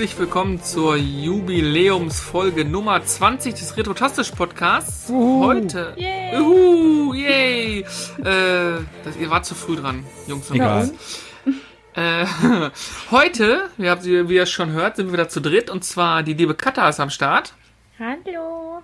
herzlich 0.00 0.18
willkommen 0.18 0.62
zur 0.62 0.96
Jubiläumsfolge 0.96 2.64
Nummer 2.64 3.04
20 3.04 3.52
des 3.52 3.76
Retrotastisch 3.76 4.30
Podcasts. 4.30 5.10
Uhu. 5.10 5.44
Heute. 5.44 5.92
Yay. 5.98 6.40
Uhu, 6.40 7.12
yay. 7.12 7.80
Äh, 7.80 7.84
das, 9.04 9.16
ihr 9.20 9.28
wart 9.28 9.44
zu 9.44 9.54
früh 9.54 9.76
dran, 9.76 10.06
Jungs 10.26 10.48
und 10.48 10.56
Egal. 10.56 10.86
Mädels. 10.86 11.20
Äh, 11.92 12.70
heute, 13.10 13.68
wie, 13.76 13.90
habt 13.90 14.06
ihr, 14.06 14.30
wie 14.30 14.36
ihr 14.36 14.46
schon 14.46 14.70
hört, 14.70 14.96
sind 14.96 15.08
wir 15.08 15.12
wieder 15.12 15.28
zu 15.28 15.42
dritt 15.42 15.68
und 15.68 15.84
zwar 15.84 16.22
die 16.22 16.32
liebe 16.32 16.54
Katha 16.54 16.88
ist 16.88 16.98
am 16.98 17.10
Start, 17.10 17.52
Hallo. 17.98 18.82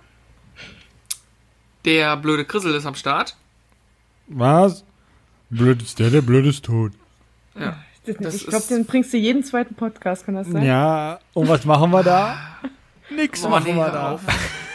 der 1.83 2.15
blöde 2.17 2.45
Krissel 2.45 2.75
ist 2.75 2.85
am 2.85 2.93
Start. 2.93 3.35
Was? 4.27 4.85
Blöd 5.49 5.81
ist 5.81 5.97
der, 5.97 6.11
der 6.11 6.21
blöd 6.21 6.45
ist 6.45 6.63
tot. 6.65 6.91
Ja. 7.59 7.75
Das 8.19 8.35
ich 8.35 8.47
glaube, 8.47 8.65
den 8.69 8.85
bringst 8.85 9.13
du 9.13 9.17
jeden 9.17 9.43
zweiten 9.43 9.75
Podcast, 9.75 10.25
kann 10.25 10.35
das 10.35 10.47
sein? 10.47 10.63
Ja, 10.63 11.19
und 11.33 11.47
was 11.49 11.65
machen 11.65 11.91
wir 11.91 12.03
da? 12.03 12.37
Nix 13.09 13.41
Boah, 13.41 13.49
machen 13.49 13.71
nee, 13.71 13.75
wir 13.75 13.89
da. 13.89 14.19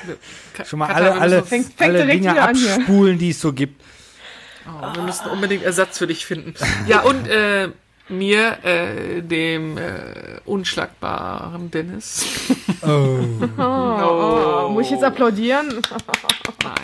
Schon 0.64 0.78
mal 0.80 0.86
Katha, 0.88 0.98
alle, 0.98 1.20
alle, 1.20 1.42
Fängt- 1.42 1.72
fängt 1.74 1.80
alle 1.80 2.06
Dinge 2.06 2.40
abspulen, 2.40 3.18
die 3.18 3.30
es 3.30 3.40
so 3.40 3.52
gibt. 3.52 3.80
Oh, 4.66 4.94
wir 4.94 5.02
müssen 5.02 5.28
unbedingt 5.28 5.64
Ersatz 5.64 5.98
für 5.98 6.06
dich 6.06 6.24
finden. 6.26 6.54
Ja, 6.86 7.00
und 7.02 7.28
äh, 7.28 7.68
mir, 8.08 8.58
äh, 8.64 9.22
dem 9.22 9.76
äh, 9.78 9.82
unschlagbaren 10.44 11.70
Dennis. 11.70 12.24
Oh. 12.82 13.18
Oh, 13.58 13.62
oh, 13.62 14.68
muss 14.70 14.86
ich 14.86 14.92
jetzt 14.92 15.04
applaudieren? 15.04 15.68
Nein. 16.62 16.74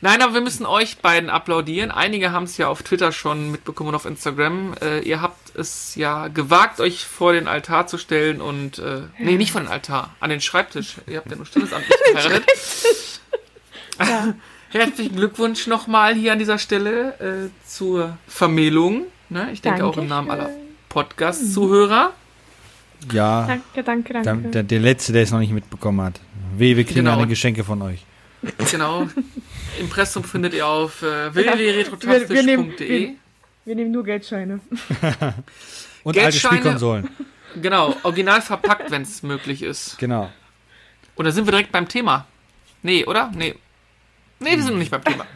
Nein, 0.00 0.22
aber 0.22 0.34
wir 0.34 0.40
müssen 0.40 0.66
euch 0.66 0.98
beiden 0.98 1.30
applaudieren. 1.30 1.90
Einige 1.90 2.32
haben 2.32 2.44
es 2.44 2.56
ja 2.56 2.68
auf 2.68 2.82
Twitter 2.82 3.12
schon 3.12 3.50
mitbekommen 3.50 3.90
und 3.90 3.94
auf 3.94 4.06
Instagram. 4.06 4.74
Äh, 4.80 5.00
ihr 5.00 5.20
habt 5.20 5.54
es 5.56 5.94
ja 5.94 6.28
gewagt, 6.28 6.80
euch 6.80 7.04
vor 7.04 7.32
den 7.32 7.48
Altar 7.48 7.86
zu 7.86 7.98
stellen 7.98 8.40
und 8.40 8.78
äh, 8.78 9.02
nee, 9.18 9.36
nicht 9.36 9.52
vor 9.52 9.60
den 9.60 9.68
Altar, 9.70 10.14
an 10.20 10.30
den 10.30 10.40
Schreibtisch. 10.40 10.96
Ihr 11.06 11.18
habt 11.18 11.30
ja 11.30 11.36
nur 11.36 11.46
standesamtlich 11.46 11.96
geheiratet. 12.12 12.44
Ja. 13.98 14.34
Herzlichen 14.70 15.16
Glückwunsch 15.16 15.66
nochmal 15.66 16.14
hier 16.14 16.32
an 16.32 16.38
dieser 16.38 16.58
Stelle 16.58 17.50
äh, 17.50 17.68
zur 17.68 18.16
Vermählung. 18.28 19.04
Ne? 19.28 19.50
Ich 19.52 19.62
denke 19.62 19.84
auch 19.84 19.96
im 19.96 20.06
Namen 20.06 20.30
aller 20.30 20.50
Podcast-Zuhörer. 20.88 22.12
Ja, 23.12 23.46
Danke, 23.46 23.82
danke, 23.82 24.12
der, 24.12 24.22
danke. 24.22 24.48
der, 24.50 24.62
der 24.62 24.78
Letzte, 24.78 25.12
der 25.12 25.22
es 25.22 25.30
noch 25.30 25.38
nicht 25.38 25.52
mitbekommen 25.52 26.02
hat. 26.02 26.20
Weh, 26.56 26.76
wir 26.76 26.84
kriegen 26.84 26.96
Genau. 27.00 27.16
eine 27.16 27.26
Geschenke 27.26 27.64
von 27.64 27.80
euch. 27.82 28.04
Genau. 28.70 29.08
Impressum 29.78 30.24
findet 30.24 30.54
ihr 30.54 30.66
auf 30.66 31.02
äh, 31.02 31.34
wir, 31.34 31.44
wir, 31.44 31.58
www.retrotastisch.de. 31.58 32.42
nehmen, 32.42 32.74
wir, 32.78 33.14
wir 33.64 33.74
nehmen 33.74 33.90
nur 33.92 34.04
Geldscheine. 34.04 34.60
Und 36.02 36.16
alte 36.16 36.20
Geldscheine- 36.30 36.56
Spielkonsolen. 36.58 37.08
Genau, 37.60 37.96
original 38.04 38.40
verpackt, 38.42 38.90
wenn 38.90 39.02
es 39.02 39.22
möglich 39.22 39.62
ist. 39.62 39.98
Genau. 39.98 40.30
Oder 41.16 41.32
sind 41.32 41.46
wir 41.46 41.50
direkt 41.52 41.72
beim 41.72 41.88
Thema? 41.88 42.26
Nee, 42.82 43.04
oder? 43.04 43.30
Nee. 43.34 43.54
Nee, 44.38 44.56
wir 44.56 44.62
sind 44.62 44.72
noch 44.72 44.78
nicht 44.78 44.90
beim 44.90 45.04
Thema. 45.04 45.26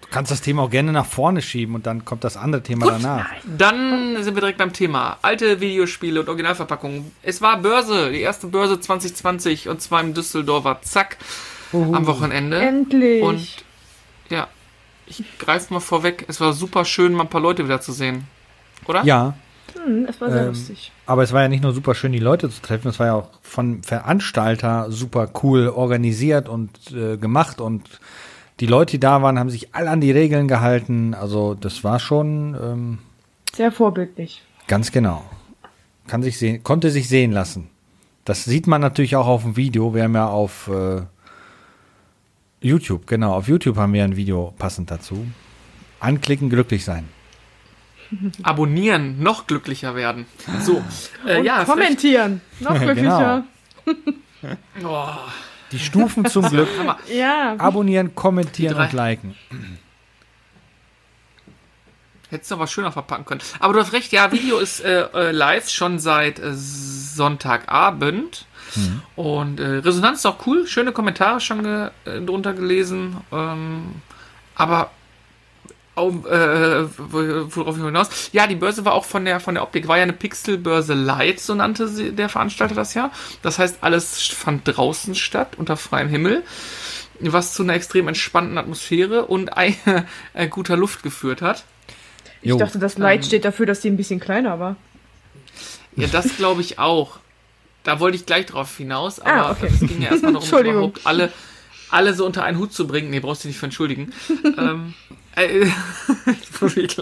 Du 0.00 0.08
kannst 0.10 0.30
das 0.30 0.42
Thema 0.42 0.62
auch 0.62 0.70
gerne 0.70 0.92
nach 0.92 1.06
vorne 1.06 1.42
schieben 1.42 1.74
und 1.74 1.86
dann 1.86 2.04
kommt 2.04 2.22
das 2.22 2.36
andere 2.36 2.62
Thema 2.62 2.86
danach. 2.86 3.26
Dann 3.44 4.22
sind 4.22 4.36
wir 4.36 4.40
direkt 4.42 4.58
beim 4.58 4.72
Thema. 4.72 5.18
Alte 5.22 5.60
Videospiele 5.60 6.20
und 6.20 6.28
Originalverpackungen. 6.28 7.10
Es 7.22 7.40
war 7.42 7.58
Börse, 7.60 8.12
die 8.12 8.20
erste 8.20 8.46
Börse 8.46 8.78
2020 8.78 9.68
und 9.68 9.82
zwar 9.82 10.02
im 10.02 10.14
Düsseldorfer 10.14 10.80
Zack 10.82 11.16
am 11.72 12.06
Wochenende. 12.06 12.58
Endlich. 12.58 13.22
Und 13.22 13.64
ja, 14.30 14.48
ich 15.06 15.22
greife 15.38 15.72
mal 15.72 15.80
vorweg. 15.80 16.24
Es 16.28 16.40
war 16.40 16.52
super 16.52 16.84
schön, 16.84 17.12
mal 17.12 17.24
ein 17.24 17.28
paar 17.30 17.40
Leute 17.40 17.64
wieder 17.64 17.80
zu 17.80 17.92
sehen. 17.92 18.26
Oder? 18.86 19.04
Ja, 19.04 19.34
hm, 19.74 20.06
es 20.08 20.20
war 20.20 20.30
sehr 20.30 20.42
Ähm, 20.42 20.48
lustig. 20.48 20.92
aber 21.06 21.22
es 21.22 21.32
war 21.32 21.42
ja 21.42 21.48
nicht 21.48 21.62
nur 21.62 21.72
super 21.72 21.94
schön, 21.94 22.12
die 22.12 22.18
Leute 22.18 22.50
zu 22.50 22.60
treffen, 22.60 22.88
es 22.88 22.98
war 22.98 23.06
ja 23.06 23.14
auch 23.14 23.28
von 23.42 23.82
Veranstalter 23.82 24.90
super 24.90 25.30
cool 25.42 25.68
organisiert 25.68 26.48
und 26.48 26.70
äh, 26.92 27.16
gemacht 27.16 27.60
und 27.60 28.00
die 28.60 28.66
Leute, 28.66 28.92
die 28.92 29.00
da 29.00 29.20
waren, 29.22 29.38
haben 29.38 29.50
sich 29.50 29.74
alle 29.74 29.90
an 29.90 30.00
die 30.00 30.12
Regeln 30.12 30.46
gehalten. 30.48 31.14
Also 31.14 31.54
das 31.54 31.82
war 31.82 31.98
schon 31.98 32.54
ähm, 32.62 32.98
Sehr 33.54 33.72
vorbildlich. 33.72 34.42
ganz 34.68 34.92
genau. 34.92 35.24
Kann 36.06 36.22
sich 36.22 36.38
sehen, 36.38 36.62
konnte 36.62 36.90
sich 36.90 37.08
sehen 37.08 37.32
lassen. 37.32 37.68
Das 38.26 38.44
sieht 38.44 38.66
man 38.66 38.80
natürlich 38.80 39.16
auch 39.16 39.26
auf 39.26 39.42
dem 39.42 39.56
Video. 39.56 39.94
Wir 39.94 40.04
haben 40.04 40.14
ja 40.14 40.28
auf 40.28 40.68
äh, 40.68 41.02
YouTube, 42.64 43.06
genau, 43.06 43.34
auf 43.34 43.46
YouTube 43.46 43.76
haben 43.76 43.92
wir 43.92 44.04
ein 44.04 44.16
Video 44.16 44.54
passend 44.58 44.90
dazu. 44.90 45.26
Anklicken, 46.00 46.48
glücklich 46.48 46.84
sein. 46.84 47.08
Abonnieren, 48.42 49.22
noch 49.22 49.46
glücklicher 49.46 49.94
werden. 49.94 50.26
So, 50.62 50.82
äh, 51.26 51.38
Und 51.40 51.44
ja, 51.44 51.64
kommentieren. 51.64 52.40
Noch 52.60 52.74
glücklicher. 52.80 53.44
Oh, 54.82 55.08
Die 55.72 55.78
Stufen 55.78 56.24
zum 56.24 56.48
Glück. 56.48 56.68
Ja. 57.12 57.54
Abonnieren, 57.58 58.14
kommentieren 58.14 58.76
und 58.76 58.92
liken. 58.92 59.34
Hättest 62.30 62.50
du 62.50 62.54
aber 62.56 62.66
schöner 62.66 62.92
verpacken 62.92 63.26
können. 63.26 63.42
Aber 63.60 63.74
du 63.74 63.80
hast 63.80 63.92
recht, 63.92 64.10
ja, 64.12 64.32
Video 64.32 64.58
ist 64.58 64.80
äh, 64.80 65.02
äh, 65.14 65.30
live 65.30 65.68
schon 65.68 65.98
seit 65.98 66.38
äh, 66.38 66.52
Sonntagabend. 66.54 68.46
Und 69.16 69.60
äh, 69.60 69.64
Resonanz 69.78 70.18
ist 70.20 70.26
auch 70.26 70.46
cool. 70.46 70.66
Schöne 70.66 70.92
Kommentare 70.92 71.40
schon 71.40 71.62
ge 71.62 71.90
äh, 72.04 72.20
drunter 72.20 72.52
gelesen. 72.52 73.16
Ähm, 73.32 73.96
aber 74.56 74.90
au- 75.96 76.10
äh, 76.26 76.86
wo- 76.98 77.56
worauf 77.56 77.76
ich 77.76 77.82
hinaus? 77.84 78.30
Ja, 78.32 78.46
die 78.46 78.56
Börse 78.56 78.84
war 78.84 78.94
auch 78.94 79.04
von 79.04 79.24
der 79.24 79.40
von 79.40 79.54
der 79.54 79.62
Optik, 79.62 79.86
war 79.88 79.96
ja 79.96 80.02
eine 80.02 80.12
Pixelbörse 80.12 80.94
Light, 80.94 81.40
so 81.40 81.54
nannte 81.54 81.88
sie, 81.88 82.12
der 82.12 82.28
Veranstalter 82.28 82.74
das 82.74 82.94
ja. 82.94 83.10
Das 83.42 83.58
heißt, 83.58 83.78
alles 83.82 84.20
fand 84.28 84.62
draußen 84.64 85.14
statt, 85.14 85.52
unter 85.56 85.76
freiem 85.76 86.08
Himmel, 86.08 86.42
was 87.20 87.54
zu 87.54 87.62
einer 87.62 87.74
extrem 87.74 88.08
entspannten 88.08 88.58
Atmosphäre 88.58 89.26
und 89.26 89.56
ein, 89.56 89.76
äh, 90.34 90.48
guter 90.48 90.76
Luft 90.76 91.02
geführt 91.02 91.42
hat. 91.42 91.64
Ich 92.42 92.50
Jo. 92.50 92.58
dachte, 92.58 92.78
das 92.78 92.98
Light 92.98 93.24
steht 93.24 93.44
dafür, 93.44 93.64
dass 93.66 93.80
die 93.80 93.88
ein 93.88 93.96
bisschen 93.96 94.20
kleiner 94.20 94.58
war. 94.60 94.76
Ja, 95.96 96.08
das 96.08 96.36
glaube 96.36 96.60
ich 96.60 96.78
auch. 96.78 97.18
Da 97.84 98.00
wollte 98.00 98.16
ich 98.16 98.26
gleich 98.26 98.46
drauf 98.46 98.76
hinaus, 98.76 99.20
aber 99.20 99.46
Ah, 99.46 99.50
okay. 99.52 99.68
es 99.72 99.80
ging 99.80 100.00
ja 100.02 100.10
erstmal 100.10 100.32
darum, 100.32 100.42
Entschuldigung. 100.48 100.76
überhaupt 100.78 101.06
alle, 101.06 101.32
alle 101.90 102.14
so 102.14 102.26
unter 102.26 102.42
einen 102.44 102.58
Hut 102.58 102.72
zu 102.72 102.86
bringen. 102.86 103.10
Nee, 103.10 103.20
brauchst 103.20 103.44
du 103.44 103.48
dich 103.48 103.54
nicht 103.54 103.60
für 103.60 103.66
entschuldigen. 103.66 104.12
ähm, 104.58 104.94
äh, 105.36 105.66
jetzt. 106.76 106.98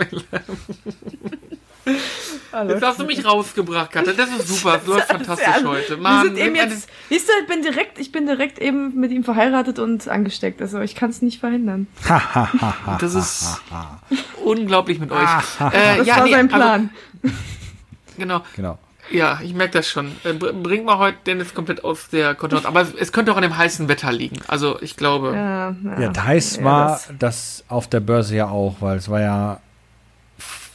Hallo. 2.52 2.74
Jetzt 2.74 2.82
hast 2.82 3.00
du 3.00 3.04
mich 3.04 3.24
rausgebracht, 3.24 3.90
Katja. 3.90 4.12
Das 4.12 4.28
ist 4.30 4.46
super. 4.48 4.78
Das 4.78 4.86
läuft 4.86 5.06
fantastisch 5.08 5.46
Ja, 5.48 5.64
heute. 5.64 5.90
Wir 5.96 5.96
Mann, 5.96 6.26
sind 6.26 6.36
eben 6.38 6.54
jetzt, 6.54 6.88
siehst 7.08 7.28
du, 7.28 7.32
ich 7.40 7.46
bin 7.48 7.62
direkt, 7.62 7.98
ich 7.98 8.12
bin 8.12 8.26
direkt 8.26 8.58
eben 8.58 8.94
mit 9.00 9.10
ihm 9.10 9.24
verheiratet 9.24 9.78
und 9.78 10.06
angesteckt. 10.06 10.60
Also 10.62 10.80
ich 10.80 10.94
kann 10.94 11.10
es 11.10 11.22
nicht 11.22 11.40
verhindern. 11.40 11.86
das 13.00 13.14
ist 13.14 13.60
unglaublich 14.44 14.98
mit 15.00 15.10
euch. 15.10 15.18
Äh, 15.72 15.98
Das 15.98 16.06
ja, 16.06 16.16
war 16.18 16.24
nee, 16.24 16.32
sein 16.32 16.48
Plan. 16.48 16.90
Also, 17.22 17.34
genau. 18.18 18.42
Genau. 18.54 18.78
Ja, 19.12 19.38
ich 19.42 19.54
merke 19.54 19.74
das 19.78 19.88
schon. 19.88 20.12
Äh, 20.24 20.32
br- 20.32 20.52
Bringt 20.52 20.84
mal 20.84 20.98
heute 20.98 21.18
Dennis 21.26 21.54
komplett 21.54 21.84
aus 21.84 22.08
der 22.08 22.34
Kontrolle. 22.34 22.66
Aber 22.66 22.86
es 22.98 23.12
könnte 23.12 23.32
auch 23.32 23.36
an 23.36 23.42
dem 23.42 23.56
heißen 23.56 23.88
Wetter 23.88 24.10
liegen. 24.12 24.38
Also 24.48 24.80
ich 24.80 24.96
glaube. 24.96 25.32
ja, 25.34 25.74
ja. 25.98 26.00
Ja, 26.12 26.24
heiß 26.24 26.56
Ja, 26.56 26.64
war 26.64 26.86
das- 26.92 27.10
das, 27.18 27.64
auf 27.68 27.88
der 27.88 28.00
Börse 28.00 28.36
ja 28.36 28.48
auch, 28.48 28.76
weil 28.80 28.96
es 28.98 29.08
war 29.08 29.20
ja 29.20 29.60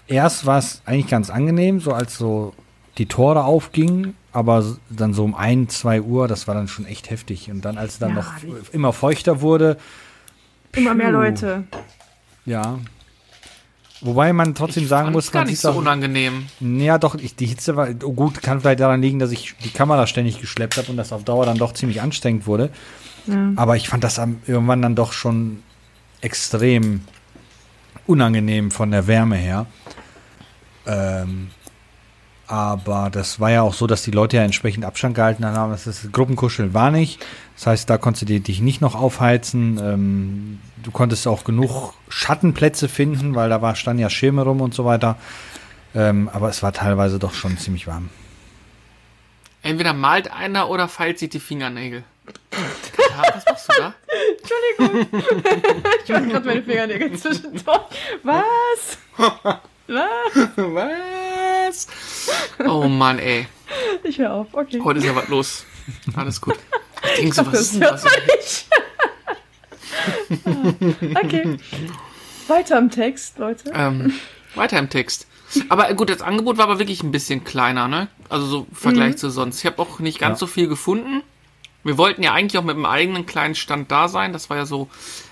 erst 0.08 0.46
war 0.46 0.58
es 0.60 0.82
eigentlich 0.86 1.08
ganz 1.08 1.30
angenehm, 1.30 1.80
so 1.80 1.94
als 1.94 2.18
so 2.18 2.54
die 2.98 3.06
Tore 3.08 3.44
aufgingen, 3.44 4.16
aber 4.32 4.64
dann 4.90 5.14
so 5.14 5.24
um 5.24 5.36
ein, 5.36 5.70
zwei 5.70 6.02
Uhr, 6.02 6.28
das 6.28 6.48
war 6.48 6.56
dann 6.56 6.68
schon 6.68 6.86
echt 6.86 7.10
heftig. 7.10 7.52
Und 7.52 7.64
dann, 7.66 7.78
als 7.78 7.94
es 7.94 8.00
dann 8.00 8.10
Ja, 8.12 8.16
noch 8.16 8.74
immer 8.74 8.94
feuchter 8.94 9.42
wurde, 9.42 9.78
Immer 10.74 10.94
mehr. 10.94 11.12
Leute. 11.12 11.64
ja. 12.46 12.80
Wobei 14.02 14.32
man 14.34 14.54
trotzdem 14.54 14.88
sagen 14.88 15.08
Fand's 15.08 15.26
muss, 15.26 15.32
gar 15.32 15.42
man 15.42 15.50
nicht 15.50 15.60
so 15.60 15.70
auch, 15.70 15.76
unangenehm. 15.76 16.46
ja 16.60 16.98
doch, 16.98 17.16
ich, 17.16 17.36
die 17.36 17.48
Hitze 17.48 17.76
war, 17.76 17.90
oh 18.04 18.14
gut, 18.14 18.42
kann 18.42 18.62
vielleicht 18.62 18.80
daran 18.80 19.02
liegen, 19.02 19.20
dass 19.20 19.32
ich 19.32 19.56
die 19.64 19.72
Kamera 19.72 20.06
ständig 20.08 20.40
geschleppt 20.40 20.78
habe 20.78 20.90
und 20.92 20.98
das 20.98 21.12
auf 21.12 21.24
Dauer 21.24 21.46
dann 21.46 21.58
doch 21.58 21.74
ziemlich 21.74 22.02
anstrengend 22.02 22.46
wurde. 22.46 22.70
Ja. 23.26 23.54
Aber 23.56 23.76
ich 23.76 23.90
fand 23.90 24.04
das 24.04 24.20
am, 24.20 24.42
irgendwann 24.46 24.82
dann 24.82 24.96
doch 24.96 25.14
schon 25.14 25.64
extrem 26.22 27.02
unangenehm 28.06 28.72
von 28.72 28.92
der 28.92 29.08
Wärme 29.08 29.36
her. 29.36 29.66
Ähm, 30.86 31.50
aber 32.48 33.10
das 33.12 33.40
war 33.40 33.52
ja 33.52 33.62
auch 33.62 33.74
so, 33.74 33.88
dass 33.88 34.04
die 34.04 34.12
Leute 34.12 34.38
ja 34.38 34.44
entsprechend 34.44 34.86
Abstand 34.86 35.16
gehalten 35.16 35.46
haben. 35.46 35.72
Das 35.72 35.86
ist, 35.86 36.12
Gruppenkuscheln 36.14 36.74
war 36.74 36.92
nicht. 36.92 37.24
Das 37.56 37.68
heißt, 37.68 37.90
da 37.90 37.98
konntest 37.98 38.30
du 38.30 38.40
dich 38.40 38.62
nicht 38.62 38.80
noch 38.80 38.96
aufheizen. 38.96 39.78
Ähm, 39.78 40.60
du 40.82 40.92
konntest 40.92 41.28
auch 41.28 41.44
genug 41.44 41.94
Schattenplätze 42.08 42.88
finden, 42.88 43.36
weil 43.36 43.50
da 43.50 43.62
war, 43.62 43.76
standen 43.76 44.02
ja 44.02 44.10
Schirme 44.10 44.44
rum 44.44 44.62
und 44.62 44.74
so 44.74 44.86
weiter. 44.86 45.18
Ähm, 45.94 46.30
aber 46.32 46.48
es 46.50 46.64
war 46.64 46.72
teilweise 46.72 47.20
doch 47.20 47.34
schon 47.34 47.58
ziemlich 47.58 47.86
warm. 47.86 48.10
Entweder 49.62 49.94
malt 49.94 50.32
einer 50.32 50.70
oder 50.70 50.88
feilt 50.88 51.20
sich 51.20 51.30
die 51.30 51.42
Fingernägel. 51.42 52.04
Ja, 52.98 53.24
was 53.34 53.46
machst 53.46 53.70
du 53.70 53.82
da? 53.82 53.94
Ich 56.04 56.10
mache 56.10 56.28
gerade 56.28 56.46
meine 56.46 56.64
Fingernägel 56.64 57.18
zwischendurch. 57.18 57.82
Was? 58.24 58.98
Was? 59.88 60.50
Was? 60.56 61.37
Oh 62.68 62.88
Mann, 62.88 63.20
ey. 63.20 63.48
Ich 64.04 64.18
höre 64.18 64.32
auf, 64.34 64.48
okay. 64.54 64.80
Heute 64.84 65.00
ist 65.00 65.06
ja 65.06 65.16
was 65.16 65.28
los. 65.28 65.66
Alles 66.16 66.40
gut. 66.42 66.56
Ich 67.14 67.20
denke 67.22 67.36
so, 67.36 67.46
was 67.46 67.52
Das 67.54 67.62
ist 67.62 67.74
denn 67.74 67.82
das? 67.82 68.04
nicht. 68.04 68.68
okay. 71.16 71.58
Weiter 72.48 72.78
im 72.78 72.90
Text, 72.90 73.38
Leute. 73.40 73.72
Ähm, 73.74 74.14
weiter 74.56 74.80
im 74.80 74.90
Text. 74.90 75.28
Aber 75.70 75.94
gut, 75.94 76.10
das 76.10 76.22
Angebot 76.22 76.58
war 76.58 76.66
aber 76.66 76.80
wirklich 76.80 77.04
ein 77.04 77.12
bisschen 77.12 77.44
kleiner, 77.44 77.88
ne? 77.88 78.08
Also 78.30 78.46
so 78.48 78.68
im 78.70 78.76
Vergleich 78.76 79.14
Mhm. 79.14 79.18
zu 79.18 79.30
sonst. 79.30 79.60
Ich 79.60 79.66
habe 79.66 79.82
auch 79.82 80.00
nicht 80.00 80.20
ganz 80.20 80.36
Ja. 80.36 80.40
so 80.40 80.48
viel 80.48 80.68
gefunden. 80.68 81.24
Wir 81.84 81.98
wollten 81.98 82.22
ja 82.24 82.34
eigentlich 82.34 82.58
auch 82.58 82.64
mit 82.66 82.76
einem 82.76 82.86
eigenen 82.86 83.26
kleinen 83.26 83.56
Stand 83.56 83.92
da 83.92 84.08
sein. 84.10 84.34
Das 84.34 84.50
war 84.50 84.58
ja 84.58 84.66
so 84.66 84.90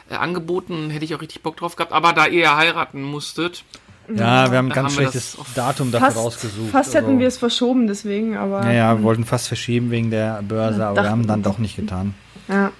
äh, 0.10 0.16
angeboten, 0.16 0.90
hätte 0.90 1.04
ich 1.04 1.16
auch 1.16 1.22
richtig 1.22 1.42
Bock 1.42 1.58
drauf 1.58 1.76
gehabt. 1.76 1.92
Aber 1.92 2.14
da 2.14 2.28
ihr 2.28 2.42
ja 2.44 2.56
heiraten 2.56 3.02
musstet, 3.02 3.64
Ja, 4.14 4.52
wir 4.52 4.58
haben 4.58 4.68
ein 4.68 4.70
ganz 4.74 4.94
haben 4.94 5.02
schlechtes 5.02 5.38
Datum 5.56 5.92
dafür 5.92 6.08
Fast, 6.08 6.18
rausgesucht. 6.18 6.70
fast 6.72 6.94
hätten 6.94 7.06
also- 7.08 7.20
wir 7.20 7.28
es 7.28 7.38
verschoben, 7.38 7.88
deswegen, 7.88 8.38
aber. 8.38 8.64
Ja, 8.66 8.72
ja, 8.72 8.98
wir 8.98 9.04
wollten 9.04 9.26
fast 9.26 9.48
verschieben 9.48 9.90
wegen 9.92 10.12
der 10.12 10.42
Börse, 10.44 10.86
aber 10.86 11.04
wir 11.04 11.10
haben 11.10 11.26
dann 11.28 11.42
doch 11.44 11.58
nicht 11.58 11.76
getan. 11.76 12.14
Ja. 12.48 12.72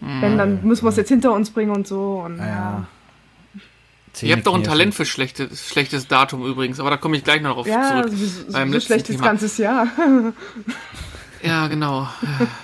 Wenn, 0.00 0.38
dann 0.38 0.60
müssen 0.64 0.84
wir 0.84 0.90
es 0.90 0.96
jetzt 0.96 1.08
hinter 1.08 1.32
uns 1.32 1.50
bringen 1.50 1.70
und 1.72 1.86
so. 1.86 2.22
Und, 2.24 2.38
Ja. 2.38 2.86
ihr 4.22 4.34
habt 4.36 4.46
doch 4.46 4.54
ein. 4.54 4.62
Talent 4.62 4.94
für 4.94 5.04
schlechtes, 5.04 5.68
schlechtes 5.68 6.06
Datum 6.08 6.44
übrigens. 6.46 6.78
Aber 6.80 6.90
da 6.90 6.96
komme 6.96 7.16
ich 7.16 7.24
gleich 7.24 7.42
noch 7.42 7.54
drauf 7.54 7.66
Ja, 7.66 8.02
zurück. 8.04 8.12
so, 8.16 8.52
Beim 8.52 8.68
so 8.68 8.74
letzten 8.74 8.86
schlechtes 8.86 9.16
Thema. 9.16 9.28
ganzes 9.28 9.58
Jahr. 9.58 9.86
Ja, 11.42 11.68
genau. 11.68 12.08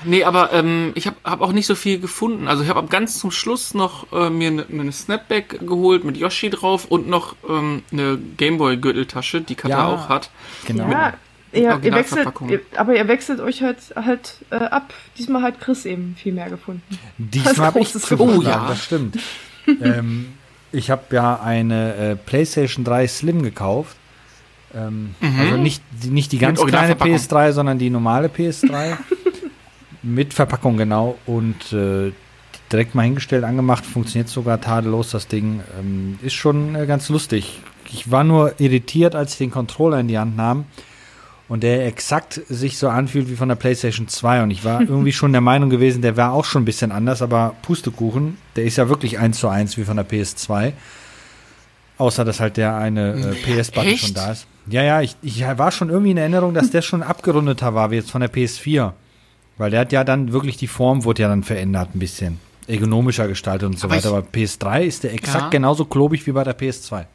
Nee, 0.04 0.24
aber 0.24 0.52
ähm, 0.52 0.92
ich 0.94 1.06
habe 1.06 1.16
hab 1.24 1.40
auch 1.40 1.52
nicht 1.52 1.66
so 1.66 1.74
viel 1.74 2.00
gefunden. 2.00 2.48
Also 2.48 2.62
ich 2.62 2.68
habe 2.68 2.86
ganz 2.88 3.18
zum 3.18 3.30
Schluss 3.30 3.74
noch 3.74 4.12
äh, 4.12 4.30
mir 4.30 4.48
eine 4.48 4.64
ne 4.84 4.92
Snapback 4.92 5.60
geholt 5.66 6.04
mit 6.04 6.16
Yoshi 6.16 6.50
drauf 6.50 6.86
und 6.86 7.08
noch 7.08 7.36
ähm, 7.48 7.82
eine 7.92 8.18
Gameboy-Gürteltasche, 8.36 9.40
die 9.42 9.54
Katja 9.54 9.78
Ja. 9.78 9.86
auch 9.88 10.08
hat. 10.08 10.30
Genau. 10.66 10.90
Ja, 10.90 11.14
ihr, 11.52 11.60
ihr 11.62 11.70
wechselt, 11.70 11.84
Originalverpackung. 12.26 12.48
ihr, 12.48 12.60
aber 12.76 12.96
ihr 12.96 13.06
wechselt 13.08 13.40
euch 13.40 13.62
halt, 13.62 13.78
halt 13.94 14.38
äh, 14.50 14.56
ab. 14.56 14.92
Diesmal 15.18 15.42
hat 15.42 15.60
Chris 15.60 15.84
eben 15.84 16.16
viel 16.20 16.32
mehr 16.32 16.50
gefunden. 16.50 16.82
Diesmal 17.18 17.66
habe 17.68 17.78
ich 17.80 17.92
großes 17.92 18.02
zugeschlagen, 18.08 18.38
Oh, 18.38 18.42
ja. 18.42 18.66
das 18.68 18.84
stimmt. 18.84 19.18
ähm, 19.82 20.32
ich 20.72 20.90
habe 20.90 21.02
ja 21.14 21.40
eine 21.40 21.94
äh, 21.94 22.16
PlayStation 22.16 22.84
3 22.84 23.06
Slim 23.06 23.42
gekauft. 23.44 23.96
Ähm, 24.76 25.14
Also 25.20 25.56
nicht, 25.56 25.82
die- 26.02 26.08
nicht 26.10 26.32
die 26.32 26.38
ganz 26.38 26.58
kleine 26.58 26.94
Originalverpackung. 26.96 27.14
PS3, 27.16 27.52
sondern 27.52 27.78
die 27.78 27.90
normale 27.90 28.28
PS3. 28.28 28.96
Mit 30.02 30.34
Verpackung, 30.34 30.76
genau. 30.76 31.16
Und 31.26 31.72
äh, 31.72 32.12
direkt 32.70 32.94
mal 32.94 33.02
hingestellt, 33.04 33.44
angemacht, 33.44 33.86
funktioniert 33.86 34.28
sogar 34.28 34.60
tadellos, 34.60 35.10
das 35.10 35.28
Ding. 35.28 35.60
Ähm, 35.78 36.18
ist 36.22 36.34
schon 36.34 36.74
äh, 36.74 36.86
ganz 36.86 37.08
lustig. 37.08 37.60
Ich 37.90 38.10
war 38.10 38.24
nur 38.24 38.58
irritiert, 38.60 39.14
als 39.14 39.32
ich 39.32 39.38
den 39.38 39.50
Controller 39.50 40.00
in 40.00 40.08
die 40.08 40.18
Hand 40.18 40.36
nahm 40.36 40.64
und 41.48 41.62
der 41.62 41.86
exakt 41.86 42.40
sich 42.48 42.76
so 42.78 42.88
anfühlt 42.88 43.30
wie 43.30 43.36
von 43.36 43.48
der 43.48 43.54
PlayStation 43.56 44.08
2. 44.08 44.42
Und 44.42 44.50
ich 44.50 44.64
war 44.64 44.80
irgendwie 44.88 45.12
schon 45.12 45.32
der 45.32 45.40
Meinung 45.40 45.70
gewesen, 45.70 46.02
der 46.02 46.16
war 46.16 46.32
auch 46.32 46.44
schon 46.44 46.62
ein 46.62 46.66
bisschen 46.66 46.90
anders, 46.92 47.22
aber 47.22 47.54
Pustekuchen, 47.62 48.36
der 48.56 48.64
ist 48.64 48.76
ja 48.76 48.88
wirklich 48.88 49.18
eins 49.18 49.38
zu 49.38 49.48
eins 49.48 49.76
wie 49.76 49.84
von 49.84 49.96
der 49.96 50.08
PS2. 50.08 50.72
Außer, 51.96 52.24
dass 52.24 52.40
halt 52.40 52.56
der 52.56 52.74
eine 52.76 53.12
äh, 53.12 53.34
PS-Button 53.60 53.96
schon 53.96 54.14
da 54.14 54.32
ist. 54.32 54.46
Ja, 54.66 54.82
ja, 54.82 55.00
ich, 55.02 55.16
ich 55.22 55.42
war 55.42 55.70
schon 55.72 55.90
irgendwie 55.90 56.12
in 56.12 56.16
Erinnerung, 56.16 56.54
dass 56.54 56.70
der 56.70 56.82
schon 56.82 57.02
abgerundeter 57.02 57.74
war, 57.74 57.90
wie 57.90 57.96
jetzt 57.96 58.10
von 58.10 58.20
der 58.20 58.32
PS4. 58.32 58.92
Weil 59.58 59.70
der 59.70 59.80
hat 59.80 59.92
ja 59.92 60.04
dann 60.04 60.32
wirklich, 60.32 60.56
die 60.56 60.66
Form 60.66 61.04
wurde 61.04 61.22
ja 61.22 61.28
dann 61.28 61.42
verändert 61.44 61.94
ein 61.94 61.98
bisschen. 61.98 62.40
Ergonomischer 62.66 63.28
gestaltet 63.28 63.68
und 63.68 63.78
so 63.78 63.86
Aber 63.88 63.96
weiter. 63.96 64.08
ich- 64.08 64.14
Aber 64.16 64.26
PS3 64.26 64.82
ist 64.84 65.04
der 65.04 65.12
exakt 65.12 65.44
Ja. 65.44 65.48
genauso 65.50 65.84
klobig 65.84 66.26
wie 66.26 66.32
bei 66.32 66.44
der 66.44 66.54
PS2. 66.58 67.06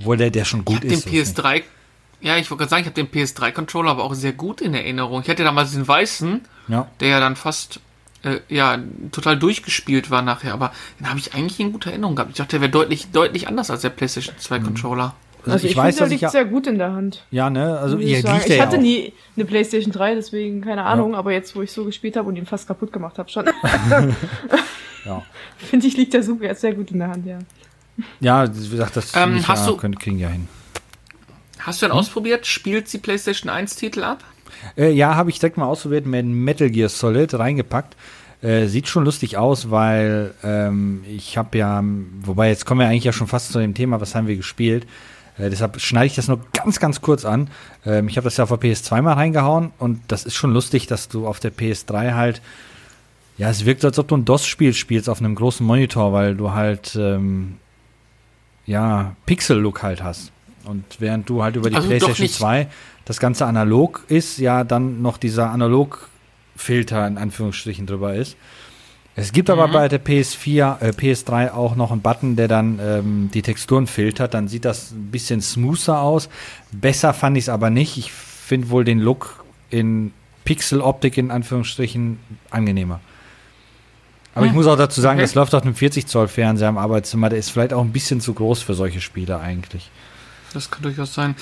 Obwohl 0.00 0.16
der, 0.16 0.30
der 0.30 0.44
schon 0.44 0.60
Ich 0.60 0.66
gut 0.66 0.82
den 0.82 0.90
ist. 0.90 1.06
nicht. 1.10 1.14
PS3, 1.38 1.62
ja, 2.20 2.36
ich 2.36 2.50
wollte 2.50 2.62
gerade 2.62 2.70
sagen, 2.70 2.80
ich 2.82 2.86
habe 2.88 2.94
den 2.94 3.06
PS3-Controller 3.10 3.92
aber 3.92 4.02
auch 4.04 4.14
sehr 4.14 4.32
gut 4.32 4.60
in 4.60 4.74
Erinnerung. 4.74 5.22
Ich 5.22 5.28
hatte 5.30 5.44
damals 5.44 5.72
den 5.72 5.86
weißen, 5.86 6.40
Ja. 6.68 6.88
der 7.00 7.08
ja 7.08 7.20
dann 7.20 7.36
fast 7.36 7.80
äh, 8.24 8.40
ja 8.48 8.76
total 9.12 9.38
durchgespielt 9.38 10.10
war 10.10 10.22
nachher, 10.22 10.52
aber 10.52 10.72
den 10.98 11.08
habe 11.08 11.20
ich 11.20 11.34
eigentlich 11.34 11.60
in 11.60 11.70
guter 11.70 11.90
Erinnerung 11.90 12.16
gehabt. 12.16 12.32
Ich 12.32 12.36
dachte, 12.38 12.50
der 12.56 12.60
wäre 12.62 12.70
deutlich 12.72 13.12
deutlich 13.12 13.46
anders 13.46 13.70
als 13.70 13.82
der 13.82 13.90
PlayStation 13.90 14.34
2 14.36 14.58
Controller. 14.58 15.14
Also, 15.50 15.54
Also 15.54 15.66
ich, 15.66 15.72
ich, 15.72 15.76
weiß, 15.76 15.96
finde, 15.96 15.98
der 15.98 16.04
dass 16.06 16.08
ich 16.08 16.12
liegt 16.12 16.22
ja. 16.22 16.28
sehr 16.30 16.44
gut 16.44 16.66
in 16.66 16.78
der 16.78 16.92
Hand. 16.92 17.24
Ja, 17.30 17.50
ne? 17.50 17.78
Also 17.78 17.98
ihr 17.98 18.18
ich 18.18 18.24
der 18.24 18.36
ich 18.36 18.46
ja 18.48 18.62
hatte 18.64 18.76
auch. 18.76 18.80
nie 18.80 19.12
eine 19.36 19.44
Playstation 19.44 19.92
3, 19.92 20.14
deswegen 20.16 20.60
keine 20.60 20.84
Ahnung, 20.84 21.14
aber 21.14 21.32
jetzt, 21.32 21.54
wo 21.56 21.62
ich 21.62 21.72
so 21.72 21.84
gespielt 21.84 22.16
habe 22.16 22.28
und 22.28 22.36
ihn 22.36 22.46
fast 22.46 22.66
kaputt 22.66 22.92
gemacht 22.92 23.18
habe, 23.18 23.28
schon. 23.30 23.46
Ja. 25.04 25.22
Finde 25.58 25.86
ich, 25.86 25.96
liegt 25.96 26.12
der 26.14 26.22
super 26.22 26.54
sehr 26.54 26.74
gut 26.74 26.90
in 26.90 26.98
der 26.98 27.08
Hand, 27.08 27.26
ja. 27.26 27.38
ja, 28.20 28.46
wie 28.54 28.68
gesagt, 28.68 28.96
das 28.96 29.14
Ähm, 29.16 29.36
ich 29.38 29.48
hast 29.48 29.64
ja, 29.66 29.72
du- 29.72 29.76
können, 29.76 29.98
kriegen 29.98 30.18
ja 30.18 30.28
hin. 30.28 30.48
Hast 31.60 31.82
du 31.82 31.86
denn 31.86 31.92
ausprobiert? 31.92 32.46
Spielt 32.46 32.92
die 32.92 32.98
PlayStation 32.98 33.50
1 33.50 33.76
Titel 33.76 34.02
ab? 34.04 34.22
Äh, 34.76 34.90
ja, 34.92 35.14
habe 35.16 35.30
ich 35.30 35.38
direkt 35.38 35.56
mal 35.56 35.66
ausprobiert 35.66 36.06
mit 36.06 36.24
Metal 36.26 36.70
Gear 36.70 36.88
Solid 36.88 37.34
reingepackt. 37.34 37.96
Äh, 38.40 38.66
sieht 38.66 38.86
schon 38.86 39.04
lustig 39.04 39.36
aus, 39.36 39.70
weil 39.70 40.32
ähm, 40.44 41.02
ich 41.08 41.36
habe 41.36 41.58
ja, 41.58 41.82
wobei 42.22 42.48
jetzt 42.48 42.64
kommen 42.66 42.80
wir 42.80 42.86
eigentlich 42.88 43.04
ja 43.04 43.12
schon 43.12 43.26
fast 43.26 43.52
zu 43.52 43.58
dem 43.58 43.74
Thema, 43.74 44.00
was 44.00 44.14
haben 44.14 44.28
wir 44.28 44.36
gespielt. 44.36 44.86
Äh, 45.38 45.50
deshalb 45.50 45.80
schneide 45.80 46.06
ich 46.06 46.14
das 46.16 46.28
nur 46.28 46.40
ganz, 46.52 46.80
ganz 46.80 47.00
kurz 47.00 47.24
an. 47.24 47.48
Ähm, 47.86 48.08
ich 48.08 48.16
habe 48.16 48.24
das 48.24 48.36
ja 48.36 48.44
auf 48.44 48.50
der 48.50 48.58
PS2 48.60 49.02
mal 49.02 49.12
reingehauen 49.14 49.70
und 49.78 50.00
das 50.08 50.24
ist 50.24 50.34
schon 50.34 50.52
lustig, 50.52 50.86
dass 50.86 51.08
du 51.08 51.26
auf 51.26 51.40
der 51.40 51.52
PS3 51.52 52.14
halt, 52.14 52.42
ja, 53.36 53.48
es 53.48 53.64
wirkt 53.64 53.82
so, 53.82 53.88
als 53.88 53.98
ob 53.98 54.08
du 54.08 54.16
ein 54.16 54.24
DOS-Spiel 54.24 54.74
spielst 54.74 55.08
auf 55.08 55.20
einem 55.20 55.34
großen 55.34 55.64
Monitor, 55.64 56.12
weil 56.12 56.34
du 56.34 56.52
halt, 56.52 56.96
ähm, 56.96 57.56
ja, 58.66 59.14
Pixel-Look 59.26 59.82
halt 59.82 60.02
hast. 60.02 60.32
Und 60.64 60.84
während 60.98 61.28
du 61.30 61.42
halt 61.42 61.56
über 61.56 61.70
die 61.70 61.76
Also 61.76 61.88
PlayStation 61.88 62.24
nicht- 62.24 62.34
2 62.34 62.68
das 63.06 63.18
Ganze 63.20 63.46
analog 63.46 64.04
ist, 64.08 64.36
ja 64.38 64.64
dann 64.64 65.00
noch 65.00 65.16
dieser 65.16 65.50
Analog-Filter 65.50 67.06
in 67.06 67.16
Anführungsstrichen 67.16 67.86
drüber 67.86 68.14
ist. 68.14 68.36
Es 69.18 69.32
gibt 69.32 69.50
aber 69.50 69.66
bei 69.68 69.88
der 69.88 70.00
PS4, 70.04 70.80
äh, 70.80 70.88
PS3 70.90 71.52
auch 71.52 71.74
noch 71.74 71.90
einen 71.90 72.00
Button, 72.02 72.36
der 72.36 72.46
dann 72.46 72.78
ähm, 72.80 73.30
die 73.34 73.42
Texturen 73.42 73.86
filtert. 73.86 74.32
Dann 74.34 74.46
sieht 74.48 74.64
das 74.64 74.92
ein 74.92 75.10
bisschen 75.10 75.40
smoother 75.40 76.00
aus. 76.00 76.28
Besser 76.70 77.12
fand 77.12 77.36
ich 77.36 77.44
es 77.44 77.48
aber 77.48 77.68
nicht. 77.70 77.96
Ich 77.98 78.12
finde 78.12 78.70
wohl 78.70 78.84
den 78.84 79.00
Look 79.00 79.44
in 79.70 80.12
Pixel-Optik 80.44 81.18
in 81.18 81.30
Anführungsstrichen 81.30 82.18
angenehmer. 82.50 83.00
Aber 84.34 84.46
ich 84.46 84.52
muss 84.52 84.68
auch 84.68 84.76
dazu 84.76 85.00
sagen, 85.00 85.18
Okay. 85.18 85.24
das 85.26 85.34
läuft 85.34 85.52
auf 85.54 85.62
einem 85.62 85.74
40 85.74 86.06
Zoll 86.06 86.28
Fernseher 86.28 86.68
im 86.68 86.78
Arbeitszimmer. 86.78 87.28
Der 87.28 87.40
ist 87.40 87.50
vielleicht 87.50 87.72
auch 87.72 87.82
ein 87.82 87.92
bisschen 87.92 88.20
zu 88.20 88.34
groß 88.34 88.62
für 88.62 88.74
solche 88.74 89.00
Spiele 89.00 89.40
eigentlich. 89.40 89.90
Das 90.54 90.70
kann 90.70 90.82
durchaus 90.82 91.12
sein. 91.12 91.34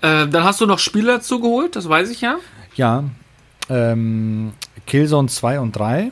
Äh, 0.00 0.26
dann 0.26 0.42
hast 0.44 0.60
du 0.60 0.66
noch 0.66 0.78
Spiele 0.78 1.12
dazu 1.12 1.38
geholt, 1.40 1.76
das 1.76 1.86
weiß 1.88 2.08
ich 2.08 2.22
ja. 2.22 2.36
Ja, 2.76 3.04
ähm, 3.68 4.52
Killzone 4.86 5.28
2 5.28 5.60
und 5.60 5.72
3. 5.72 6.10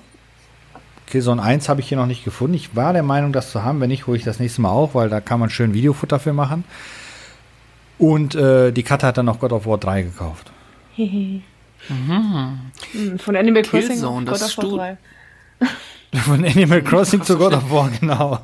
Killzone 1.09 1.43
1 1.43 1.69
habe 1.69 1.81
ich 1.81 1.89
hier 1.89 1.99
noch 1.99 2.07
nicht 2.07 2.25
gefunden. 2.25 2.55
Ich 2.55 2.77
war 2.77 2.93
der 2.93 3.03
Meinung, 3.03 3.33
das 3.33 3.51
zu 3.51 3.65
haben. 3.65 3.81
Wenn 3.81 3.89
nicht, 3.89 4.07
hole 4.07 4.17
ich 4.17 4.25
das 4.25 4.39
nächste 4.39 4.61
Mal 4.63 4.71
auch, 4.71 4.95
weil 4.95 5.09
da 5.09 5.21
kann 5.21 5.41
man 5.41 5.51
schön 5.51 5.75
Videofutter 5.75 6.19
für 6.19 6.33
machen. 6.33 6.65
Und 7.99 8.35
äh, 8.35 8.71
die 8.73 8.83
Katze 8.85 9.07
hat 9.07 9.19
dann 9.19 9.27
noch 9.27 9.41
God 9.41 9.53
of 9.53 9.67
War 9.67 9.79
3 9.79 10.03
gekauft. 10.03 10.51
Hm, 11.87 13.19
Von 13.19 13.37
Animal 13.37 13.63
Crossing 13.63 13.89
Killzone, 13.91 14.27
God 14.27 14.35
of 14.35 14.41
War 14.41 14.49
Stu- 14.49 14.77
3. 14.77 14.97
Von 16.23 16.45
Animal 16.45 16.83
Crossing 16.83 17.23
zu 17.23 17.39
God 17.39 17.55
of 17.55 17.71
War, 17.71 17.89
genau. 18.01 18.41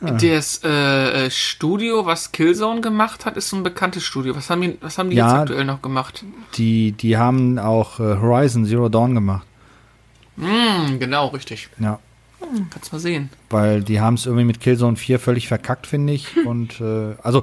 Das 0.00 0.62
äh, 0.64 1.26
äh, 1.26 1.30
Studio, 1.30 2.06
was 2.06 2.30
Killzone 2.32 2.80
gemacht 2.80 3.26
hat, 3.26 3.36
ist 3.36 3.48
so 3.50 3.56
ein 3.56 3.64
bekanntes 3.64 4.04
Studio. 4.04 4.34
Was 4.36 4.48
haben 4.48 4.62
die, 4.62 4.78
was 4.80 4.96
haben 4.96 5.10
die 5.10 5.16
Ja. 5.16 5.26
jetzt 5.30 5.40
aktuell 5.42 5.64
noch 5.64 5.82
gemacht? 5.82 6.24
Die, 6.56 6.92
die 6.92 7.16
haben 7.16 7.58
auch 7.58 7.98
äh, 8.00 8.16
Horizon 8.16 8.64
Zero 8.64 8.88
Dawn 8.88 9.14
gemacht. 9.14 9.44
Hm, 10.88 10.98
genau, 10.98 11.28
richtig. 11.28 11.68
Ja. 11.78 11.98
Kannst 12.70 12.92
mal 12.92 12.98
sehen. 13.00 13.30
weil 13.50 13.82
die 13.82 14.00
haben 14.00 14.14
es 14.14 14.26
irgendwie 14.26 14.44
mit 14.44 14.60
Killzone 14.60 14.96
4 14.96 15.18
völlig 15.18 15.48
verkackt, 15.48 15.86
finde 15.86 16.12
ich. 16.12 16.36
Und 16.46 16.80
äh, 16.80 17.14
also 17.22 17.42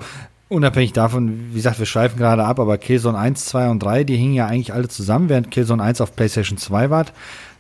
unabhängig 0.50 0.94
davon, 0.94 1.50
wie 1.52 1.56
gesagt, 1.56 1.80
wir 1.80 1.86
schweifen 1.86 2.18
gerade 2.18 2.44
ab, 2.46 2.60
aber 2.60 2.78
Killzone 2.78 3.18
1, 3.18 3.46
2 3.46 3.70
und 3.70 3.80
3, 3.80 4.04
die 4.04 4.16
hingen 4.16 4.34
ja 4.34 4.46
eigentlich 4.46 4.74
alle 4.74 4.88
zusammen, 4.88 5.30
während 5.30 5.52
Killzone 5.52 5.82
1 5.82 6.02
auf 6.02 6.16
PlayStation 6.16 6.58
2 6.58 6.90
war, 6.90 7.06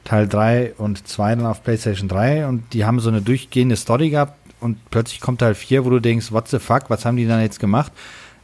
Teil 0.03 0.27
3 0.27 0.73
und 0.77 1.07
2 1.07 1.35
dann 1.35 1.45
auf 1.47 1.63
PlayStation 1.63 2.07
3 2.07 2.47
und 2.47 2.73
die 2.73 2.85
haben 2.85 2.99
so 2.99 3.09
eine 3.09 3.21
durchgehende 3.21 3.75
Story 3.75 4.11
gehabt 4.11 4.37
und 4.59 4.77
plötzlich 4.91 5.19
kommt 5.19 5.39
Teil 5.39 5.55
4, 5.55 5.83
wo 5.83 5.89
du 5.89 5.99
denkst, 5.99 6.31
what 6.31 6.47
the 6.47 6.59
fuck, 6.59 6.89
was 6.89 7.05
haben 7.05 7.17
die 7.17 7.27
dann 7.27 7.41
jetzt 7.41 7.59
gemacht? 7.59 7.91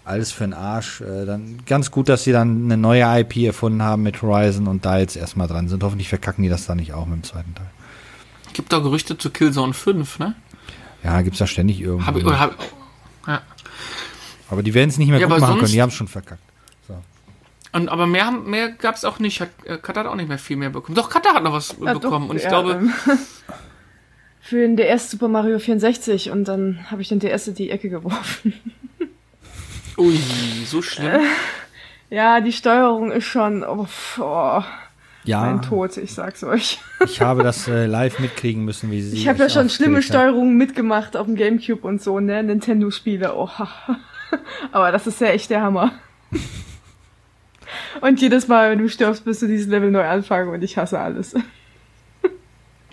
Alles 0.04 0.32
für 0.32 0.44
den 0.46 0.54
Arsch. 0.54 1.02
Äh, 1.02 1.26
dann 1.26 1.60
ganz 1.66 1.92
gut, 1.92 2.10
dass 2.10 2.24
sie 2.24 2.32
dann 2.32 2.66
eine 2.66 2.78
neue 2.78 3.04
IP 3.22 3.38
erfunden 3.38 3.84
haben 3.84 4.04
mit 4.04 4.22
Horizon 4.22 4.68
und 4.68 4.84
da 4.86 4.98
jetzt 5.00 5.16
erstmal 5.16 5.48
dran 5.48 5.68
sind. 5.68 5.84
Hoffentlich 5.84 6.10
verkacken 6.10 6.44
die 6.44 6.50
das 6.50 6.66
dann 6.66 6.78
nicht 6.78 6.94
auch 6.94 7.06
mit 7.06 7.18
dem 7.18 7.24
zweiten 7.24 7.54
Teil. 7.56 7.70
Gibt 8.54 8.74
doch 8.74 8.82
Gerüchte 8.82 9.18
zu 9.18 9.30
Killzone 9.30 9.74
5, 9.74 10.20
ne? 10.20 10.36
Ja, 11.04 11.22
gibt's 11.22 11.40
da 11.40 11.48
ständig 11.48 11.80
irgendwo. 11.82 12.06
Hab 12.06 12.16
ich, 12.18 12.26
oder 12.26 12.40
hab, 12.40 12.56
ja. 13.28 13.42
Aber 14.50 14.64
die 14.64 14.74
werden 14.74 14.90
es 14.90 14.98
nicht 14.98 15.10
mehr 15.10 15.20
Ja, 15.20 15.28
gut 15.28 15.40
machen 15.40 15.60
können, 15.60 15.72
die 15.72 15.82
haben 15.82 15.90
es 15.90 15.96
schon 15.96 16.08
verkackt. 16.08 16.42
Und, 17.74 17.88
aber 17.88 18.06
mehr, 18.06 18.26
haben- 18.26 18.50
mehr 18.50 18.70
gab 18.70 18.96
es 18.96 19.06
auch 19.06 19.20
nicht. 19.20 19.40
Hat, 19.40 19.48
äh, 19.64 19.78
Katha 19.78 20.02
hat 20.02 20.08
auch 20.08 20.16
nicht 20.16 20.28
mehr 20.28 20.38
viel 20.38 20.58
mehr 20.58 20.72
bekommen. 20.72 20.94
Doch, 20.96 21.10
Katha 21.10 21.34
hat 21.34 21.42
noch 21.44 21.54
was 21.54 21.72
Ah, 21.82 21.94
bekommen. 21.94 22.02
doch, 22.26 22.30
und 22.32 22.36
ich 22.36 22.44
ja, 22.44 22.50
glaube, 22.50 22.72
ähm, 22.74 22.92
für 24.42 24.58
den 24.58 24.76
DS 24.76 25.10
Super 25.12 25.30
Mario 25.30 25.58
64 25.58 26.32
und 26.32 26.46
dann 26.50 26.80
habe 26.92 27.02
ich 27.02 27.08
den 27.08 27.20
DS 27.20 27.48
in 27.48 27.56
die 27.56 27.70
Ecke 27.70 27.90
geworfen. 27.90 28.54
ui, 29.98 30.20
so 30.66 30.82
schlimm. 30.82 31.22
Ja, 32.10 32.42
die 32.42 32.52
Steuerung 32.52 33.12
ist 33.12 33.26
schon 33.26 33.64
oh, 33.64 33.88
oh, 34.20 34.64
Ja, 35.24 35.42
mein 35.42 35.62
Tod, 35.62 35.96
ich 35.98 36.14
sag's 36.14 36.44
euch. 36.44 36.80
ich 37.06 37.22
habe 37.22 37.44
das 37.44 37.68
äh, 37.68 37.86
live 37.86 38.20
mitkriegen 38.20 38.66
müssen, 38.66 38.92
wie 38.92 39.02
sie. 39.02 39.18
Ich 39.18 39.28
habe 39.28 39.40
ja 39.40 39.50
schon 39.50 39.70
schlimme. 39.70 40.02
Steuerungen 40.02 40.58
mitgemacht 40.58 41.16
auf 41.16 41.26
dem 41.28 41.36
Gamecube 41.36 41.88
und 41.88 42.02
so, 42.02 42.20
ne? 42.20 42.44
Nintendo-Spiele. 42.44 43.34
Oh. 43.36 43.50
Aber 44.72 44.92
das 44.92 45.08
ist 45.08 45.22
ja 45.22 45.28
echt 45.28 45.50
der 45.50 45.62
Hammer. 45.62 45.92
Und 48.02 48.22
jedes 48.22 48.48
Mal, 48.48 48.72
wenn 48.72 48.80
du 48.80 48.90
stirbst, 48.90 49.24
bist 49.26 49.42
du 49.42 49.48
dieses 49.48 49.68
Level 49.68 49.92
neu 49.92 50.06
anfangen 50.06 50.50
und 50.50 50.64
ich 50.64 50.78
hasse 50.78 51.00
alles. 51.00 51.34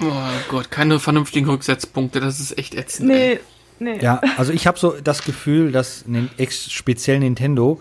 Oh 0.00 0.12
Gott, 0.48 0.70
keine 0.70 1.00
vernünftigen 1.00 1.48
Rücksetzpunkte, 1.48 2.20
das 2.20 2.38
ist 2.38 2.56
echt 2.56 2.74
ätzend. 2.76 3.10
ey. 3.10 3.40
Nee. 3.80 4.00
Ja, 4.00 4.20
also 4.36 4.52
ich 4.52 4.66
habe 4.66 4.78
so 4.78 4.96
das 5.02 5.22
Gefühl, 5.22 5.72
dass 5.72 6.04
speziell 6.50 7.20
Nintendo 7.20 7.80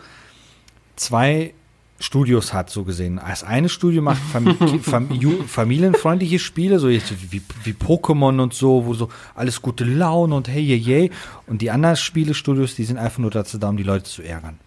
zwei 0.95 1.53
Studios 1.99 2.53
hat, 2.53 2.69
so 2.69 2.83
gesehen. 2.83 3.19
Das 3.25 3.43
eine 3.43 3.69
Studio 3.69 4.01
macht 4.01 4.21
Fam 4.31 4.55
Fam 4.81 5.09
familienfreundliche 5.47 6.39
Spiele, 6.39 6.79
so 6.79 6.89
jetzt 6.89 7.13
wie, 7.31 7.41
wie 7.63 7.71
Pokémon 7.71 8.39
und 8.39 8.53
so, 8.53 8.85
wo 8.85 8.93
so 8.93 9.09
alles 9.33 9.61
gute 9.61 9.83
Laune 9.83 10.35
und 10.35 10.47
hey, 10.47 10.65
hey, 10.65 10.81
hey. 10.81 11.11
Und 11.47 11.61
die 11.61 11.71
anderen 11.71 11.95
Spielestudios, 11.95 12.75
die 12.75 12.83
sind 12.83 12.97
einfach 12.97 13.19
nur 13.19 13.31
dazu 13.31 13.57
da, 13.57 13.69
um 13.69 13.77
die 13.77 13.83
Leute 13.83 14.05
zu 14.05 14.21
ärgern. 14.21 14.59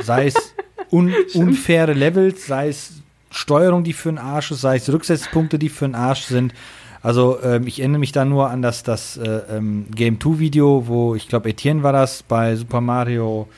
Sei 0.00 0.26
es 0.26 0.54
un 0.90 1.14
unfaire 1.34 1.92
Levels, 1.92 2.46
sei 2.46 2.68
es 2.68 2.94
Steuerung, 3.30 3.84
die 3.84 3.92
für 3.92 4.10
den 4.10 4.18
Arsch 4.18 4.50
ist, 4.50 4.60
sei 4.62 4.76
es 4.76 4.92
Rücksetzpunkte, 4.92 5.58
die 5.58 5.68
für 5.68 5.86
den 5.86 5.94
Arsch 5.94 6.22
sind. 6.22 6.52
Also 7.02 7.38
ähm, 7.42 7.66
ich 7.66 7.80
erinnere 7.80 7.98
mich 8.00 8.12
da 8.12 8.24
nur 8.24 8.50
an 8.50 8.60
das, 8.62 8.82
das 8.82 9.16
äh, 9.16 9.40
ähm, 9.50 9.86
Game 9.94 10.20
2 10.20 10.38
Video, 10.38 10.86
wo 10.86 11.14
ich 11.14 11.28
glaube 11.28 11.48
Etienne 11.48 11.82
war 11.82 11.92
das 11.92 12.22
bei 12.22 12.56
Super 12.56 12.80
Mario, 12.80 13.48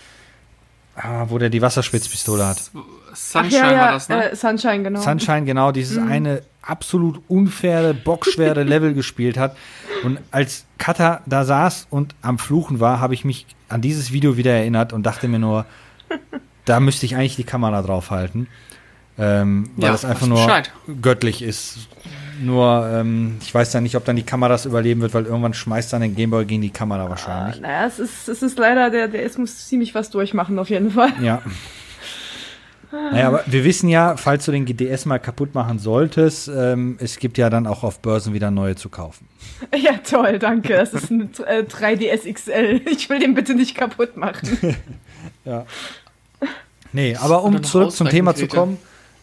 ah, 0.96 1.26
wo 1.28 1.38
der 1.38 1.50
die 1.50 1.60
Wasserspitzpistole 1.60 2.46
hat. 2.46 2.70
Sunshine 3.14 3.62
Ach, 3.64 3.66
ja, 3.66 3.72
ja, 3.72 3.80
war 3.80 3.92
das, 3.92 4.08
ne? 4.08 4.30
Äh, 4.30 4.36
Sunshine, 4.36 4.82
genau. 4.84 5.00
Sunshine 5.00 5.44
genau 5.44 5.72
dieses 5.72 5.98
eine 5.98 6.42
absolut 6.62 7.20
unfaire, 7.28 7.94
bockschwere 7.94 8.62
Level 8.64 8.94
gespielt 8.94 9.36
hat. 9.36 9.56
Und 10.04 10.18
als 10.30 10.64
Kata 10.78 11.20
da 11.26 11.44
saß 11.44 11.88
und 11.90 12.14
am 12.22 12.38
Fluchen 12.38 12.80
war, 12.80 13.00
habe 13.00 13.14
ich 13.14 13.24
mich 13.24 13.46
an 13.68 13.80
dieses 13.80 14.12
Video 14.12 14.36
wieder 14.36 14.52
erinnert 14.52 14.92
und 14.92 15.02
dachte 15.04 15.28
mir 15.28 15.38
nur, 15.40 15.66
da 16.64 16.80
müsste 16.80 17.06
ich 17.06 17.16
eigentlich 17.16 17.36
die 17.36 17.44
Kamera 17.44 17.82
draufhalten. 17.82 18.46
Ähm, 19.18 19.70
weil 19.76 19.86
Ja, 19.86 19.92
das 19.92 20.04
einfach 20.04 20.26
nur 20.26 20.38
Bescheid. 20.46 20.72
göttlich 21.02 21.42
ist. 21.42 21.88
Nur, 22.40 22.88
ähm, 22.92 23.36
ich 23.40 23.54
weiß 23.54 23.72
ja 23.72 23.80
nicht, 23.80 23.96
ob 23.96 24.04
dann 24.04 24.16
die 24.16 24.22
Kamera 24.22 24.48
das 24.50 24.66
überleben 24.66 25.00
wird, 25.00 25.14
weil 25.14 25.26
irgendwann 25.26 25.54
schmeißt 25.54 25.92
dann 25.92 26.00
der 26.00 26.10
Gameboy 26.10 26.44
gegen 26.44 26.62
die 26.62 26.70
Kamera 26.70 27.08
wahrscheinlich. 27.08 27.60
Naja, 27.60 27.86
es 27.86 27.98
ist, 27.98 28.28
es 28.28 28.42
ist 28.42 28.58
leider, 28.58 28.90
der, 28.90 29.08
der 29.08 29.22
ist, 29.22 29.38
muss 29.38 29.66
ziemlich 29.68 29.94
was 29.94 30.10
durchmachen, 30.10 30.58
auf 30.58 30.70
jeden 30.70 30.90
Fall. 30.90 31.12
Ja. 31.20 31.42
Naja, 32.92 33.28
aber 33.28 33.42
wir 33.46 33.64
wissen 33.64 33.88
ja, 33.88 34.16
falls 34.18 34.44
du 34.44 34.52
den 34.52 34.66
GDS 34.66 35.06
mal 35.06 35.18
kaputt 35.18 35.54
machen 35.54 35.78
solltest, 35.78 36.48
ähm, 36.48 36.98
es 37.00 37.18
gibt 37.18 37.38
ja 37.38 37.48
dann 37.48 37.66
auch 37.66 37.84
auf 37.84 38.00
Börsen 38.00 38.34
wieder 38.34 38.50
neue 38.50 38.76
zu 38.76 38.88
kaufen. 38.88 39.28
Ja, 39.74 39.92
toll, 39.98 40.38
danke. 40.38 40.74
Das 40.74 40.92
ist 40.92 41.10
ein 41.10 41.30
äh, 41.46 41.62
3DS 41.62 42.30
XL. 42.32 42.80
Ich 42.90 43.08
will 43.08 43.20
den 43.20 43.34
bitte 43.34 43.54
nicht 43.54 43.74
kaputt 43.74 44.16
machen. 44.16 44.76
Ja. 45.44 45.66
Nee, 46.92 47.16
aber 47.16 47.42
um 47.42 47.62
zurück 47.64 47.92
zum 47.92 48.08
Thema 48.08 48.34
zu 48.34 48.46
kommen, 48.46 48.78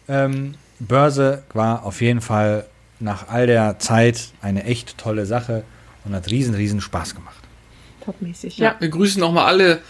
ähm, 0.08 0.56
Börse 0.80 1.44
war 1.54 1.86
auf 1.86 2.02
jeden 2.02 2.20
Fall 2.20 2.66
nach 3.00 3.30
all 3.30 3.48
der 3.48 3.80
Zeit 3.80 4.30
eine 4.42 4.64
echt 4.66 4.98
tolle 4.98 5.26
Sache 5.26 5.64
und 6.06 6.14
hat 6.14 6.30
riesen, 6.30 6.56
riesen 6.56 6.82
Spaß 6.82 7.16
gemacht. 7.16 7.36
Topmäßig, 8.04 8.58
Ja, 8.58 8.72
ja. 8.72 8.76
wir 8.80 8.90
grüßen 8.90 9.20
nochmal 9.20 9.46
alle, 9.46 9.82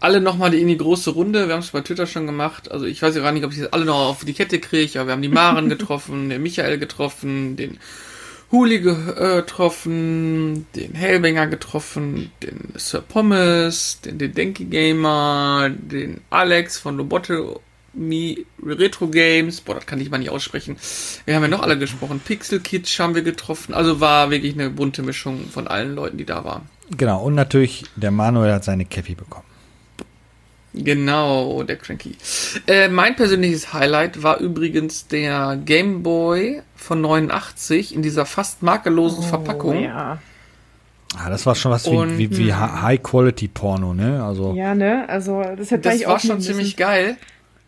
alle 0.00 0.20
nochmal 0.20 0.54
in 0.54 0.68
die 0.68 0.76
große 0.76 1.10
Runde. 1.10 1.46
Wir 1.46 1.54
haben 1.54 1.60
es 1.60 1.70
bei 1.70 1.80
Twitter 1.80 2.06
schon 2.06 2.26
gemacht. 2.26 2.70
Also 2.70 2.86
ich 2.86 3.00
weiß 3.02 3.14
ja 3.14 3.22
gar 3.22 3.32
nicht, 3.32 3.44
ob 3.44 3.52
ich 3.52 3.58
das 3.58 3.72
alle 3.72 3.84
noch 3.84 4.08
auf 4.08 4.24
die 4.24 4.34
Kette 4.34 4.58
kriege, 4.60 4.98
aber 5.00 5.08
wir 5.08 5.12
haben 5.12 5.22
die 5.22 5.28
Maren 5.28 5.68
getroffen, 5.74 6.28
den 6.28 6.42
Michael 6.42 6.78
getroffen, 6.78 7.56
den 7.56 7.78
Huli 8.50 8.80
getroffen, 8.80 10.66
den 10.74 10.94
Hellbinger 10.94 11.46
getroffen, 11.48 12.32
den 12.42 12.72
Sir 12.76 13.02
Pommes, 13.02 14.00
den, 14.02 14.18
den 14.18 14.32
Denki 14.32 14.64
Gamer, 14.64 15.68
den 15.70 16.22
Alex 16.30 16.78
von 16.78 16.96
Lobotomy 17.94 18.46
Retro 18.64 19.08
Games. 19.08 19.60
Boah, 19.60 19.74
das 19.76 19.86
kann 19.86 20.00
ich 20.00 20.10
mal 20.10 20.18
nicht 20.18 20.30
aussprechen. 20.30 20.76
Wir 21.24 21.34
haben 21.34 21.42
ja 21.42 21.48
noch 21.48 21.62
alle 21.62 21.78
gesprochen. 21.78 22.20
Pixel 22.24 22.60
Kids 22.60 22.98
haben 22.98 23.14
wir 23.14 23.22
getroffen. 23.22 23.74
Also 23.74 24.00
war 24.00 24.30
wirklich 24.30 24.54
eine 24.54 24.70
bunte 24.70 25.02
Mischung 25.02 25.48
von 25.50 25.66
allen 25.66 25.94
Leuten, 25.94 26.18
die 26.18 26.24
da 26.24 26.44
waren. 26.44 26.62
Genau, 26.96 27.22
und 27.22 27.34
natürlich, 27.34 27.84
der 27.96 28.10
Manuel 28.10 28.52
hat 28.52 28.64
seine 28.64 28.84
Cappy 28.84 29.14
bekommen. 29.14 29.44
Genau, 30.74 31.62
der 31.62 31.76
Cranky. 31.76 32.16
Äh, 32.66 32.88
mein 32.88 33.16
persönliches 33.16 33.72
Highlight 33.72 34.22
war 34.22 34.38
übrigens 34.38 35.08
der 35.08 35.58
Game 35.64 36.02
Boy 36.02 36.62
von 36.76 37.00
89 37.00 37.94
in 37.94 38.02
dieser 38.02 38.26
fast 38.26 38.62
makellosen 38.62 39.24
Verpackung. 39.24 39.76
Oh, 39.78 39.80
ja. 39.80 40.18
Ah, 41.16 41.30
das 41.30 41.46
war 41.46 41.54
schon 41.54 41.72
was 41.72 41.90
wie, 41.90 41.96
Und- 41.96 42.18
wie, 42.18 42.36
wie 42.36 42.52
Ha- 42.52 42.82
High-Quality-Porno, 42.82 43.94
ne? 43.94 44.22
Also, 44.22 44.52
ja, 44.54 44.74
ne? 44.74 45.08
Also, 45.08 45.42
das 45.56 45.70
hätte 45.70 45.88
Das 45.88 45.96
ich 46.00 46.06
war 46.06 46.20
schon 46.20 46.40
ziemlich 46.42 46.76
geil. 46.76 47.16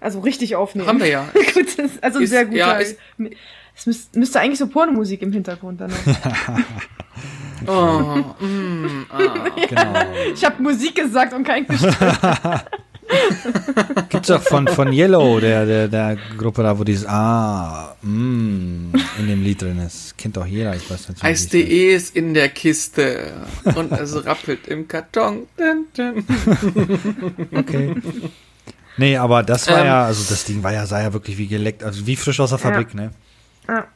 Also 0.01 0.21
richtig 0.21 0.57
aufnehmen. 0.57 0.89
Haben 0.89 1.01
wir 1.01 1.07
ja. 1.09 1.29
Gut, 1.55 1.67
also 2.01 2.19
ein 2.19 2.25
Ist- 2.25 2.31
sehr 2.31 2.45
guter. 2.47 2.57
ja, 2.57 2.73
ist- 2.73 2.97
es 3.77 3.87
müsste, 3.87 4.19
müsste 4.19 4.41
eigentlich 4.41 4.59
so 4.59 4.67
Pornomusik 4.67 5.23
im 5.23 5.33
Hintergrund 5.33 5.81
dann. 5.81 5.93
Oh, 7.67 8.25
mm, 8.43 9.07
ah. 9.11 9.19
genau. 9.69 9.93
Ich 10.35 10.43
habe 10.43 10.63
Musik 10.63 10.95
gesagt 10.95 11.35
und 11.35 11.45
kein 11.45 11.67
Gestrich. 11.67 11.95
Gibt's 14.09 14.31
auch 14.31 14.41
von, 14.41 14.67
von 14.67 14.91
Yellow, 14.93 15.41
der, 15.41 15.67
der, 15.67 15.89
der 15.89 16.17
Gruppe 16.39 16.63
da, 16.63 16.79
wo 16.79 16.85
dieses 16.85 17.07
Ah, 17.07 17.97
mm, 18.01 18.95
in 19.19 19.27
dem 19.29 19.43
Lied 19.43 19.61
drin 19.61 19.79
ist. 19.79 20.17
Kennt 20.17 20.39
doch 20.39 20.47
jeder, 20.47 20.75
ich 20.75 20.89
weiß 20.91 21.11
nicht. 21.11 21.23
Eis.de 21.23 21.95
ist 21.95 22.17
in 22.17 22.33
der 22.33 22.49
Kiste 22.49 23.33
und 23.75 23.93
es 23.93 24.25
rappelt 24.25 24.67
im 24.69 24.89
Karton. 24.89 25.47
Okay. 27.53 27.95
Nee, 29.01 29.17
aber 29.17 29.43
das 29.43 29.67
war 29.67 29.81
Ähm. 29.81 29.87
ja, 29.87 30.05
also 30.05 30.23
das 30.29 30.45
Ding 30.45 30.63
war 30.63 30.75
ja, 30.75 30.85
sah 30.85 31.01
ja 31.01 31.15
wirklich 31.15 31.39
wie 31.39 31.47
geleckt, 31.47 31.83
also 31.83 32.07
wie 32.07 32.17
frisch 32.17 32.39
aus 32.39 32.51
der 32.51 32.59
Fabrik, 32.59 32.95
ne? 32.95 33.13
Ja. 33.67 33.87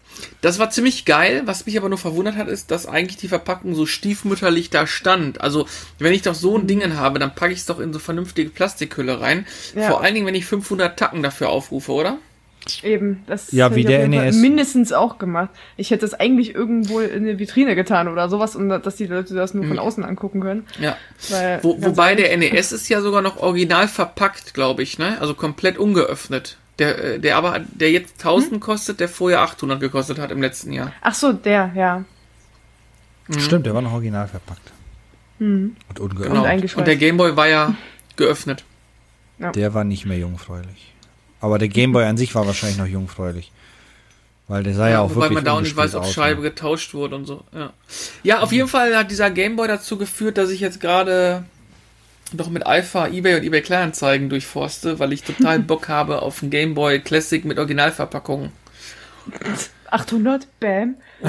Das 0.40 0.58
war 0.58 0.70
ziemlich 0.70 1.04
geil. 1.04 1.42
Was 1.44 1.66
mich 1.66 1.76
aber 1.76 1.90
nur 1.90 1.98
verwundert 1.98 2.36
hat, 2.36 2.48
ist, 2.48 2.70
dass 2.70 2.86
eigentlich 2.86 3.18
die 3.18 3.28
Verpackung 3.28 3.74
so 3.74 3.84
stiefmütterlich 3.84 4.70
da 4.70 4.86
stand. 4.86 5.42
Also, 5.42 5.66
wenn 5.98 6.14
ich 6.14 6.22
doch 6.22 6.34
so 6.34 6.56
ein 6.56 6.66
Ding 6.66 6.96
habe, 6.96 7.18
dann 7.18 7.34
packe 7.34 7.52
ich 7.52 7.58
es 7.58 7.66
doch 7.66 7.80
in 7.80 7.92
so 7.92 7.98
vernünftige 7.98 8.48
Plastikhülle 8.48 9.20
rein. 9.20 9.46
Ja. 9.74 9.90
Vor 9.90 10.02
allen 10.02 10.14
Dingen, 10.14 10.26
wenn 10.26 10.34
ich 10.34 10.46
500 10.46 10.98
Tacken 10.98 11.22
dafür 11.22 11.50
aufrufe, 11.50 11.92
oder? 11.92 12.16
Eben, 12.82 13.22
das 13.26 13.52
Ja, 13.52 13.66
hätte 13.66 13.76
wie 13.76 13.80
ich 13.80 13.86
der 13.86 14.08
NES. 14.08 14.36
mindestens 14.36 14.92
auch 14.92 15.18
gemacht. 15.18 15.50
Ich 15.76 15.90
hätte 15.90 16.04
es 16.06 16.14
eigentlich 16.14 16.54
irgendwo 16.54 17.00
in 17.00 17.24
eine 17.24 17.38
Vitrine 17.38 17.74
getan 17.74 18.08
oder 18.08 18.28
sowas, 18.28 18.56
um 18.56 18.68
dass 18.68 18.96
die 18.96 19.06
Leute 19.06 19.34
das 19.34 19.52
nur 19.54 19.64
von 19.66 19.78
außen 19.78 20.02
angucken 20.04 20.40
können. 20.40 20.66
Ja. 20.80 20.96
Weil, 21.30 21.58
Mhm. 21.58 21.62
Wo, 21.62 21.82
wobei 21.82 22.14
der 22.14 22.36
NES 22.36 22.72
ist 22.72 22.88
ja 22.88 23.00
sogar 23.00 23.20
noch 23.22 23.36
original 23.38 23.86
verpackt, 23.88 24.54
glaube 24.54 24.82
ich, 24.82 24.98
ne? 24.98 25.18
Also 25.20 25.34
komplett 25.34 25.76
ungeöffnet. 25.78 26.56
Der, 26.78 27.04
äh, 27.04 27.18
der 27.20 27.36
aber, 27.36 27.60
der 27.60 27.90
jetzt 27.92 28.18
1000 28.18 28.60
kostet, 28.60 28.98
der 28.98 29.08
vorher 29.08 29.42
800 29.42 29.78
gekostet 29.78 30.18
hat 30.18 30.30
im 30.32 30.40
letzten 30.40 30.72
Jahr. 30.72 30.92
Ach 31.02 31.14
so, 31.14 31.32
der, 31.32 31.70
ja. 31.76 32.04
Stimmt, 33.38 33.66
der 33.66 33.74
war 33.74 33.82
noch 33.82 33.92
original 33.92 34.26
verpackt. 34.28 34.72
Und 35.38 35.76
ungeöffnet. 35.98 36.28
Genau. 36.32 36.44
eingeschweißt. 36.44 36.78
Und 36.78 36.86
der 36.86 36.96
Gameboy 36.96 37.36
war 37.36 37.48
ja 37.48 37.74
geöffnet. 38.16 38.64
Der 39.38 39.74
war 39.74 39.84
nicht 39.84 40.06
mehr 40.06 40.16
jungfräulich. 40.18 40.93
Aber 41.44 41.58
der 41.58 41.68
Gameboy 41.68 42.04
an 42.04 42.16
sich 42.16 42.34
war 42.34 42.46
wahrscheinlich 42.46 42.78
noch 42.78 42.86
jungfräulich. 42.86 43.52
Weil 44.48 44.62
der 44.62 44.72
sah 44.72 44.88
ja, 44.88 45.00
auch 45.00 45.10
Wobei 45.10 45.24
wirklich 45.26 45.34
man 45.34 45.44
da 45.44 45.52
auch 45.52 45.60
nicht 45.60 45.76
weiß, 45.76 45.94
ob 45.94 46.06
Scheibe 46.06 46.40
ne? 46.40 46.48
getauscht 46.48 46.94
wurde 46.94 47.16
und 47.16 47.26
so. 47.26 47.44
Ja, 47.54 47.74
ja 48.22 48.40
auf 48.40 48.50
jeden 48.50 48.66
Fall 48.66 48.96
hat 48.96 49.10
dieser 49.10 49.30
Gameboy 49.30 49.68
dazu 49.68 49.98
geführt, 49.98 50.38
dass 50.38 50.48
ich 50.48 50.60
jetzt 50.60 50.80
gerade 50.80 51.44
doch 52.32 52.48
mit 52.48 52.64
Alpha, 52.64 53.08
Ebay 53.08 53.36
und 53.36 53.42
Ebay 53.44 53.60
Kleinanzeigen 53.60 54.30
durchforste, 54.30 54.98
weil 55.00 55.12
ich 55.12 55.22
total 55.22 55.58
Bock 55.60 55.88
habe 55.88 56.22
auf 56.22 56.40
einen 56.40 56.50
Gameboy 56.50 57.00
Classic 57.00 57.44
mit 57.44 57.58
Originalverpackung. 57.58 58.50
800, 59.90 60.48
bam. 60.60 60.94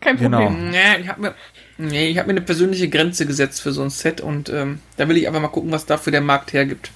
Kein 0.00 0.18
Genau. 0.18 0.46
Problem. 0.46 0.70
Nee, 0.70 0.98
ich 1.00 1.08
habe 1.08 1.20
mir, 1.20 1.34
nee, 1.78 2.10
ich 2.10 2.18
hab 2.18 2.28
mir 2.28 2.34
eine 2.34 2.42
persönliche 2.42 2.88
Grenze 2.88 3.26
gesetzt 3.26 3.60
für 3.60 3.72
so 3.72 3.82
ein 3.82 3.90
Set 3.90 4.20
und 4.20 4.50
ähm, 4.50 4.78
da 4.98 5.08
will 5.08 5.16
ich 5.16 5.26
einfach 5.26 5.40
mal 5.40 5.48
gucken, 5.48 5.72
was 5.72 5.84
dafür 5.84 6.12
der 6.12 6.20
Markt 6.20 6.52
hergibt. 6.52 6.92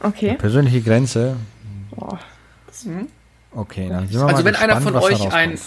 Okay. 0.00 0.36
Persönliche 0.36 0.80
Grenze. 0.80 1.36
Boah. 1.94 2.18
Okay, 3.52 3.88
dann 3.88 4.08
sind 4.08 4.20
wir 4.20 4.26
Also 4.26 4.36
mal 4.36 4.44
wenn 4.44 4.54
einer 4.56 4.76
gespannt, 4.76 4.84
von 4.84 4.94
was 4.94 5.18
da 5.18 5.26
euch 5.26 5.32
ein, 5.32 5.58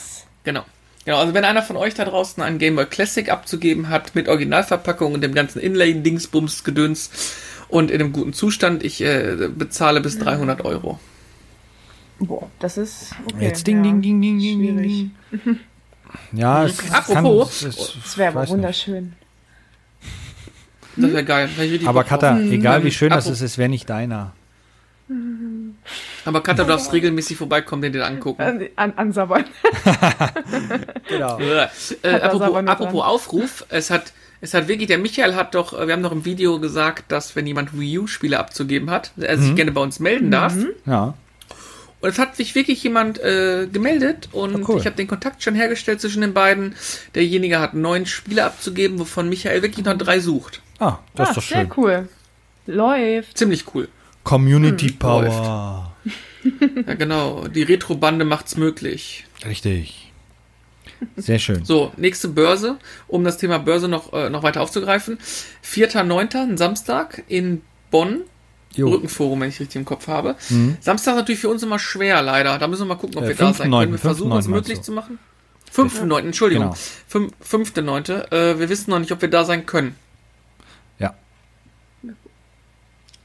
genau, 0.43 0.63
genau, 1.05 1.17
also 1.19 1.33
wenn 1.33 1.43
einer 1.45 1.61
von 1.61 1.75
euch 1.75 1.93
da 1.93 2.05
draußen 2.05 2.41
einen 2.41 2.57
Game 2.57 2.75
Boy 2.75 2.85
Classic 2.85 3.29
abzugeben 3.29 3.89
hat 3.89 4.15
mit 4.15 4.29
Originalverpackung 4.29 5.13
und 5.13 5.21
dem 5.21 5.33
ganzen 5.35 5.59
Inlay-Dingsbums 5.59 6.63
Gedöns 6.63 7.11
und 7.67 7.91
in 7.91 8.01
einem 8.01 8.13
guten 8.13 8.33
Zustand, 8.33 8.83
ich 8.83 9.01
äh, 9.01 9.49
bezahle 9.53 9.99
bis 10.01 10.17
300 10.17 10.63
Euro. 10.63 10.99
Boah, 12.19 12.49
das 12.59 12.77
ist. 12.77 13.11
Okay, 13.25 13.45
Jetzt 13.45 13.67
ding, 13.67 13.77
ja. 13.77 13.91
ding, 13.91 14.01
ding, 14.01 14.21
ding, 14.21 14.39
ding, 14.39 15.11
ding. 15.41 15.59
Ja, 16.31 16.65
es 16.65 16.91
Apropos, 16.91 17.59
kann, 17.59 17.69
es, 17.69 17.97
Das 18.01 18.17
wäre 18.17 18.31
ich 18.31 18.37
aber 18.37 18.47
wunderschön. 18.49 19.13
Das 20.95 21.11
wäre 21.11 21.23
geil. 21.23 21.49
wär 21.55 21.89
Aber. 21.89 22.03
Katha, 22.03 22.39
egal 22.39 22.83
wie 22.83 22.91
schön 22.91 23.09
das 23.09 23.27
ist, 23.27 23.41
es 23.41 23.57
wäre 23.57 23.69
nicht 23.69 23.89
deiner. 23.89 24.33
Aber 26.25 26.41
Katja, 26.41 26.63
du 26.63 26.69
darfst 26.69 26.93
regelmäßig 26.93 27.37
vorbeikommen, 27.37 27.81
den 27.81 27.93
dir 27.93 28.05
angucken. 28.05 28.41
An, 28.41 28.61
an, 28.75 28.93
ansabbern. 28.95 29.45
Genau. 31.09 31.37
Äh, 31.39 32.15
apropos 32.21 32.55
apropos. 32.65 33.03
Aufruf, 33.03 33.65
es 33.69 33.89
hat, 33.89 34.13
es 34.39 34.53
hat 34.53 34.67
wirklich, 34.67 34.87
der 34.87 34.97
Michael 34.97 35.35
hat 35.35 35.53
doch, 35.53 35.77
äh, 35.77 35.85
wir 35.85 35.93
haben 35.93 36.01
noch 36.01 36.13
im 36.13 36.23
Video 36.25 36.59
gesagt, 36.59 37.11
dass 37.11 37.35
wenn 37.35 37.45
jemand 37.45 37.77
Wii 37.77 37.99
U-Spiele 37.99 38.39
abzugeben 38.39 38.89
hat, 38.89 39.11
er 39.17 39.37
sich 39.37 39.55
gerne 39.55 39.71
bei 39.73 39.81
uns 39.81 39.99
melden 39.99 40.31
darf. 40.31 40.55
Ja. 40.85 41.13
Und 42.03 42.09
es 42.09 42.19
hat 42.19 42.35
sich 42.35 42.53
wirklich 42.53 42.83
jemand 42.83 43.17
äh, 43.19 43.65
gemeldet 43.71 44.27
und 44.33 44.57
Ah, 44.57 44.65
cool. 44.67 44.77
ich 44.77 44.85
habe 44.85 44.97
den 44.97 45.07
Kontakt 45.07 45.41
schon 45.41 45.55
hergestellt 45.55 46.01
zwischen 46.01 46.19
den 46.19 46.33
beiden. 46.33 46.75
Derjenige 47.15 47.61
hat 47.61 47.75
neun 47.75 48.05
Spiele 48.05 48.43
abzugeben, 48.43 48.99
wovon 48.99 49.29
Michael 49.29 49.61
wirklich 49.61 49.85
noch 49.85 49.97
drei 49.97 50.19
sucht. 50.19 50.61
Ah, 50.79 50.97
das 51.15 51.27
ah, 51.27 51.31
ist 51.31 51.37
doch 51.37 51.43
sehr 51.43 51.61
schön. 51.61 51.71
cool. 51.77 52.09
Läuft. 52.65 53.37
Ziemlich 53.37 53.73
cool. 53.73 53.87
Community 54.25 54.89
Hm, 54.89 54.99
Power. 54.99 55.95
Ja, 56.85 56.95
genau. 56.95 57.47
Die 57.47 57.63
Retro-Bande 57.63 58.25
macht's 58.25 58.57
möglich. 58.57 59.23
Richtig. 59.45 60.11
Sehr 61.15 61.39
schön. 61.39 61.63
So, 61.63 61.93
nächste 61.95 62.27
Börse, 62.27 62.79
um 63.07 63.23
das 63.23 63.37
Thema 63.37 63.59
Börse 63.59 63.87
noch, 63.87 64.11
äh, 64.11 64.29
noch 64.29 64.43
weiter 64.43 64.59
aufzugreifen. 64.61 65.19
4.9., 65.63 66.35
ein 66.35 66.57
Samstag 66.57 67.23
in 67.29 67.61
Bonn. 67.91 68.23
Jo. 68.75 68.87
Mhm. 68.87 68.93
Rückenforum, 68.93 69.41
wenn 69.41 69.49
ich 69.49 69.59
richtig 69.59 69.75
im 69.77 69.85
Kopf 69.85 70.07
habe. 70.07 70.35
Samstag 70.81 71.13
ist 71.13 71.17
natürlich 71.19 71.41
für 71.41 71.49
uns 71.49 71.61
immer 71.63 71.77
schwer, 71.79 72.21
leider. 72.21 72.57
Da 72.57 72.67
müssen 72.67 72.81
wir 72.83 72.95
mal 72.95 72.95
gucken, 72.95 73.17
ob 73.17 73.23
Äh, 73.25 73.29
wir 73.29 73.35
da 73.35 73.53
sein 73.53 73.69
5.9., 73.71 73.79
können. 73.79 73.91
Wir 73.91 73.99
versuchen 73.99 74.31
es 74.33 74.45
5.9. 74.47 74.49
möglich 74.49 74.81
zu 74.81 74.91
machen. 74.91 75.19
5.9., 75.75 76.19
Entschuldigung. 76.25 76.63
Genau. 76.65 76.75
Fünf- 77.07 77.33
5.9. 77.43 78.31
Äh, 78.31 78.59
wir 78.59 78.69
wissen 78.69 78.89
noch 78.91 78.99
nicht, 78.99 79.11
ob 79.11 79.21
wir 79.21 79.29
da 79.29 79.43
sein 79.45 79.65
können. 79.65 79.95
Ja. 80.99 81.13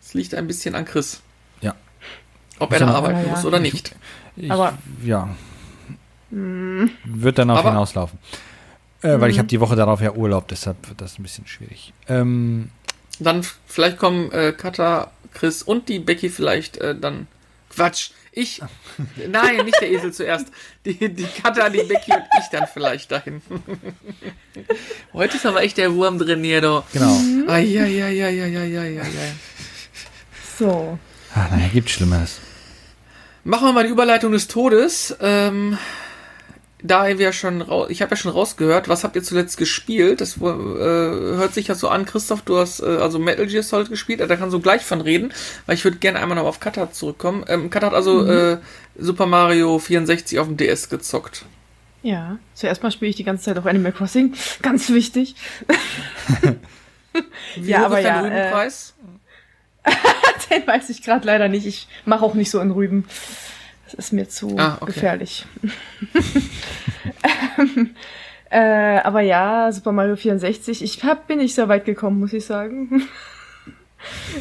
Es 0.02 0.14
liegt 0.14 0.34
ein 0.34 0.46
bisschen 0.46 0.74
an 0.74 0.84
Chris. 0.84 1.20
Ja. 1.60 1.74
Ob 2.58 2.72
er 2.72 2.78
da 2.80 2.88
arbeiten 2.88 3.20
ja. 3.26 3.28
muss 3.28 3.44
oder 3.44 3.60
nicht. 3.60 3.94
Ich, 4.36 4.50
Aber- 4.50 4.78
ja. 5.04 5.28
Wird 6.30 7.38
dann 7.38 7.50
auf 7.50 7.58
Aber- 7.60 7.70
hinauslaufen. 7.70 8.18
Äh, 9.00 9.20
weil 9.20 9.30
ich 9.30 9.38
habe 9.38 9.46
die 9.48 9.60
Woche 9.60 9.76
darauf 9.76 10.00
ja 10.00 10.12
Urlaub, 10.12 10.48
deshalb 10.48 10.88
wird 10.88 11.00
das 11.00 11.18
ein 11.18 11.22
bisschen 11.22 11.46
schwierig. 11.46 11.92
Ähm, 12.08 12.70
Dann 13.18 13.44
vielleicht 13.66 13.98
kommen 13.98 14.30
äh, 14.32 14.52
Katha, 14.52 15.10
Chris 15.32 15.62
und 15.62 15.88
die 15.88 15.98
Becky 15.98 16.30
vielleicht 16.30 16.76
äh, 16.78 16.94
dann. 16.94 17.26
Quatsch. 17.70 18.10
Ich. 18.32 18.60
Nein, 19.28 19.64
nicht 19.64 19.80
der 19.80 19.90
Esel 19.90 20.12
zuerst. 20.12 20.46
Die, 20.84 21.12
die 21.12 21.24
Katha, 21.24 21.68
die 21.68 21.82
Becky 21.82 22.12
und 22.12 22.24
ich 22.40 22.48
dann 22.50 22.66
vielleicht 22.72 23.10
dahin. 23.10 23.42
Heute 25.12 25.36
ist 25.36 25.46
aber 25.46 25.62
echt 25.62 25.76
der 25.76 25.94
Wurm 25.94 26.18
drin 26.18 26.44
hier, 26.44 26.60
du. 26.60 26.82
genau. 26.92 27.20
Eieieiei. 27.48 29.32
So. 30.58 30.98
Ah, 31.34 31.48
naja, 31.50 31.68
gibt 31.72 31.90
Schlimmeres. 31.90 32.40
Machen 33.44 33.68
wir 33.68 33.72
mal 33.72 33.84
die 33.84 33.90
Überleitung 33.90 34.32
des 34.32 34.48
Todes. 34.48 35.16
Ähm, 35.20 35.78
da 36.82 37.18
wir 37.18 37.32
schon 37.32 37.60
raus, 37.60 37.88
ich 37.90 38.02
habe 38.02 38.10
ja 38.10 38.16
schon 38.16 38.30
rausgehört, 38.30 38.88
was 38.88 39.04
habt 39.04 39.16
ihr 39.16 39.22
zuletzt 39.22 39.56
gespielt? 39.56 40.20
Das 40.20 40.36
äh, 40.36 40.40
hört 40.40 41.54
sich 41.54 41.68
ja 41.68 41.74
so 41.74 41.88
an, 41.88 42.04
Christoph, 42.04 42.42
du 42.42 42.58
hast 42.58 42.80
äh, 42.80 42.86
also 42.86 43.18
Metal 43.18 43.46
Gear 43.46 43.62
Solid 43.62 43.88
gespielt, 43.88 44.20
da 44.20 44.36
kannst 44.36 44.54
du 44.54 44.60
gleich 44.60 44.82
von 44.82 45.00
reden, 45.00 45.32
weil 45.66 45.74
ich 45.74 45.84
würde 45.84 45.98
gerne 45.98 46.20
einmal 46.20 46.36
noch 46.36 46.44
auf 46.44 46.60
Kata 46.60 46.92
zurückkommen. 46.92 47.44
Ähm, 47.48 47.70
Kata 47.70 47.86
hat 47.88 47.94
also 47.94 48.24
äh, 48.26 48.58
Super 48.96 49.26
Mario 49.26 49.78
64 49.78 50.38
auf 50.38 50.46
dem 50.46 50.56
DS 50.56 50.88
gezockt. 50.88 51.44
Ja. 52.02 52.38
Zuerst 52.54 52.82
mal 52.82 52.90
spiele 52.90 53.10
ich 53.10 53.16
die 53.16 53.24
ganze 53.24 53.44
Zeit 53.44 53.58
auf 53.58 53.66
Animal 53.66 53.92
Crossing. 53.92 54.34
Ganz 54.62 54.90
wichtig. 54.90 55.34
Wie 57.56 57.70
Ja, 57.70 57.80
hoch 57.80 57.84
aber 57.86 57.98
ist 57.98 58.04
dein 58.04 58.24
ja, 58.24 58.30
äh, 58.30 58.40
Rübenpreis? 58.40 58.94
Den 60.50 60.66
weiß 60.66 60.90
ich 60.90 61.02
gerade 61.02 61.26
leider 61.26 61.48
nicht. 61.48 61.66
Ich 61.66 61.88
mache 62.04 62.24
auch 62.24 62.34
nicht 62.34 62.50
so 62.50 62.60
in 62.60 62.70
Rüben. 62.70 63.06
Das 63.90 64.06
ist 64.06 64.12
mir 64.12 64.28
zu 64.28 64.54
Ah, 64.58 64.76
okay. 64.80 64.92
gefährlich. 64.92 65.46
ähm, 67.58 67.94
äh, 68.50 68.98
aber 69.00 69.20
ja, 69.20 69.70
Super 69.72 69.92
Mario 69.92 70.16
64. 70.16 70.82
Ich 70.82 71.02
hab, 71.04 71.26
bin 71.26 71.38
nicht 71.38 71.54
sehr 71.54 71.68
weit 71.68 71.84
gekommen, 71.84 72.18
muss 72.20 72.32
ich 72.32 72.44
sagen. 72.46 73.06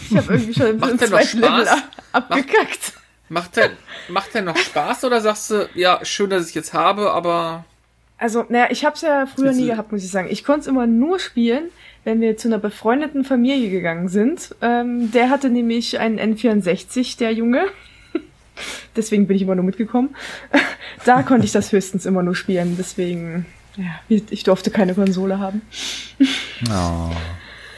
ich 0.09 0.17
habe 0.17 0.33
irgendwie 0.33 0.53
schon 0.53 0.67
im 0.67 0.79
zweiten 0.99 1.39
Level 1.39 1.67
ab, 1.67 1.83
abgekackt. 2.13 2.93
Macht 3.29 3.57
der, 3.57 3.71
macht 4.07 4.33
der 4.33 4.41
noch 4.41 4.55
Spaß 4.57 5.03
oder 5.03 5.19
sagst 5.19 5.51
du, 5.51 5.69
ja, 5.73 5.99
schön, 6.03 6.29
dass 6.29 6.47
ich 6.49 6.55
jetzt 6.55 6.73
habe, 6.73 7.11
aber 7.11 7.65
Also, 8.17 8.45
naja, 8.47 8.67
ich 8.69 8.85
habe 8.85 8.95
es 8.95 9.01
ja 9.01 9.25
früher 9.25 9.51
nie 9.51 9.67
gehabt, 9.67 9.91
muss 9.91 10.03
ich 10.03 10.11
sagen. 10.11 10.29
Ich 10.31 10.45
konnte 10.45 10.61
es 10.61 10.67
immer 10.67 10.87
nur 10.87 11.19
spielen, 11.19 11.65
wenn 12.05 12.21
wir 12.21 12.37
zu 12.37 12.47
einer 12.47 12.57
befreundeten 12.59 13.25
Familie 13.25 13.69
gegangen 13.69 14.07
sind. 14.07 14.55
Ähm, 14.61 15.11
der 15.11 15.29
hatte 15.29 15.49
nämlich 15.49 15.99
einen 15.99 16.19
N64, 16.19 17.17
der 17.17 17.33
Junge. 17.33 17.65
Deswegen 18.95 19.27
bin 19.27 19.35
ich 19.35 19.41
immer 19.43 19.55
nur 19.55 19.63
mitgekommen. 19.65 20.15
da 21.05 21.23
konnte 21.23 21.45
ich 21.45 21.51
das 21.51 21.71
höchstens 21.71 22.05
immer 22.05 22.23
nur 22.23 22.35
spielen. 22.35 22.75
Deswegen, 22.77 23.45
ja, 23.75 23.85
ich 24.29 24.43
durfte 24.43 24.71
keine 24.71 24.93
Konsole 24.93 25.39
haben. 25.39 25.61
Oh. 26.69 27.11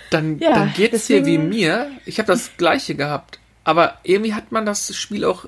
dann, 0.10 0.40
Ja, 0.40 0.54
dann 0.54 0.74
geht's 0.74 1.08
dir 1.08 1.26
wie 1.26 1.38
deswegen- 1.38 1.50
mir. 1.50 1.92
Ich 2.06 2.18
habe 2.20 2.28
das 2.28 2.52
gleiche 2.58 2.96
gehabt. 2.96 3.40
Aber 3.64 3.98
irgendwie 4.04 4.34
hat 4.34 4.52
man 4.52 4.66
das 4.66 4.96
Spiel 4.96 5.26
auch 5.26 5.46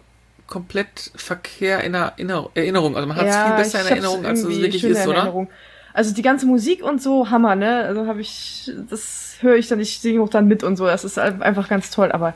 komplett 0.47 1.11
verkehr 1.15 1.83
in 1.83 1.93
Erinner- 1.93 2.49
Erinnerung. 2.53 2.95
Also 2.95 3.07
man 3.07 3.17
hat 3.17 3.25
es 3.27 3.35
viel 3.35 3.55
besser 3.55 3.81
in 3.81 3.87
Erinnerung, 3.87 4.25
als 4.25 4.39
es 4.43 4.49
wirklich 4.49 4.83
ist, 4.83 5.07
oder? 5.07 5.15
Erinnerung. 5.17 5.47
Also 5.93 6.13
die 6.13 6.21
ganze 6.21 6.45
Musik 6.45 6.83
und 6.83 7.01
so, 7.01 7.29
Hammer, 7.29 7.55
ne? 7.55 7.83
Also 7.85 8.05
habe 8.07 8.21
ich, 8.21 8.69
das 8.89 9.37
höre 9.41 9.55
ich 9.55 9.67
dann, 9.67 9.79
ich 9.79 9.99
singe 9.99 10.21
auch 10.21 10.29
dann 10.29 10.47
mit 10.47 10.63
und 10.63 10.75
so. 10.77 10.85
Das 10.85 11.03
ist 11.03 11.17
einfach 11.17 11.67
ganz 11.69 11.89
toll, 11.89 12.11
aber 12.11 12.33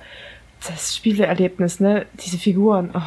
das 0.69 0.95
Spieleerlebnis, 0.95 1.79
ne? 1.79 2.05
Diese 2.25 2.37
Figuren. 2.37 2.91
Oh. 2.93 3.01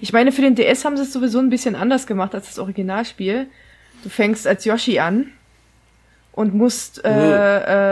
Ich 0.00 0.12
meine, 0.12 0.32
für 0.32 0.42
den 0.42 0.54
DS 0.54 0.84
haben 0.84 0.96
sie 0.96 1.02
es 1.02 1.12
sowieso 1.12 1.38
ein 1.38 1.50
bisschen 1.50 1.74
anders 1.74 2.06
gemacht 2.06 2.34
als 2.34 2.46
das 2.46 2.58
Originalspiel. 2.58 3.46
Du 4.02 4.08
fängst 4.08 4.46
als 4.46 4.64
Yoshi 4.64 4.98
an 4.98 5.30
und 6.32 6.54
musst, 6.54 7.04
äh, 7.04 7.08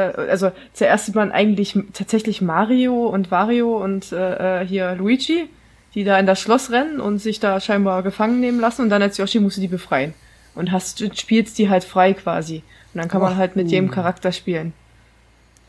äh, 0.09 0.28
also 0.28 0.50
zuerst 0.72 1.06
sieht 1.06 1.14
man 1.14 1.30
eigentlich 1.30 1.78
tatsächlich 1.92 2.40
Mario 2.40 3.06
und 3.06 3.30
Wario 3.30 3.83
und 3.83 4.12
äh, 4.12 4.62
äh, 4.62 4.66
hier 4.66 4.94
Luigi, 4.94 5.48
die 5.94 6.04
da 6.04 6.18
in 6.18 6.26
das 6.26 6.40
Schloss 6.40 6.70
rennen 6.70 7.00
und 7.00 7.18
sich 7.18 7.38
da 7.38 7.61
scheinbar 7.61 8.02
gefangen 8.02 8.40
nehmen 8.40 8.61
lassen 8.61 8.83
und 8.83 8.90
dann 8.90 9.02
als 9.02 9.18
Yoshi 9.18 9.40
musst 9.40 9.56
du 9.56 9.61
die 9.61 9.68
befreien. 9.68 10.14
Und 10.54 10.72
hast, 10.72 11.16
spielst 11.18 11.59
die 11.59 11.70
halt 11.70 11.85
frei 11.85 12.12
quasi. 12.12 12.64
Und 12.92 13.00
dann 13.00 13.09
kann 13.09 13.20
man 13.20 13.35
Ach, 13.35 13.37
halt 13.37 13.54
mit 13.54 13.70
jedem 13.70 13.90
Charakter 13.90 14.33
spielen. 14.33 14.72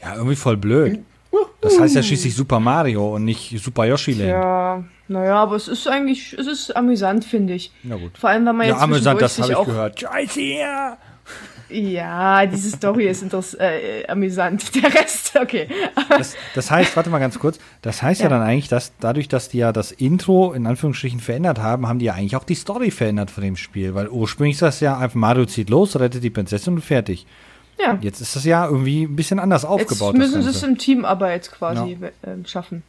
Ja, 0.02 0.16
irgendwie 0.16 0.36
voll 0.36 0.58
blöd. 0.58 1.04
Das 1.62 1.80
heißt 1.80 1.96
ja 1.96 2.04
schließlich 2.04 2.36
Super 2.36 2.60
Mario 2.60 3.16
und 3.16 3.26
nicht 3.26 3.60
Super 3.62 3.86
Yoshi 3.86 4.14
Land. 4.14 4.30
Ja, 4.30 4.84
naja, 5.08 5.36
aber 5.36 5.56
es 5.56 5.68
ist 5.68 5.88
eigentlich, 5.88 6.34
es 6.34 6.48
ist 6.48 6.76
amüsant, 6.76 7.24
finde 7.24 7.54
ich. 7.54 7.72
Na 7.84 7.98
gut. 7.98 8.18
Vor 8.18 8.30
allem, 8.30 8.46
wenn 8.46 8.56
man 8.56 8.68
Ja, 8.68 8.74
jetzt 8.74 8.84
amüsant, 8.84 9.22
das 9.22 9.40
habe 9.40 9.54
ich 9.54 9.66
gehört. 9.66 10.00
Scheiße, 10.00 10.42
ja. 10.42 10.98
Ja, 11.72 12.46
diese 12.46 12.70
Story 12.70 13.08
ist 13.08 13.24
äh, 13.60 14.06
amüsant. 14.08 14.76
Der 14.84 14.94
Rest, 14.94 15.38
okay. 15.40 15.68
Das, 16.10 16.36
das 16.54 16.70
heißt, 16.70 16.96
warte 16.96 17.10
mal 17.10 17.20
ganz 17.20 17.40
kurz, 17.40 17.60
das 17.82 18.02
heißt 18.02 18.22
ja. 18.22 18.26
Ja. 18.26 18.30
dann 18.30 18.42
eigentlich, 18.42 18.68
dass 18.68 18.94
dadurch, 19.00 19.28
dass 19.30 19.50
die 19.50 19.60
ja 19.60 19.72
das 19.72 19.92
Intro 19.92 20.52
in 20.54 20.68
Anführungsstrichen 20.68 21.20
verändert 21.20 21.60
haben, 21.60 21.88
haben 21.88 22.00
die 22.00 22.06
ja 22.06 22.14
eigentlich 22.14 22.36
auch 22.36 22.44
die 22.44 22.56
Story 22.56 22.92
verändert 22.92 23.32
von 23.32 23.44
dem 23.44 23.56
Spiel, 23.56 23.96
weil 23.96 24.10
ursprünglich 24.10 24.56
ist 24.56 24.62
das 24.62 24.80
ja 24.82 24.98
einfach 24.98 25.16
Mario 25.16 25.46
zieht 25.46 25.70
los, 25.70 25.98
rettet 25.98 26.24
die 26.24 26.30
Prinzessin 26.30 26.74
und 26.74 26.82
fertig. 26.82 27.26
Ja. 27.84 27.98
Jetzt 28.02 28.22
ist 28.22 28.36
das 28.36 28.44
ja 28.46 28.66
irgendwie 28.68 29.04
ein 29.04 29.16
bisschen 29.16 29.40
anders 29.40 29.66
aufgebaut. 29.66 30.14
Jetzt 30.16 30.20
müssen 30.20 30.42
sie 30.44 30.50
es 30.50 30.64
in 30.64 30.78
Teamarbeit 30.78 31.52
quasi 31.52 31.98
ähm, 32.26 32.46
schaffen. 32.46 32.84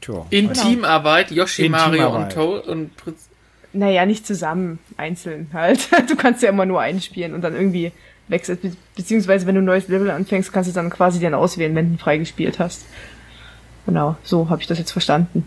Tja. 0.00 0.26
In 0.30 0.48
Genau. 0.48 0.62
Teamarbeit, 0.62 1.30
Yoshi, 1.30 1.66
In 1.66 1.72
Mario 1.72 2.04
Teamarbeit. 2.06 2.36
und 2.36 2.42
Toad 2.42 2.66
und 2.68 2.96
Prinz. 2.96 3.28
Naja, 3.72 4.04
nicht 4.04 4.26
zusammen, 4.26 4.78
einzeln 4.96 5.48
halt. 5.52 5.88
Du 6.08 6.16
kannst 6.16 6.42
ja 6.42 6.48
immer 6.48 6.66
nur 6.66 6.80
einspielen 6.80 7.34
und 7.34 7.42
dann 7.42 7.54
irgendwie 7.54 7.92
wechselt. 8.28 8.62
Be 8.62 8.72
beziehungsweise, 8.96 9.46
wenn 9.46 9.54
du 9.54 9.60
ein 9.60 9.64
neues 9.66 9.88
Level 9.88 10.10
anfängst, 10.10 10.52
kannst 10.52 10.68
du 10.70 10.74
dann 10.74 10.90
quasi 10.90 11.20
dann 11.20 11.34
auswählen, 11.34 11.74
wenn 11.74 11.86
du 11.88 11.92
ihn 11.94 11.98
freigespielt 11.98 12.58
hast. 12.58 12.84
Genau, 13.86 14.16
so 14.22 14.48
habe 14.50 14.60
ich 14.60 14.66
das 14.68 14.78
jetzt 14.78 14.90
verstanden. 14.92 15.46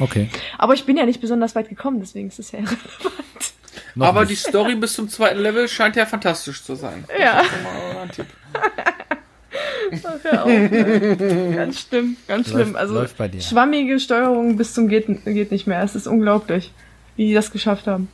Okay. 0.00 0.28
Aber 0.58 0.74
ich 0.74 0.84
bin 0.84 0.96
ja 0.96 1.06
nicht 1.06 1.20
besonders 1.20 1.54
weit 1.54 1.68
gekommen, 1.68 2.00
deswegen 2.00 2.28
ist 2.28 2.38
es 2.38 2.52
ja 2.52 2.58
irrelevant. 2.60 3.54
Noch 3.98 4.06
Aber 4.06 4.20
nicht. 4.20 4.30
die 4.30 4.36
Story 4.36 4.74
bis 4.76 4.92
zum 4.94 5.08
zweiten 5.08 5.40
Level 5.40 5.66
scheint 5.68 5.96
ja 5.96 6.06
fantastisch 6.06 6.62
zu 6.62 6.74
sein. 6.76 7.04
Ja. 7.18 7.38
Das 7.38 7.46
ist 7.46 7.52
schon 7.52 7.62
mal 7.64 8.02
ein 8.02 8.10
Tipp. 8.10 8.26
Ach, 10.04 10.12
hör 10.22 10.42
auf, 10.44 10.48
ne? 10.48 11.52
ganz 11.56 11.80
schlimm, 11.80 12.16
ganz 12.28 12.48
Läuft- 12.48 12.62
schlimm. 12.64 12.76
Also 12.76 12.94
läuft 12.94 13.16
bei 13.16 13.28
dir. 13.28 13.40
schwammige 13.40 13.98
Steuerung 13.98 14.56
bis 14.56 14.74
zum 14.74 14.88
geht, 14.88 15.06
geht 15.24 15.50
nicht 15.50 15.66
mehr. 15.66 15.82
Es 15.82 15.94
ist 15.94 16.06
unglaublich, 16.06 16.72
wie 17.16 17.26
die 17.28 17.34
das 17.34 17.50
geschafft 17.50 17.86
haben. 17.86 18.08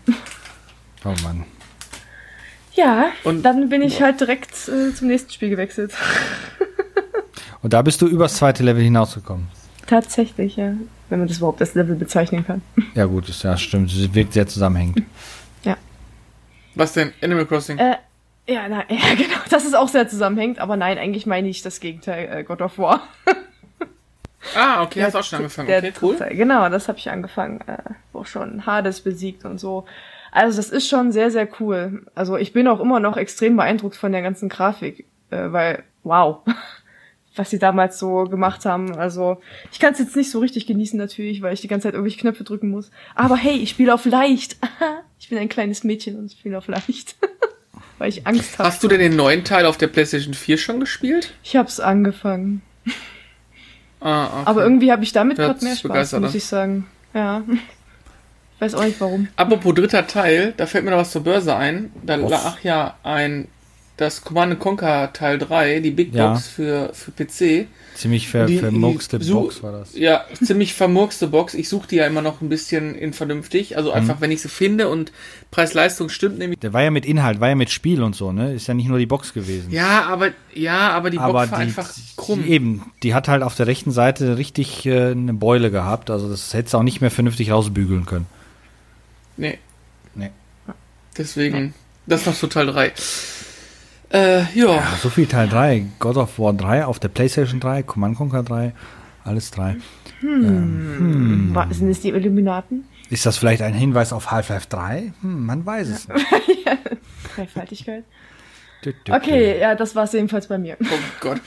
Oh 1.05 1.13
Mann. 1.23 1.45
Ja, 2.75 3.07
Und- 3.25 3.43
dann 3.43 3.69
bin 3.69 3.83
ich 3.83 4.01
halt 4.03 4.21
direkt 4.21 4.53
äh, 4.69 4.95
zum 4.95 5.09
nächsten 5.09 5.31
Spiel 5.33 5.51
gewechselt. 5.51 5.93
Und 7.63 7.73
da 7.73 7.83
bist 7.83 8.01
du 8.03 8.07
übers 8.07 8.35
zweite 8.37 8.63
Level 8.63 8.83
hinausgekommen. 8.83 9.49
Tatsächlich, 9.87 10.57
ja. 10.57 10.73
Wenn 11.11 11.19
man 11.19 11.29
das 11.29 11.39
überhaupt 11.39 11.61
als 11.61 11.75
Level 11.75 11.95
bezeichnen 11.97 12.47
kann. 12.47 12.63
Ja 12.95 13.05
gut, 13.05 13.29
das 13.29 13.43
ja 13.43 13.57
stimmt. 13.57 13.93
Es 13.93 14.15
wirkt 14.15 14.33
sehr 14.33 14.47
zusammenhängend. 14.47 15.03
Was 16.75 16.93
denn? 16.93 17.13
Animal 17.23 17.47
Crossing? 17.47 17.79
Äh, 17.79 17.97
ja, 18.47 18.69
na, 18.69 18.85
ja, 18.89 19.15
genau. 19.15 19.39
Das 19.51 19.65
ist 19.65 19.75
auch 19.75 19.89
sehr 19.89 20.09
zusammenhängt, 20.09 20.59
aber 20.59 20.77
nein, 20.77 20.99
eigentlich 20.99 21.27
meine 21.27 21.49
ich 21.49 21.63
das 21.63 21.81
Gegenteil, 21.81 22.29
äh, 22.31 22.45
God 22.45 22.63
of 22.63 22.79
War. 22.79 23.09
Ah, 24.55 24.83
okay, 24.83 25.03
hast 25.03 25.17
auch 25.17 25.25
schon 25.25 25.39
angefangen. 25.39 25.69
Der 25.69 25.79
Okay, 25.79 25.93
cool. 26.03 26.17
Genau, 26.31 26.69
das 26.69 26.89
habe 26.89 26.99
ich 26.99 27.11
angefangen, 27.11 27.61
äh, 27.67 27.79
wo 28.13 28.25
schon 28.25 28.67
Hades 28.67 29.01
besiegt 29.01 29.45
und 29.47 29.59
so. 29.59 29.87
Also 30.31 30.57
das 30.57 30.69
ist 30.69 30.89
schon 30.89 31.13
sehr, 31.13 31.31
sehr 31.31 31.49
cool. 31.61 32.05
Also 32.15 32.37
ich 32.37 32.53
bin 32.53 32.69
auch 32.69 32.81
immer 32.81 33.01
noch 33.01 33.17
extrem 33.17 33.57
beeindruckt 33.57 33.97
von 33.97 34.13
der 34.13 34.23
ganzen 34.23 34.49
Grafik, 34.49 35.07
äh, 35.31 35.53
weil, 35.53 35.85
wow, 36.03 36.41
was 37.37 37.51
sie 37.51 37.59
damals 37.59 37.99
so 37.99 38.25
gemacht 38.25 38.65
haben. 38.65 38.95
Also 38.97 39.41
ich 39.73 39.81
kann 39.81 39.93
es 39.93 39.99
jetzt 39.99 40.17
nicht 40.17 40.31
so 40.31 40.39
richtig 40.39 40.67
genießen 40.67 40.99
natürlich, 40.99 41.43
weil 41.43 41.55
ich 41.55 41.61
die 41.61 41.69
ganze 41.69 41.89
Zeit 41.89 41.95
irgendwelche 41.95 42.21
Knöpfe 42.21 42.45
drücken 42.45 42.71
muss. 42.71 42.91
Aber 43.15 43.37
hey, 43.37 43.57
ich 43.57 43.71
spiele 43.71 43.93
auf 43.93 44.05
leicht. 44.05 44.57
ich 45.19 45.29
bin 45.29 45.39
ein 45.39 45.49
kleines 45.49 45.85
Mädchen 45.85 46.19
und 46.19 46.33
spiele 46.33 46.59
auf 46.59 46.69
leicht. 46.69 47.17
weil 47.99 48.09
ich 48.09 48.27
Angst 48.27 48.59
habe. 48.59 48.69
Hast 48.69 48.83
du 48.83 48.89
denn 48.89 49.01
den 49.01 49.17
neuen 49.17 49.45
Teil 49.45 49.67
auf 49.67 49.77
der 49.77 49.89
PlayStation 49.89 50.35
4 50.35 50.59
schon 50.59 50.81
gespielt? 50.81 51.35
Ich 51.43 51.57
hab's 51.57 51.81
angefangen. 51.81 52.63
Ah, 54.01 54.27
okay. 54.27 54.43
Aber 54.45 54.63
irgendwie 54.63 54.93
habe 54.93 55.03
ich 55.03 55.13
damit 55.13 55.39
gerade 55.39 55.65
mehr 55.65 55.77
Spaß, 55.77 56.13
muss 56.21 56.35
ich 56.35 56.45
sagen. 56.45 56.87
Ja. 57.15 57.43
Ich 57.49 58.61
weiß 58.61 58.75
auch 58.75 58.85
nicht 58.85 59.01
warum. 59.01 59.29
Apropos 59.37 59.75
dritter 59.75 60.07
Teil, 60.07 60.53
da 60.57 60.67
fällt 60.67 60.85
mir 60.85 60.91
noch 60.91 60.99
was 60.99 61.11
zur 61.11 61.25
Börse 61.25 61.57
ein. 61.57 61.91
Da 62.03 62.21
Was? 62.23 62.31
lag 62.31 62.63
ja 62.63 62.97
ein 63.03 63.49
das 63.97 64.23
Command 64.23 64.59
Conquer 64.59 65.13
Teil 65.13 65.39
3, 65.39 65.79
die 65.79 65.93
Big 65.93 66.13
Ja. 66.13 66.33
Box 66.33 66.49
für, 66.49 66.91
für 66.93 67.13
PC. 67.13 67.69
Ziemlich 67.95 68.29
ver 68.29 68.47
Die- 68.47 68.59
vermurkste 68.59 69.21
die- 69.21 69.31
Box 69.31 69.63
war 69.63 69.71
das. 69.71 69.95
Ja, 69.97 70.25
ziemlich 70.43 70.75
vermurkste 70.75 71.29
Box. 71.29 71.55
Ich 71.55 71.69
suche 71.69 71.87
die 71.87 71.97
ja 71.97 72.07
immer 72.09 72.21
noch 72.21 72.41
ein 72.41 72.49
bisschen 72.49 72.97
in 72.97 73.13
vernünftig. 73.13 73.77
Also 73.77 73.91
Mhm. 73.91 73.97
einfach, 73.99 74.21
wenn 74.21 74.33
ich 74.33 74.43
sie 74.43 74.49
finde 74.49 74.89
und 74.89 75.13
Preis-Leistung 75.53 76.09
stimmt, 76.09 76.39
nehme 76.39 76.55
ich. 76.55 76.59
Der 76.59 76.73
war 76.73 76.83
ja 76.83 76.91
mit 76.91 77.07
Inhalt, 77.07 77.39
war 77.39 77.51
ja 77.51 77.55
mit 77.55 77.71
Spiel 77.71 78.03
und 78.03 78.17
so, 78.17 78.33
ne? 78.33 78.53
Ist 78.55 78.67
ja 78.67 78.75
nicht 78.75 78.89
nur 78.89 78.99
die 78.99 79.07
Box 79.07 79.33
gewesen. 79.33 79.71
Ja, 79.71 80.03
aber 80.07 80.31
ja, 80.53 80.91
aber 80.91 81.11
die 81.11 81.19
Box 81.19 81.29
aber 81.29 81.35
war 81.39 81.47
die, 81.47 81.55
einfach 81.55 81.89
krumm. 82.17 82.43
Die, 82.43 82.51
eben, 82.51 82.91
die 83.05 83.15
hat 83.15 83.29
halt 83.29 83.45
auf 83.45 83.55
der 83.55 83.69
rechten 83.69 83.93
Seite 83.93 84.39
richtig 84.39 84.85
äh, 84.87 85.13
eine 85.13 85.35
Beule 85.35 85.71
gehabt. 85.71 86.11
Also 86.11 86.29
das 86.29 86.53
hättest 86.53 86.75
du 86.75 86.79
auch 86.79 86.83
nicht 86.83 87.01
mehr 87.01 87.13
vernünftig 87.13 87.53
rausbügeln 87.53 88.07
können. 88.07 88.27
Nee. 89.37 89.59
Nee. 90.17 90.31
Deswegen, 91.17 91.75
das 92.09 92.23
ist 92.23 92.27
noch 92.27 92.35
so 92.35 92.49
Teil 92.49 92.67
3. 92.67 92.93
Äh, 94.15 94.43
ja. 94.55 94.75
Ja, 94.77 94.83
so 95.03 95.11
viel 95.11 95.27
Teil 95.27 95.49
3. 95.49 95.87
God 95.99 96.17
of 96.17 96.39
War 96.39 96.53
3 96.53 96.85
auf 96.85 96.99
der 97.01 97.09
PlayStation 97.09 97.59
3, 97.61 97.83
Command 97.83 98.17
Conquer 98.17 98.43
3, 98.45 98.73
alles 99.25 99.51
3. 99.51 99.77
Wa- 100.23 101.67
Sind 101.71 101.91
es 101.91 102.01
die 102.01 102.11
Illuminaten? 102.11 102.85
Ist 103.11 103.27
das 103.27 103.37
vielleicht 103.37 103.63
ein 103.63 103.75
Hinweis 103.75 104.13
auf 104.13 104.31
Half-Life 104.31 104.69
3? 104.69 105.13
Hm, 105.21 105.47
man 105.47 105.67
weiß 105.67 105.89
es 105.89 106.09
nicht. 106.09 106.27
Dreifaltigkeit. 107.37 108.05
Okay, 109.11 109.59
ja, 109.61 109.75
das 109.75 109.95
war's 109.97 110.13
jedenfalls 110.13 110.47
bei 110.47 110.59
mir. 110.59 110.77
Oh 110.81 110.85
Gott. 111.21 111.41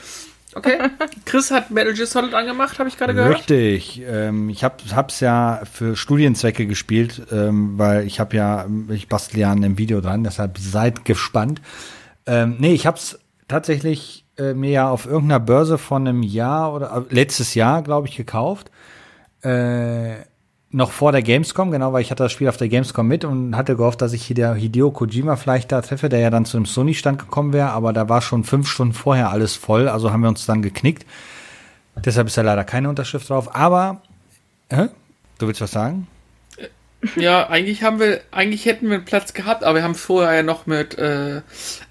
Okay. 0.54 0.78
Chris 1.24 1.50
hat 1.50 1.70
Metal 1.70 1.92
Gear 1.94 2.06
Solid 2.06 2.34
angemacht, 2.34 2.78
habe 2.78 2.88
ich 2.88 2.96
gerade 2.96 3.14
gehört. 3.14 3.38
Richtig. 3.38 4.02
Ähm, 4.08 4.48
ich 4.48 4.64
hab, 4.64 4.82
hab's 4.94 5.20
ja 5.20 5.60
für 5.70 5.94
Studienzwecke 5.94 6.66
gespielt, 6.66 7.22
ähm, 7.30 7.78
weil 7.78 8.06
ich 8.06 8.18
habe 8.18 8.36
ja, 8.36 8.66
ich 8.88 9.08
bastel 9.08 9.40
ja 9.40 9.52
an 9.52 9.58
einem 9.62 9.78
Video 9.78 10.00
dran, 10.00 10.24
deshalb 10.24 10.58
seid 10.58 11.04
gespannt. 11.04 11.60
Ähm, 12.28 12.56
nee, 12.58 12.74
ich 12.74 12.86
hab's 12.86 13.18
tatsächlich 13.48 14.26
äh, 14.36 14.52
mir 14.52 14.70
ja 14.70 14.90
auf 14.90 15.06
irgendeiner 15.06 15.40
Börse 15.40 15.78
von 15.78 16.06
einem 16.06 16.22
Jahr 16.22 16.74
oder 16.74 17.06
äh, 17.10 17.14
letztes 17.14 17.54
Jahr, 17.54 17.82
glaube 17.82 18.06
ich, 18.06 18.16
gekauft. 18.16 18.70
Äh, 19.42 20.16
noch 20.70 20.90
vor 20.90 21.12
der 21.12 21.22
Gamescom, 21.22 21.70
genau, 21.70 21.94
weil 21.94 22.02
ich 22.02 22.10
hatte 22.10 22.24
das 22.24 22.32
Spiel 22.32 22.50
auf 22.50 22.58
der 22.58 22.68
Gamescom 22.68 23.08
mit 23.08 23.24
und 23.24 23.56
hatte 23.56 23.76
gehofft, 23.76 24.02
dass 24.02 24.12
ich 24.12 24.26
Hideo, 24.26 24.52
Hideo 24.52 24.90
Kojima 24.90 25.36
vielleicht 25.36 25.72
da 25.72 25.80
treffe, 25.80 26.10
der 26.10 26.18
ja 26.20 26.28
dann 26.28 26.44
zu 26.44 26.58
einem 26.58 26.66
Sony-Stand 26.66 27.18
gekommen 27.18 27.54
wäre, 27.54 27.70
aber 27.70 27.94
da 27.94 28.10
war 28.10 28.20
schon 28.20 28.44
fünf 28.44 28.68
Stunden 28.68 28.92
vorher 28.92 29.30
alles 29.30 29.56
voll, 29.56 29.88
also 29.88 30.12
haben 30.12 30.20
wir 30.20 30.28
uns 30.28 30.44
dann 30.44 30.60
geknickt. 30.60 31.06
Deshalb 32.04 32.26
ist 32.26 32.36
da 32.36 32.42
leider 32.42 32.64
keine 32.64 32.90
Unterschrift 32.90 33.30
drauf, 33.30 33.56
aber, 33.56 34.02
hä? 34.70 34.88
Du 35.38 35.46
willst 35.46 35.62
was 35.62 35.70
sagen? 35.70 36.06
Ja, 37.14 37.48
eigentlich 37.48 37.84
haben 37.84 38.00
wir, 38.00 38.20
eigentlich 38.32 38.64
hätten 38.64 38.88
wir 38.88 38.96
einen 38.96 39.04
Platz 39.04 39.32
gehabt, 39.32 39.62
aber 39.62 39.76
wir 39.76 39.82
haben 39.84 39.94
vorher 39.94 40.34
ja 40.34 40.42
noch 40.42 40.66
mit, 40.66 40.98
äh, 40.98 41.42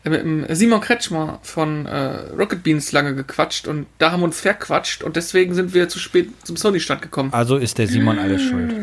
mit 0.03 0.57
Simon 0.57 0.81
Kretschmer 0.81 1.39
von 1.43 1.85
äh, 1.85 2.33
Rocket 2.37 2.61
Beans 2.61 2.91
lange 2.91 3.15
gequatscht 3.15 3.67
und 3.67 3.87
da 3.99 4.11
haben 4.11 4.19
wir 4.19 4.25
uns 4.25 4.41
verquatscht 4.41 5.03
und 5.03 5.15
deswegen 5.15 5.53
sind 5.53 5.73
wir 5.73 5.87
zu 5.87 5.99
spät 5.99 6.29
zum 6.43 6.57
Sony-Stand 6.57 7.01
gekommen. 7.01 7.31
Also 7.31 7.55
ist 7.55 7.77
der 7.77 7.87
Simon 7.87 8.19
alles 8.19 8.41
schuld. 8.41 8.75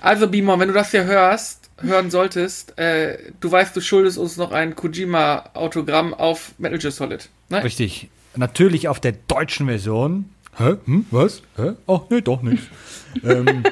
Also 0.00 0.28
Beamer, 0.28 0.60
wenn 0.60 0.68
du 0.68 0.74
das 0.74 0.92
hier 0.92 1.04
hörst, 1.04 1.70
hören 1.80 2.10
solltest, 2.10 2.78
äh, 2.78 3.18
du 3.40 3.50
weißt, 3.50 3.74
du 3.74 3.80
schuldest 3.80 4.18
uns 4.18 4.36
noch 4.36 4.52
ein 4.52 4.76
Kojima-Autogramm 4.76 6.14
auf 6.14 6.52
Metal 6.58 6.78
Gear 6.78 6.92
Solid. 6.92 7.28
Ne? 7.48 7.64
Richtig. 7.64 8.08
Natürlich 8.36 8.88
auf 8.88 9.00
der 9.00 9.12
deutschen 9.26 9.66
Version. 9.66 10.26
Hä? 10.58 10.76
Hm? 10.86 11.04
Was? 11.10 11.42
Hä? 11.56 11.72
Oh, 11.86 12.00
nee, 12.08 12.22
doch 12.22 12.42
nicht. 12.42 12.62
ähm, 13.24 13.62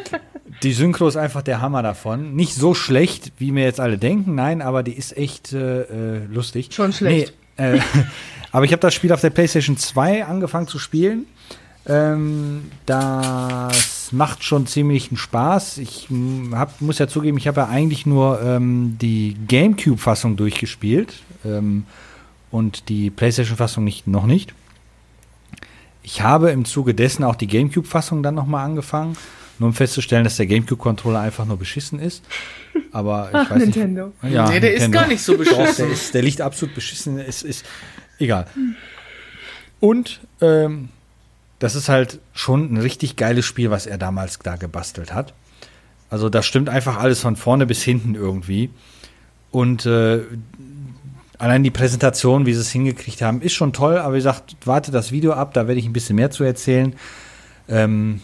die 0.63 0.73
Synchro 0.73 1.09
ist 1.09 1.17
einfach 1.17 1.43
der 1.43 1.61
Hammer 1.61 1.83
davon. 1.83 2.35
Nicht 2.35 2.55
so 2.55 2.75
schlecht, 2.75 3.33
wie 3.39 3.53
mir 3.53 3.65
jetzt 3.65 3.81
alle 3.81 3.97
denken, 3.97 4.35
nein, 4.35 4.61
aber 4.61 4.83
die 4.83 4.93
ist 4.93 5.17
echt 5.17 5.53
äh, 5.53 5.83
äh, 6.17 6.25
lustig. 6.27 6.69
Schon 6.73 6.93
schlecht. 6.93 7.33
Nee, 7.59 7.77
äh, 7.77 7.81
aber 8.53 8.67
ich 8.67 8.73
habe 8.73 8.81
das 8.81 8.93
Spiel 8.93 9.13
auf 9.13 9.23
der 9.23 9.31
PlayStation 9.31 9.79
2 9.79 10.27
angefangen 10.27 10.69
zu 10.69 10.79
spielen. 10.79 11.27
Ähm, 11.87 12.71
das 12.87 14.11
macht 14.13 14.45
schon 14.45 14.67
ziemlich 14.67 15.11
einen 15.11 15.17
Spaß. 15.17 15.79
Ich 15.79 16.09
hab, 16.53 16.81
muss 16.81 16.99
ja 16.99 17.09
zugeben, 17.09 17.39
ich 17.39 17.49
habe 17.49 17.63
ja 17.63 17.69
eigentlich 17.69 18.05
nur 18.05 18.41
ähm, 18.43 18.97
die 19.01 19.37
GameCube-Fassung 19.49 20.37
durchgespielt 20.37 21.15
ähm, 21.45 21.85
und 22.51 22.89
die 22.91 23.11
PlayStation-Fassung 23.11 23.85
nicht, 23.85 24.07
noch 24.07 24.27
nicht. 24.27 24.55
Ich 26.05 26.21
habe 26.21 26.51
im 26.51 26.65
Zuge 26.67 26.95
dessen 26.95 27.25
auch 27.25 27.35
die 27.35 27.47
GameCube-Fassung 27.47 28.23
dann 28.23 28.35
nochmal 28.35 28.65
angefangen, 28.67 29.17
nur 29.59 29.69
um 29.69 29.75
festzustellen, 29.75 30.23
dass 30.23 30.37
der 30.37 30.47
GameCube-Controller 30.47 31.21
einfach 31.21 31.47
nur 31.47 31.57
beschissen 31.57 31.99
ist. 31.99 32.23
Aber 32.93 33.31
ich 33.31 33.35
Ach, 33.37 33.51
weiß 33.51 33.59
Nintendo. 33.59 34.13
nicht. 34.23 34.35
Ja, 34.35 34.51
nee, 34.51 34.61
der 34.61 34.75
ist 34.75 34.83
Nintendo. 34.83 34.99
gar 34.99 35.09
nicht 35.09 35.23
so 35.23 35.33
Doch, 35.37 35.45
der, 35.45 35.57
beschissen. 35.57 35.91
ist, 35.91 36.15
der 36.15 36.23
liegt 36.23 36.41
absolut 36.43 36.75
beschissen. 36.75 37.19
Es 37.19 37.43
ist 37.43 37.65
egal. 38.19 38.47
Und 39.81 40.21
ähm, 40.41 40.91
das 41.59 41.75
ist 41.75 41.89
halt 41.89 42.21
schon 42.35 42.73
ein 42.73 42.77
richtig 42.77 43.17
geiles 43.17 43.47
Spiel, 43.47 43.71
was 43.71 43.87
er 43.87 43.97
damals 43.97 44.39
da 44.41 44.57
gebastelt 44.57 45.15
hat. 45.15 45.33
Also 46.11 46.29
da 46.29 46.43
stimmt 46.43 46.69
einfach 46.69 46.99
alles 46.99 47.21
von 47.21 47.37
vorne 47.37 47.65
bis 47.67 47.83
hinten 47.83 48.15
irgendwie. 48.15 48.71
Und 49.51 49.87
äh, 49.87 50.21
allein 51.39 51.63
die 51.63 51.71
Präsentation, 51.71 52.47
wie 52.47 52.55
sie 52.55 52.61
es 52.61 52.71
hingekriegt 52.71 53.23
haben, 53.23 53.41
ist 53.43 53.55
schon 53.55 53.73
toll. 53.73 53.99
Aber 53.99 54.15
wie 54.15 54.19
gesagt, 54.19 54.57
warte 54.65 54.91
das 54.91 55.13
Video 55.13 55.33
ab, 55.33 55.55
da 55.55 55.67
werde 55.67 55.81
ich 55.81 55.87
ein 55.87 55.93
bisschen 55.93 56.17
mehr 56.17 56.31
zu 56.31 56.45
erzählen. 56.45 56.95
Ähm, 57.69 58.21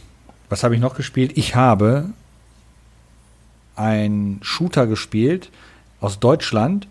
was 0.49 0.64
habe 0.64 0.75
ich 0.75 0.81
noch 0.81 0.94
gespielt? 0.94 1.33
Ich 1.37 1.55
habe 1.55 2.11
einen 3.77 4.40
Shooter 4.42 4.87
gespielt 4.87 5.51
aus 6.01 6.18
Deutschland, 6.18 6.88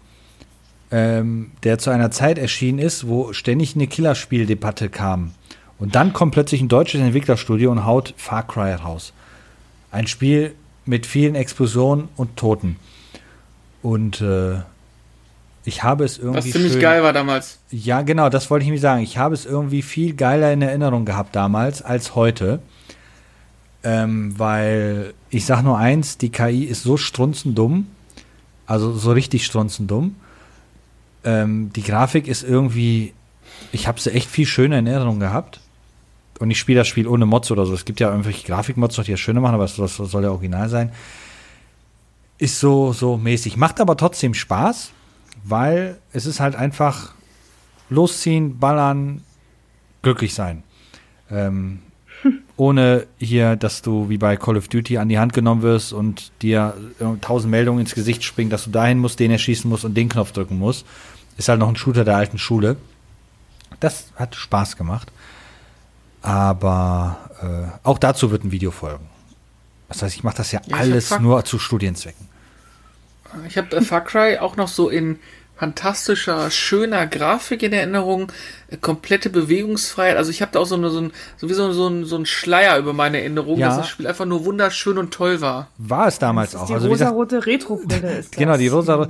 ähm, 0.91 1.51
der 1.63 1.77
zu 1.77 1.89
einer 1.89 2.11
Zeit 2.11 2.37
erschienen 2.37 2.79
ist, 2.79 3.07
wo 3.07 3.33
ständig 3.33 3.75
eine 3.75 3.87
Killerspieldebatte 3.87 4.89
kam. 4.89 5.31
Und 5.77 5.95
dann 5.95 6.13
kommt 6.13 6.33
plötzlich 6.33 6.61
ein 6.61 6.67
deutsches 6.67 7.01
Entwicklerstudio 7.01 7.71
und 7.71 7.85
haut 7.85 8.13
Far 8.17 8.45
Cry 8.47 8.73
raus. 8.73 9.13
Ein 9.91 10.07
Spiel 10.07 10.53
mit 10.85 11.05
vielen 11.05 11.35
Explosionen 11.35 12.09
und 12.15 12.35
Toten. 12.35 12.77
Und 13.81 14.19
äh, 14.21 14.57
ich 15.65 15.83
habe 15.83 16.05
es 16.05 16.17
irgendwie. 16.17 16.37
Was 16.37 16.51
ziemlich 16.51 16.73
schön, 16.73 16.81
geil 16.81 17.03
war 17.03 17.13
damals. 17.13 17.59
Ja, 17.69 18.01
genau, 18.01 18.29
das 18.29 18.49
wollte 18.49 18.63
ich 18.63 18.67
nämlich 18.67 18.81
sagen. 18.81 19.03
Ich 19.03 19.17
habe 19.17 19.33
es 19.33 19.45
irgendwie 19.45 19.81
viel 19.81 20.13
geiler 20.15 20.51
in 20.51 20.61
Erinnerung 20.61 21.05
gehabt 21.05 21.35
damals 21.35 21.81
als 21.81 22.15
heute. 22.15 22.59
Ähm, 23.83 24.37
weil 24.37 25.13
ich 25.29 25.45
sag 25.45 25.63
nur 25.63 25.77
eins, 25.77 26.17
die 26.17 26.29
KI 26.29 26.65
ist 26.65 26.83
so 26.83 26.97
strunzendumm. 26.97 27.87
Also 28.65 28.93
so 28.93 29.11
richtig 29.11 29.45
strunzendumm. 29.45 30.15
Ähm, 31.23 31.71
die 31.73 31.83
Grafik 31.83 32.27
ist 32.27 32.43
irgendwie. 32.43 33.13
Ich 33.71 33.87
habe 33.87 33.99
sie 33.99 34.11
echt 34.11 34.29
viel 34.29 34.45
schöner 34.45 34.79
in 34.79 34.87
Erinnerung 34.87 35.19
gehabt. 35.19 35.59
Und 36.39 36.49
ich 36.51 36.57
spiele 36.57 36.79
das 36.79 36.87
Spiel 36.87 37.07
ohne 37.07 37.25
Mods 37.25 37.51
oder 37.51 37.65
so. 37.65 37.73
Es 37.73 37.83
gibt 37.83 37.99
ja 37.99 38.09
irgendwelche 38.09 38.47
Grafikmods, 38.47 38.95
die 38.95 39.11
das 39.11 39.19
schöner 39.19 39.41
machen, 39.41 39.55
aber 39.55 39.65
das, 39.65 39.75
das 39.75 39.97
soll 39.97 40.23
ja 40.23 40.31
original 40.31 40.69
sein. 40.69 40.93
Ist 42.37 42.61
so, 42.61 42.93
so 42.93 43.17
mäßig. 43.17 43.57
Macht 43.57 43.81
aber 43.81 43.97
trotzdem 43.97 44.33
Spaß, 44.33 44.91
weil 45.43 45.97
es 46.13 46.25
ist 46.25 46.39
halt 46.39 46.55
einfach 46.55 47.13
losziehen, 47.89 48.59
ballern, 48.59 49.23
glücklich 50.01 50.33
sein. 50.33 50.63
Ähm, 51.31 51.79
ohne 52.57 53.07
hier, 53.17 53.55
dass 53.55 53.81
du 53.81 54.09
wie 54.09 54.17
bei 54.17 54.35
Call 54.35 54.57
of 54.57 54.67
Duty 54.67 54.97
an 54.97 55.09
die 55.09 55.19
Hand 55.19 55.33
genommen 55.33 55.61
wirst 55.61 55.93
und 55.93 56.31
dir 56.41 56.73
tausend 57.21 57.51
Meldungen 57.51 57.81
ins 57.81 57.95
Gesicht 57.95 58.23
springen, 58.23 58.49
dass 58.49 58.65
du 58.65 58.71
dahin 58.71 58.99
musst, 58.99 59.19
den 59.19 59.31
erschießen 59.31 59.69
musst 59.69 59.85
und 59.85 59.95
den 59.95 60.09
Knopf 60.09 60.31
drücken 60.31 60.59
musst. 60.59 60.85
Ist 61.37 61.47
halt 61.47 61.59
noch 61.59 61.69
ein 61.69 61.77
Shooter 61.77 62.03
der 62.03 62.17
alten 62.17 62.37
Schule. 62.37 62.75
Das 63.79 64.07
hat 64.15 64.35
Spaß 64.35 64.75
gemacht. 64.75 65.11
Aber 66.21 67.17
äh, 67.41 67.87
auch 67.87 67.97
dazu 67.97 68.29
wird 68.31 68.43
ein 68.43 68.51
Video 68.51 68.71
folgen. 68.71 69.05
Das 69.87 70.03
heißt, 70.03 70.15
ich 70.15 70.23
mache 70.23 70.37
das 70.37 70.51
ja, 70.51 70.61
Ja, 70.65 70.75
alles 70.77 71.17
nur 71.19 71.43
zu 71.45 71.57
Studienzwecken. 71.57 72.27
Ich 73.47 73.57
habe 73.57 73.75
äh, 73.77 73.81
Far 73.81 74.01
Cry 74.03 74.37
auch 74.39 74.55
noch 74.55 74.67
so 74.67 74.89
in 74.89 75.19
fantastischer, 75.55 76.49
schöner 76.51 77.05
Grafik 77.05 77.63
in 77.63 77.73
Erinnerung, 77.73 78.31
äh, 78.69 78.77
komplette 78.77 79.29
Bewegungsfreiheit. 79.29 80.15
Also 80.17 80.31
ich 80.31 80.41
habe 80.41 80.51
da 80.53 80.59
auch 80.59 80.65
so, 80.65 80.75
eine, 80.75 80.89
so, 80.89 81.01
ein, 81.01 81.11
sowieso 81.37 81.71
so, 81.73 81.87
ein, 81.87 82.05
so 82.05 82.15
ein 82.15 82.25
Schleier 82.25 82.77
über 82.77 82.93
meine 82.93 83.19
Erinnerung, 83.19 83.59
Ja. 83.59 83.67
dass 83.67 83.77
das 83.77 83.89
Spiel 83.89 84.07
einfach 84.07 84.25
nur 84.25 84.45
wunderschön 84.45 84.97
und 84.97 85.13
toll 85.13 85.41
war. 85.41 85.67
War 85.77 86.07
es 86.07 86.17
damals 86.17 86.51
Das 86.51 86.61
auch. 86.61 86.63
ist 86.63 86.69
die 86.69 86.73
Also 86.75 86.87
wie 86.87 86.91
rosarote 86.91 87.45
Retro-Brille 87.45 88.19
ist 88.19 88.31
das. 88.33 88.37
Genau, 88.39 88.57
die 88.57 88.67
rosa. 88.69 89.07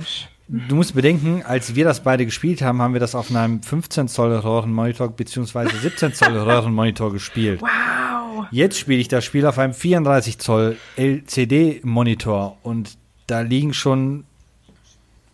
Du 0.48 0.74
musst 0.74 0.96
bedenken, 0.96 1.44
als 1.46 1.76
wir 1.76 1.84
das 1.84 2.00
beide 2.00 2.24
gespielt 2.26 2.60
haben, 2.62 2.82
haben 2.82 2.92
wir 2.92 2.98
das 3.00 3.14
auf 3.14 3.30
einem 3.30 3.62
15 3.62 4.08
Zoll 4.08 4.32
Röhrenmonitor 4.34 5.08
beziehungsweise 5.10 5.76
17 5.76 6.12
Zoll 6.14 6.36
Röhrenmonitor 6.36 7.12
gespielt. 7.12 7.62
Wow. 7.62 8.46
Jetzt 8.50 8.76
spiele 8.76 8.98
ich 9.00 9.06
das 9.06 9.24
Spiel 9.24 9.46
auf 9.46 9.58
einem 9.60 9.72
34 9.74 10.38
Zoll 10.40 10.76
LCD 10.96 11.80
Monitor 11.84 12.58
und 12.64 12.98
da 13.30 13.40
liegen 13.40 13.74
schon 13.74 14.24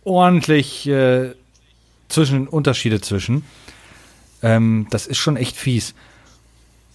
ordentlich 0.03 0.87
äh, 0.87 1.33
zwischen 2.09 2.47
Unterschiede 2.47 3.01
zwischen. 3.01 3.43
Ähm, 4.41 4.87
das 4.91 5.07
ist 5.07 5.17
schon 5.17 5.35
echt 5.35 5.55
fies. 5.55 5.95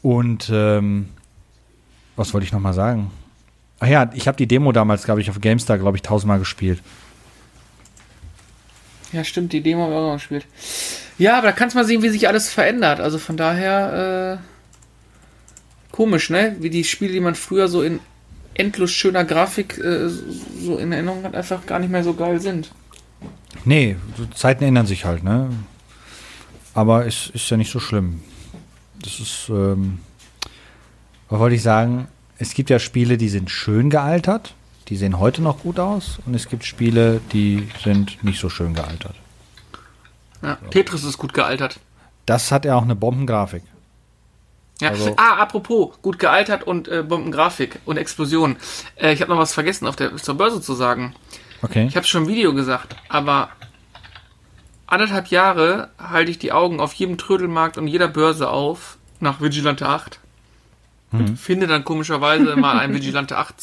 Und 0.03 0.51
ähm, 0.53 1.09
was 2.17 2.33
wollte 2.33 2.47
ich 2.47 2.53
noch 2.53 2.61
mal 2.61 2.73
sagen? 2.73 3.11
Ach 3.81 3.89
ja, 3.89 4.11
ich 4.15 4.29
habe 4.29 4.37
die 4.37 4.47
Demo 4.47 4.73
damals, 4.73 5.05
glaube 5.05 5.21
ich, 5.21 5.29
auf 5.29 5.41
GameStar, 5.41 5.79
glaube 5.79 5.97
ich, 5.97 6.03
tausendmal 6.03 6.39
gespielt. 6.39 6.81
Ja, 9.13 9.25
stimmt, 9.25 9.53
die 9.53 9.61
Demo 9.61 9.83
haben 9.83 9.91
wir 9.91 9.99
auch 9.99 10.13
noch 10.13 10.19
gespielt. 10.19 10.47
Ja, 11.19 11.39
aber 11.39 11.49
da 11.49 11.53
kannst 11.53 11.75
du 11.75 11.79
mal 11.79 11.85
sehen, 11.85 12.03
wie 12.03 12.09
sich 12.09 12.29
alles 12.29 12.51
verändert. 12.51 13.01
Also 13.01 13.19
von 13.19 13.37
daher, 13.37 14.41
äh, 14.41 15.93
komisch, 15.93 16.31
ne? 16.31 16.57
Wie 16.61 16.71
die 16.71 16.85
Spiele, 16.85 17.13
die 17.13 17.21
man 17.21 17.35
früher 17.35 17.69
so 17.69 17.83
in 17.83 18.01
endlos 18.55 18.91
schöner 18.91 19.25
Grafik 19.25 19.79
äh, 19.79 20.09
so 20.09 20.77
in 20.79 20.93
Erinnerung 20.93 21.25
hat, 21.25 21.35
einfach 21.35 21.67
gar 21.67 21.79
nicht 21.79 21.91
mehr 21.91 22.05
so 22.05 22.15
geil 22.15 22.41
sind. 22.41 22.73
Nee, 23.65 23.97
so 24.17 24.27
Zeiten 24.27 24.65
ändern 24.65 24.87
sich 24.87 25.05
halt, 25.05 25.23
ne? 25.23 25.51
Aber 26.75 27.07
es 27.07 27.31
ist 27.31 27.49
ja 27.51 27.57
nicht 27.57 27.71
so 27.71 27.81
schlimm. 27.81 28.23
Das 29.03 29.21
ist, 29.21 29.49
ähm, 29.49 29.99
was 31.29 31.39
wollte 31.39 31.57
ich 31.57 31.63
sagen? 31.63 32.09
Es 32.39 32.55
gibt 32.55 32.71
ja 32.71 32.79
Spiele, 32.79 33.19
die 33.19 33.29
sind 33.29 33.51
schön 33.51 33.91
gealtert, 33.91 34.55
die 34.89 34.97
sehen 34.97 35.19
heute 35.19 35.43
noch 35.43 35.61
gut 35.63 35.79
aus, 35.79 36.19
und 36.27 36.35
es 36.35 36.49
gibt 36.49 36.65
Spiele, 36.65 37.21
die 37.33 37.69
sind 37.85 38.23
nicht 38.25 38.41
so 38.41 38.49
schön 38.49 38.75
gealtert. 38.75 39.15
Ja, 40.43 40.57
Tetris 40.71 41.05
ist 41.05 41.19
gut 41.19 41.35
gealtert. 41.35 41.79
Das 42.27 42.51
hat 42.51 42.65
ja 42.65 42.75
auch 42.75 42.83
eine 42.83 42.97
Bombengrafik. 42.97 43.63
Ja. 44.83 44.91
Also- 44.91 45.15
ah, 45.17 45.37
apropos, 45.37 45.95
gut 46.03 46.19
gealtert 46.19 46.65
und 46.65 46.89
äh, 46.89 47.03
Bombengrafik 47.03 47.79
und 47.85 47.97
Explosion. 47.97 48.57
Äh, 48.97 49.13
ich 49.13 49.21
habe 49.21 49.31
noch 49.33 49.39
was 49.39 49.53
vergessen 49.55 49.87
auf 49.87 49.97
der 49.97 50.17
zur 50.17 50.35
Börse 50.35 50.61
zu 50.61 50.75
sagen. 50.75 51.15
Okay. 51.63 51.87
Ich 51.89 51.97
habe 51.97 52.07
schon 52.07 52.25
im 52.25 52.29
Video 52.29 52.53
gesagt, 52.55 52.97
aber 53.09 53.51
anderthalb 54.87 55.29
Jahre 55.29 55.91
halte 55.99 56.31
ich 56.31 56.39
die 56.39 56.53
Augen 56.53 56.81
auf 56.81 56.93
jedem 56.95 57.19
Trödelmarkt 57.19 57.79
und 57.79 57.87
jeder 57.87 58.09
Börse 58.09 58.49
auf 58.51 58.99
nach 59.21 59.41
Vigilante 59.41 59.89
8 59.89 60.19
und 61.13 61.37
finde 61.37 61.67
dann 61.67 61.85
komischerweise 61.85 62.57
mal 62.57 62.79
ein 62.79 62.95
Vigilante 62.95 63.37
8 63.37 63.55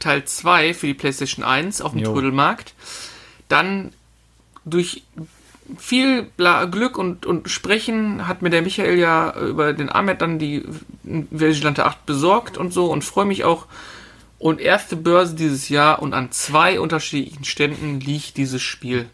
Teil 0.00 0.24
2 0.24 0.74
für 0.74 0.88
die 0.88 0.94
PlayStation 0.94 1.44
1 1.44 1.80
auf 1.80 1.92
dem 1.92 2.00
Jo. 2.00 2.12
Trödelmarkt. 2.12 2.74
Dann 3.48 3.92
durch 4.64 5.04
viel 5.78 6.24
Bla 6.36 6.64
Glück 6.66 6.98
und, 6.98 7.26
und 7.26 7.48
Sprechen 7.48 8.26
hat 8.26 8.42
mir 8.42 8.50
der 8.50 8.62
Michael 8.62 8.98
ja 8.98 9.34
über 9.40 9.72
den 9.72 9.90
Ahmed 9.90 10.20
dann 10.20 10.38
die 10.38 10.64
Vigilante 11.02 11.84
8 11.84 12.04
besorgt 12.06 12.58
und 12.58 12.72
so 12.72 12.86
und 12.86 13.04
freue 13.04 13.24
mich 13.24 13.44
auch. 13.44 13.66
Und 14.38 14.60
erste 14.60 14.96
Börse 14.96 15.36
dieses 15.36 15.68
Jahr 15.68 16.02
und 16.02 16.14
an 16.14 16.32
zwei 16.32 16.80
unterschiedlichen 16.80 17.44
Ständen 17.44 18.00
liegt 18.00 18.36
dieses 18.36 18.60
Spiel. 18.60 19.06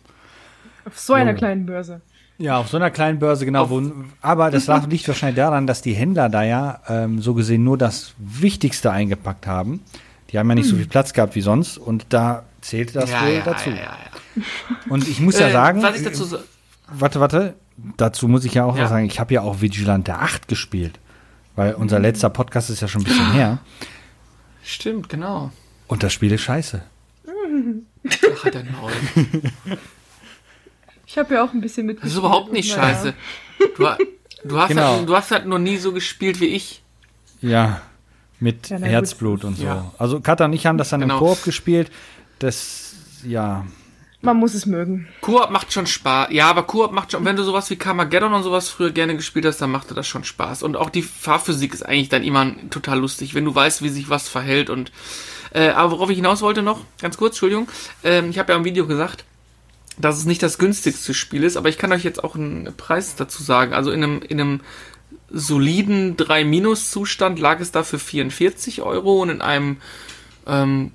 Auf 0.87 0.99
so 0.99 1.13
einer 1.13 1.35
kleinen 1.35 1.67
Börse. 1.67 2.01
Ja, 2.39 2.57
auf 2.59 2.69
so 2.69 2.77
einer 2.77 2.91
kleinen 2.91 3.19
Börse, 3.19 3.45
genau. 3.45 3.69
Wo, 3.69 3.83
aber 4.23 4.51
das 4.51 4.69
liegt 4.89 5.07
wahrscheinlich 5.07 5.37
daran, 5.37 5.67
dass 5.67 5.83
die 5.83 5.93
Händler 5.93 6.29
da 6.29 6.45
ja 6.45 6.81
ähm, 6.89 7.21
so 7.21 7.35
gesehen 7.35 7.65
nur 7.65 7.77
das 7.77 8.15
Wichtigste 8.17 8.91
eingepackt 8.91 9.47
haben. 9.47 9.83
Die 10.31 10.39
haben 10.39 10.49
ja 10.49 10.55
nicht 10.55 10.69
so 10.69 10.77
viel 10.77 10.87
Platz 10.87 11.13
gehabt 11.13 11.35
wie 11.35 11.41
sonst 11.41 11.79
und 11.79 12.07
da 12.11 12.45
zählte 12.61 12.95
das 12.95 13.11
wohl 13.11 13.43
dazu. 13.45 13.71
ja, 13.71 13.77
ja. 13.77 14.18
Und 14.89 15.07
ich 15.09 15.21
muss 15.21 15.39
ja 15.39 15.49
Äh, 15.49 15.53
sagen, 15.53 15.83
Was 15.83 15.97
ich 15.97 16.05
dazu 16.05 16.25
sa- 16.25 16.41
warte, 16.89 17.21
warte, 17.21 17.55
dazu 17.97 18.29
muss 18.29 18.45
ich 18.45 18.55
ja 18.55 18.65
auch 18.65 18.77
Ja. 18.77 18.85
was 18.85 18.91
sagen, 18.91 19.07
ich 19.07 19.21
habe 19.21 19.35
ja 19.35 19.43
auch 19.43 19.61
Vigilante 19.61 20.15
8 20.17 20.49
gespielt, 20.49 20.99
weil 21.57 21.75
unser 21.75 21.99
letzter 21.99 22.31
Podcast 22.31 22.71
ist 22.71 22.81
ja 22.81 22.89
schon 22.89 23.03
ein 23.03 23.05
bisschen 23.05 23.33
her 23.33 23.59
Stimmt, 24.63 25.09
genau. 25.09 25.51
und 25.87 26.03
das 26.03 26.13
Spiel 26.13 26.33
ist 26.33 26.43
scheiße. 26.43 26.83
Ach, 27.27 28.45
halt 28.45 28.55
dein 28.55 28.71
Maul. 28.73 28.93
Ich 31.07 31.17
habe 31.19 31.35
ja 31.35 31.45
auch 31.45 31.53
ein 31.53 31.61
bisschen 31.61 31.87
Das 31.87 31.95
mitgespielt. 31.95 32.13
ist 32.13 32.19
überhaupt 32.19 32.53
nicht 32.53 32.77
Naja. 32.77 32.95
scheiße. 32.95 33.15
Du, 33.77 33.87
du, 34.45 34.59
hast 34.59 34.69
Genau. 34.69 34.97
halt, 34.99 35.09
du 35.09 35.17
hast 35.17 35.31
halt 35.31 35.47
nur 35.47 35.59
nie 35.59 35.77
so 35.79 35.93
gespielt 35.93 36.41
wie 36.41 36.47
ich. 36.47 36.83
Ja, 37.41 37.81
mit 38.41 38.69
Ja, 38.69 38.79
na 38.79 38.87
gut. 38.87 38.93
Herzblut 38.93 39.45
und 39.45 39.57
so. 39.57 39.65
Ja. 39.65 39.91
Also 39.99 40.21
Katha 40.21 40.45
und 40.45 40.53
ich 40.53 40.67
haben 40.67 40.79
das 40.79 40.91
dann 40.91 41.03
im 41.03 41.09
Genau. 41.09 41.19
Koop 41.21 41.43
gespielt. 41.45 41.91
Das, 42.39 42.95
ja, 43.25 43.67
Man 44.21 44.37
muss 44.37 44.55
es 44.55 44.67
mögen. 44.67 45.07
Koop 45.21 45.51
macht 45.51 45.73
schon 45.73 45.87
Spaß. 45.87 46.29
Ja, 46.33 46.51
aber 46.51 46.65
Koop 46.65 46.91
macht 46.91 47.13
schon, 47.13 47.25
wenn 47.25 47.37
du 47.37 47.45
sowas 47.45 47.71
wie 47.71 47.77
Carmageddon 47.77 48.33
und 48.33 48.43
sowas 48.43 48.69
früher 48.69 48.91
gerne 48.91 49.15
gespielt 49.15 49.45
hast, 49.45 49.59
dann 49.59 49.71
machte 49.71 49.95
das 49.95 50.09
schon 50.09 50.25
Spaß. 50.25 50.65
Und 50.65 50.77
auch 50.77 50.91
die 50.91 51.03
Fahrphysik 51.03 51.73
ist 51.73 51.85
eigentlich 51.85 52.09
dann 52.09 52.25
immer 52.25 52.53
total 52.71 52.99
lustig, 52.99 53.35
wenn 53.35 53.45
du 53.45 53.55
weißt, 53.55 53.83
wie 53.83 53.89
sich 53.89 54.11
was 54.11 54.29
verhält. 54.29 54.71
Und 54.71 54.91
äh, 55.53 55.69
aber 55.69 55.93
worauf 55.93 56.11
ich 56.11 56.17
hinaus 56.17 56.43
wollte 56.43 56.63
noch, 56.63 56.81
ganz 57.01 57.17
kurz, 57.17 57.35
Entschuldigung, 57.35 57.69
ähm, 58.03 58.31
ich 58.31 58.39
habe 58.39 58.53
ja 58.53 58.59
im 58.59 58.65
Video 58.65 58.87
gesagt, 58.87 59.25
dass 59.97 60.19
es 60.19 60.25
nicht 60.25 60.43
das 60.43 60.59
günstigste 60.59 61.15
Spiel 61.15 61.45
ist, 61.45 61.57
aber 61.57 61.69
ich 61.69 61.79
kann 61.79 61.93
euch 61.93 62.05
jetzt 62.05 62.23
auch 62.23 62.35
einen 62.35 62.73
Preis 62.77 63.17
dazu 63.17 63.43
sagen. 63.43 63.73
Also 63.73 63.93
in 63.93 64.03
einem, 64.03 64.23
in 64.23 64.41
einem 64.41 64.61
soliden 65.31 66.17
3-Zustand 66.17 67.39
lag 67.39 67.61
es 67.61 67.71
da 67.73 67.83
für 67.83 67.99
44 67.99 68.83
Euro 68.83 69.23
und 69.23 69.31
in 69.31 69.43
einem 69.43 69.79
ähm, 70.47 70.93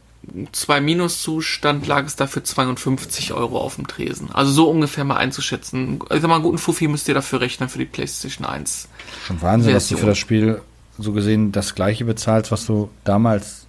2-Zustand 0.53 1.85
lag 1.87 2.05
es 2.05 2.15
da 2.15 2.27
für 2.27 2.43
52 2.43 3.33
Euro 3.33 3.59
auf 3.59 3.75
dem 3.75 3.87
Tresen. 3.87 4.29
Also 4.31 4.51
so 4.51 4.69
ungefähr 4.69 5.03
mal 5.03 5.17
einzuschätzen. 5.17 5.99
Ich 6.11 6.21
sag 6.21 6.27
mal, 6.29 6.35
einen 6.35 6.43
guten 6.43 6.57
Fuffi 6.57 6.87
müsst 6.87 7.07
ihr 7.07 7.13
dafür 7.13 7.41
rechnen 7.41 7.69
für 7.69 7.77
die 7.79 7.85
PlayStation 7.85 8.45
1. 8.47 8.87
schon 9.27 9.41
Wahnsinn, 9.41 9.73
dass 9.73 9.83
du 9.87 9.95
Version. 9.95 9.99
für 9.99 10.05
das 10.07 10.17
Spiel 10.17 10.61
so 10.97 11.11
gesehen 11.11 11.51
das 11.51 11.75
gleiche 11.75 12.05
bezahlst, 12.05 12.51
was 12.51 12.65
du 12.65 12.89
damals 13.03 13.65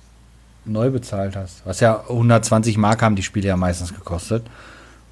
neu 0.64 0.90
bezahlt 0.90 1.36
hast. 1.36 1.62
Was 1.64 1.80
ja 1.80 2.00
120 2.08 2.76
Mark 2.78 3.02
haben 3.02 3.16
die 3.16 3.22
Spiele 3.22 3.48
ja 3.48 3.56
meistens 3.56 3.92
gekostet. 3.94 4.44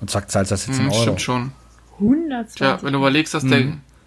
Und 0.01 0.11
zack, 0.11 0.31
zahlst 0.31 0.51
das 0.53 0.67
jetzt 0.67 0.79
in 0.79 0.87
Hm, 0.87 0.93
Euro. 0.93 1.03
stimmt 1.03 1.21
schon. 1.23 1.53
120. 1.99 2.57
Tja, 2.57 2.79
wenn 2.83 2.93
du 2.93 2.99
überlegst, 2.99 3.35
dass 3.35 3.45
der, 3.45 3.65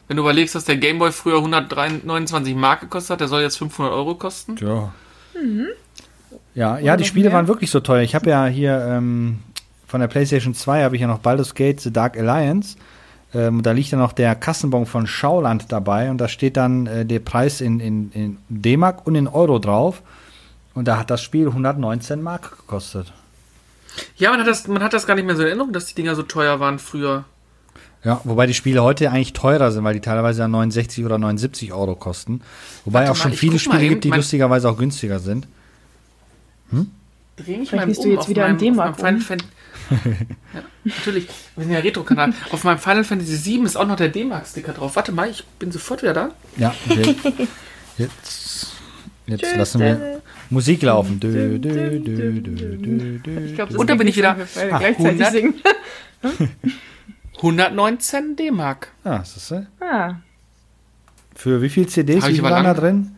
wenn 0.07 0.17
du 0.17 0.23
überlegst, 0.23 0.55
dass 0.55 0.65
der 0.65 0.77
Gameboy 0.77 1.11
früher 1.11 1.37
129 1.37 2.55
Mark 2.55 2.81
gekostet 2.81 3.11
hat, 3.11 3.19
der 3.21 3.27
soll 3.27 3.41
jetzt 3.41 3.57
500 3.57 3.93
Euro 3.93 4.15
kosten. 4.15 4.55
Ja. 4.57 4.93
Ja, 6.55 6.79
ja, 6.79 6.97
die 6.97 7.03
Spiele 7.03 7.29
mehr? 7.29 7.37
waren 7.37 7.47
wirklich 7.47 7.69
so 7.69 7.81
teuer. 7.81 8.01
Ich 8.01 8.15
habe 8.15 8.29
ja 8.29 8.45
hier 8.47 8.83
ähm, 8.89 9.39
von 9.87 9.99
der 9.99 10.07
PlayStation 10.07 10.53
2 10.53 10.83
habe 10.83 10.95
ich 10.95 11.01
ja 11.01 11.07
noch 11.07 11.19
Baldur's 11.19 11.53
Gate 11.53 11.81
The 11.81 11.91
Dark 11.91 12.17
Alliance. 12.17 12.77
Ähm, 13.33 13.61
da 13.61 13.73
liegt 13.73 13.91
ja 13.91 13.97
noch 13.97 14.13
der 14.13 14.33
Kassenbon 14.35 14.85
von 14.85 15.05
Schauland 15.07 15.71
dabei 15.71 16.09
und 16.09 16.17
da 16.19 16.29
steht 16.29 16.55
dann 16.55 16.87
äh, 16.87 17.05
der 17.05 17.19
Preis 17.19 17.59
in, 17.59 17.81
in, 17.81 18.11
in 18.13 18.37
D-Mark 18.47 19.05
und 19.05 19.15
in 19.15 19.27
Euro 19.27 19.59
drauf. 19.59 20.01
Und 20.73 20.87
da 20.87 20.97
hat 20.97 21.09
das 21.09 21.21
Spiel 21.21 21.47
119 21.47 22.21
Mark 22.21 22.57
gekostet. 22.57 23.11
Ja, 24.17 24.31
man 24.31 24.39
hat 24.39 24.47
das, 24.47 24.67
man 24.67 24.81
hat 24.81 24.93
das 24.93 25.05
gar 25.05 25.15
nicht 25.15 25.25
mehr 25.25 25.35
so 25.35 25.41
in 25.41 25.49
Erinnerung, 25.49 25.73
dass 25.73 25.85
die 25.85 25.95
Dinger 25.95 26.15
so 26.15 26.23
teuer 26.23 26.59
waren 26.59 26.79
früher. 26.79 27.25
Ja, 28.03 28.21
wobei 28.23 28.45
die 28.45 28.53
Spiele 28.53 28.83
heute 28.83 29.09
eigentlich 29.09 29.33
teurer 29.33 29.71
sind, 29.71 29.83
weil 29.83 29.95
die 29.95 30.01
teilweise 30.01 30.41
ja 30.41 30.47
69 30.47 31.03
oder 31.05 31.17
79 31.17 31.73
Euro 31.73 31.95
kosten. 31.95 32.41
Wobei 32.85 32.99
Warte 32.99 33.11
auch 33.11 33.15
schon 33.15 33.31
mal, 33.31 33.37
viele 33.37 33.59
Spiele 33.59 33.83
eben, 33.83 33.89
gibt, 33.89 34.03
die 34.03 34.11
lustigerweise 34.11 34.69
auch 34.69 34.77
günstiger 34.77 35.19
sind. 35.19 35.47
Dreh 36.71 37.57
mich 37.57 37.69
Vielleicht 37.69 37.87
mal 37.87 37.97
um 37.97 38.03
du 38.03 38.09
jetzt 38.11 38.19
auf 38.21 38.29
wieder 38.29 38.43
meinem, 38.43 38.57
D-Mark 38.57 38.91
auf 38.91 39.01
meinem 39.01 39.15
um. 39.17 39.21
Final 39.21 39.39
Fan 39.39 39.49
ja, 40.53 40.61
natürlich, 40.85 41.27
wir 41.55 41.63
sind 41.63 41.73
ja 41.73 41.79
Retro-Kanal. 41.79 42.33
auf 42.51 42.63
meinem 42.63 42.79
Final 42.79 43.03
Fantasy 43.03 43.35
7 43.35 43.65
ist 43.65 43.75
auch 43.75 43.85
noch 43.85 43.97
der 43.97 44.09
D-Mark-Sticker 44.09 44.73
drauf. 44.73 44.95
Warte 44.95 45.11
mal, 45.11 45.29
ich 45.29 45.43
bin 45.59 45.71
sofort 45.71 46.01
wieder 46.01 46.13
da. 46.13 46.31
Ja, 46.57 46.73
wir, 46.85 47.15
jetzt, 47.97 48.73
jetzt 49.27 49.55
lassen 49.55 49.81
wir 49.81 50.21
Musik 50.49 50.81
laufen. 50.81 51.19
Dö, 51.19 51.59
dö, 51.59 51.99
dö, 51.99 51.99
dö, 51.99 52.77
dö, 52.77 53.19
dö. 53.19 53.39
Ich 53.45 53.53
glaube, 53.55 53.73
das 53.73 53.79
Und 53.79 53.89
dann 53.89 53.97
bin 53.97 54.07
ich 54.07 54.15
wieder- 54.17 54.37
Ah, 54.71 54.77
gleichzeitig 54.79 55.21
100? 55.21 55.31
singen. 55.31 55.53
119 57.37 58.35
D-Mark. 58.35 58.87
Ah, 59.03 59.17
ist 59.17 59.35
das, 59.35 59.63
Ah, 59.81 60.15
Für 61.35 61.61
wie 61.61 61.69
viel 61.69 61.87
CDs 61.87 62.23
waren 62.41 62.63
da 62.63 62.73
drin? 62.73 63.11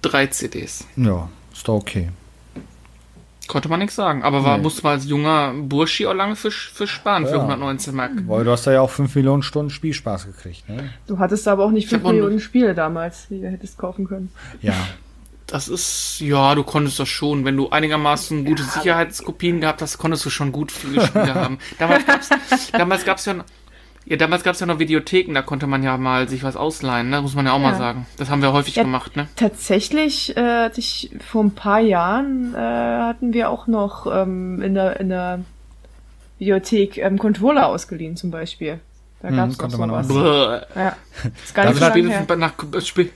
Drei 0.00 0.28
CDs. 0.28 0.86
Ja, 0.96 1.28
ist 1.52 1.66
doch 1.68 1.74
okay. 1.74 2.10
Konnte 3.48 3.68
man 3.68 3.78
nichts 3.80 3.94
sagen. 3.96 4.22
Aber 4.22 4.44
war, 4.44 4.56
Nee. 4.56 4.62
musste 4.64 4.82
man 4.82 4.92
als 4.92 5.06
junger 5.06 5.52
Burschi 5.54 6.06
auch 6.06 6.14
lange 6.14 6.36
für, 6.36 6.50
für 6.50 6.86
sparen, 6.86 7.24
für 7.26 7.32
Ja. 7.34 7.38
119 7.40 7.94
Mark. 7.94 8.12
Weil 8.26 8.44
du 8.44 8.50
hast 8.50 8.66
da 8.66 8.72
ja 8.72 8.80
auch 8.80 8.90
5 8.90 9.14
Millionen 9.14 9.42
Stunden 9.42 9.70
Spielspaß 9.70 10.26
gekriegt, 10.26 10.68
ne? 10.68 10.90
du 11.06 11.18
hattest 11.18 11.46
aber 11.48 11.64
auch 11.64 11.70
nicht 11.70 11.86
Ich 11.86 11.92
hab 11.92 12.00
5 12.00 12.04
auch 12.06 12.12
Millionen 12.12 12.40
Spiele 12.40 12.74
damals, 12.74 13.28
die 13.28 13.40
du 13.40 13.48
hättest 13.48 13.78
kaufen 13.78 14.06
können. 14.06 14.30
Ja. 14.62 14.74
Das 15.48 15.68
ist, 15.68 16.16
ja, 16.18 16.56
du 16.56 16.64
konntest 16.64 16.98
das 16.98 17.08
schon. 17.08 17.44
Wenn 17.44 17.56
du 17.56 17.70
einigermaßen 17.70 18.44
gute 18.44 18.64
Sicherheitskopien 18.64 19.60
gehabt 19.60 19.80
hast, 19.80 19.96
konntest 19.96 20.26
du 20.26 20.30
schon 20.30 20.50
gut 20.50 20.72
viele 20.72 21.06
Spiele 21.06 21.34
haben. 21.36 21.58
Damals 21.78 22.04
gab's, 22.04 22.30
damals 22.72 23.04
gab's 23.04 23.26
ja, 23.26 23.36
ja, 24.06 24.16
damals 24.16 24.42
gab's 24.44 24.60
ja 24.60 24.66
noch 24.66 24.78
Videotheken, 24.78 25.34
da 25.34 25.42
konnte 25.42 25.66
man 25.66 25.82
ja 25.82 25.96
mal 25.98 26.28
sich 26.28 26.42
was 26.42 26.56
ausleihen, 26.56 27.10
ne? 27.10 27.20
muss 27.22 27.34
man 27.34 27.44
ja 27.46 27.52
auch 27.52 27.60
Ja. 27.60 27.70
mal 27.70 27.74
sagen. 27.76 28.06
Das 28.18 28.30
haben 28.30 28.40
wir 28.42 28.52
häufig 28.52 28.76
Ja. 28.76 28.82
gemacht, 28.84 29.16
ne? 29.16 29.28
Tatsächlich, 29.36 30.36
äh, 30.36 30.64
hatte 30.64 30.80
ich 30.80 31.10
vor 31.26 31.42
ein 31.44 31.50
paar 31.54 31.80
Jahren 31.80 32.54
äh, 32.54 32.58
hatten 32.58 33.32
wir 33.32 33.50
auch 33.50 33.66
noch 33.66 34.06
ähm, 34.06 34.62
in 34.62 34.74
der 34.74 35.00
in 35.00 35.08
der 35.10 35.40
Videothek 36.38 36.98
ähm, 36.98 37.18
Controller 37.18 37.66
ausgeliehen 37.68 38.16
zum 38.16 38.30
Beispiel. 38.30 38.78
Da 39.26 39.30
Hm, 39.32 39.36
gab's 39.38 39.52
noch 39.52 39.58
konnte 39.58 39.78
man 39.78 39.90
auch. 39.90 40.66
Ja, 40.76 40.96
ist 41.44 41.54
gar 41.54 41.64
nicht 41.66 41.78
so 41.78 41.84
her. 41.84 41.90
Spätestens 41.90 42.38
nach, 42.38 42.54
spä 42.84 43.08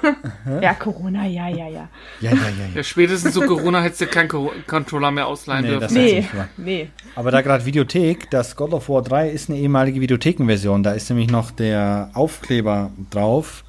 Ja, 0.62 0.74
Corona, 0.74 1.26
ja, 1.26 1.48
ja, 1.48 1.68
ja. 1.68 1.88
Ja, 2.20 2.30
ja, 2.30 2.30
ja. 2.30 2.36
ja, 2.76 2.82
spätestens 2.84 3.34
zu 3.34 3.40
Corona 3.40 3.80
hättest 3.82 4.02
du 4.02 4.06
keinen 4.06 4.28
Co 4.28 4.52
Controller 4.68 5.10
mehr 5.10 5.26
ausleihen 5.26 5.62
Nee, 5.64 5.68
dürfen. 5.70 5.82
das- 5.82 5.92
Nee, 5.92 6.14
nicht 6.20 6.36
wahr. 6.36 6.48
nee. 6.56 6.90
Aber 7.16 7.30
da 7.32 7.40
gerade 7.40 7.64
Videothek, 7.64 8.30
das 8.30 8.54
God 8.54 8.72
of 8.72 8.88
War 8.88 9.02
3 9.02 9.30
ist 9.30 9.48
eine 9.50 9.58
ehemalige 9.58 10.00
Videothekenversion. 10.00 10.82
Da 10.84 10.92
ist 10.92 11.08
nämlich 11.10 11.30
noch 11.30 11.50
der 11.50 12.10
Aufkleber 12.14 12.90
drauf 13.10 13.64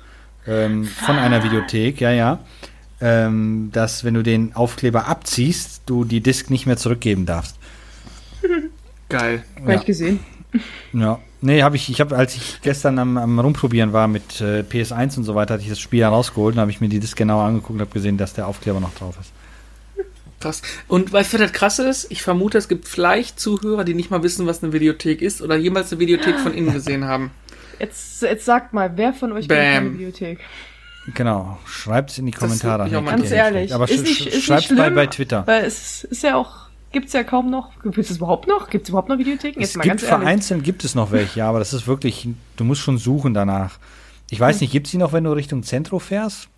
ähm, 0.45 0.85
von 0.85 1.17
einer 1.17 1.43
Videothek, 1.43 1.99
ja, 2.01 2.11
ja. 2.11 2.39
Ähm, 3.01 3.69
dass, 3.73 4.03
wenn 4.03 4.13
du 4.13 4.21
den 4.23 4.55
Aufkleber 4.55 5.07
abziehst, 5.07 5.83
du 5.87 6.03
die 6.05 6.21
Disk 6.21 6.49
nicht 6.51 6.65
mehr 6.67 6.77
zurückgeben 6.77 7.25
darfst. 7.25 7.57
Geil. 9.09 9.43
Hab 9.61 9.67
Ja. 9.69 9.75
ich 9.75 9.85
gesehen. 9.85 10.19
Ja. 10.93 11.19
Nee, 11.41 11.63
habe 11.63 11.77
ich, 11.77 11.89
ich 11.89 12.01
habe, 12.01 12.17
als 12.17 12.35
ich 12.35 12.59
gestern 12.61 12.99
am, 12.99 13.17
am 13.17 13.39
Rumprobieren 13.39 13.93
war 13.93 14.07
mit 14.09 14.41
äh, 14.41 14.61
PS1 14.69 15.17
und 15.17 15.23
so 15.23 15.35
weiter, 15.35 15.53
hatte 15.53 15.63
ich 15.63 15.69
das 15.69 15.79
Spiel 15.79 16.01
herausgeholt 16.01 16.55
und 16.55 16.61
habe 16.61 16.71
ich 16.71 16.81
mir 16.81 16.89
die 16.89 16.99
Disk 16.99 17.17
genauer 17.17 17.43
angeguckt 17.43 17.71
und 17.75 17.81
habe 17.81 17.91
gesehen, 17.91 18.17
dass 18.17 18.33
der 18.33 18.47
Aufkleber 18.47 18.79
noch 18.81 18.93
drauf 18.95 19.15
ist. 19.21 19.31
Krass. 20.41 20.61
Und 20.87 21.11
weißt 21.11 21.33
du, 21.33 21.37
was 21.37 21.43
das 21.43 21.53
krasse 21.53 21.87
ist? 21.87 22.07
Ich 22.11 22.23
vermute, 22.23 22.57
es 22.57 22.67
gibt 22.67 22.87
vielleicht 22.87 23.39
Zuhörer, 23.39 23.83
die 23.83 23.93
nicht 23.93 24.09
mal 24.11 24.23
wissen, 24.23 24.47
was 24.47 24.63
eine 24.63 24.71
Videothek 24.73 25.21
ist 25.21 25.41
oder 25.41 25.55
jemals 25.55 25.91
eine 25.91 25.99
Videothek 25.99 26.39
von 26.39 26.53
innen 26.53 26.73
gesehen 26.73 27.05
haben. 27.05 27.31
Jetzt, 27.79 28.21
jetzt 28.21 28.45
sagt 28.45 28.73
mal, 28.73 28.91
wer 28.95 29.13
von 29.13 29.31
euch 29.33 29.47
Bam. 29.47 29.57
kennt 29.57 29.75
eine 29.77 29.89
Bibliothek? 29.91 30.39
Genau. 31.15 31.57
Schreibt 31.65 32.11
es 32.11 32.17
in 32.19 32.25
die 32.25 32.31
Kommentare. 32.31 32.89
Ganz 32.89 33.21
nicht 33.21 33.31
ehrlich, 33.31 33.71
ist 33.71 33.75
sch- 33.77 34.01
nicht, 34.01 34.21
sch- 34.21 34.27
ist 34.27 34.33
nicht 34.35 34.45
schreibt's 34.45 34.65
schlimm, 34.65 34.77
bei, 34.77 34.89
bei 34.91 35.07
Twitter. 35.07 35.45
Weil 35.47 35.65
es 35.65 36.03
ist 36.03 36.23
ja 36.23 36.35
auch, 36.35 36.68
gibt's 36.91 37.13
ja 37.13 37.23
kaum 37.23 37.49
noch. 37.49 37.71
Gibt's 37.83 38.09
es 38.09 38.17
überhaupt 38.17 38.47
noch? 38.47 38.69
Gibt's 38.69 38.89
überhaupt 38.89 39.09
noch 39.09 39.17
Videotheken? 39.17 39.59
Es 39.61 39.69
Jetzt 39.69 39.77
mal 39.77 39.83
gibt 39.83 39.91
ganz 39.99 40.03
ehrlich. 40.03 40.19
vereinzelt 40.23 40.63
gibt 40.63 40.83
es 40.83 40.95
noch 40.95 41.11
welche, 41.11 41.39
ja, 41.39 41.49
aber 41.49 41.59
das 41.59 41.73
ist 41.73 41.87
wirklich, 41.87 42.27
du 42.57 42.63
musst 42.63 42.81
schon 42.81 42.97
suchen 42.97 43.33
danach. 43.33 43.77
Ich 44.29 44.39
weiß 44.39 44.61
nicht, 44.61 44.71
gibt 44.71 44.87
es 44.87 44.91
die 44.91 44.97
noch, 44.97 45.11
wenn 45.13 45.23
du 45.23 45.31
Richtung 45.31 45.63
Zentro 45.63 45.99
fährst? 45.99 46.49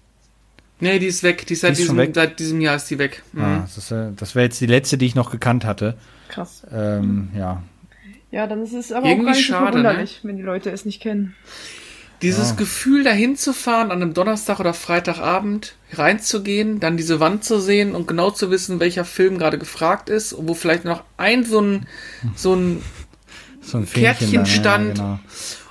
Nee, 0.80 0.98
die 1.00 1.06
ist 1.06 1.22
weg. 1.24 1.46
Die 1.46 1.54
ist 1.54 1.62
seit, 1.62 1.70
Die 1.70 1.74
ist 1.74 1.80
diesem, 1.84 1.98
weg? 1.98 2.12
seit 2.16 2.40
diesem 2.40 2.60
Jahr 2.60 2.76
ist 2.76 2.90
die 2.90 2.98
weg. 2.98 3.24
Mhm. 3.34 3.44
Ah, 3.44 3.60
das 3.62 3.78
ist, 3.78 3.92
äh, 3.92 4.10
das 4.16 4.34
wäre 4.36 4.46
jetzt 4.46 4.60
die 4.60 4.66
letzte, 4.66 4.98
die 4.98 5.06
ich 5.06 5.16
noch 5.16 5.30
gekannt 5.32 5.64
hatte. 5.64 5.96
Krass. 6.28 6.64
Ähm, 6.72 7.30
ja. 7.38 7.62
Ja, 8.32 8.48
dann 8.48 8.64
ist 8.64 8.74
es 8.74 8.92
aber 8.92 9.06
Irgendwie 9.06 9.22
auch 9.22 9.26
gar 9.32 9.36
nicht 9.38 9.48
so 9.48 9.54
schade, 9.54 9.84
ne? 9.84 10.08
wenn 10.24 10.38
die 10.38 10.42
Leute 10.44 10.72
es 10.72 10.86
nicht 10.86 11.02
kennen. 11.02 11.36
Dieses 12.22 12.50
Ja. 12.52 12.56
Gefühl, 12.56 13.04
dahin 13.04 13.36
zu 13.36 13.54
fahren, 13.54 13.92
an 13.92 14.02
einem 14.02 14.14
Donnerstag 14.14 14.60
oder 14.60 14.74
Freitagabend 14.74 15.76
reinzugehen, 15.94 16.80
dann 16.80 16.98
diese 16.98 17.20
Wand 17.20 17.44
zu 17.44 17.60
sehen 17.60 17.96
und 17.96 18.08
genau 18.08 18.30
zu 18.32 18.52
wissen, 18.52 18.80
welcher 18.80 19.06
Film 19.06 19.38
gerade 19.40 19.58
gefragt 19.58 20.10
ist 20.10 20.34
und 20.34 20.48
wo 20.48 20.54
vielleicht 20.54 20.86
noch 20.86 21.04
ein 21.18 21.44
so 21.44 21.60
ein, 21.62 21.88
so 22.36 22.56
ein 22.56 22.82
So 23.64 23.78
ein 23.78 23.86
Kärtchenstand. 23.86 24.66
dann, 24.66 24.88
ja, 24.88 24.94
genau. 24.94 25.20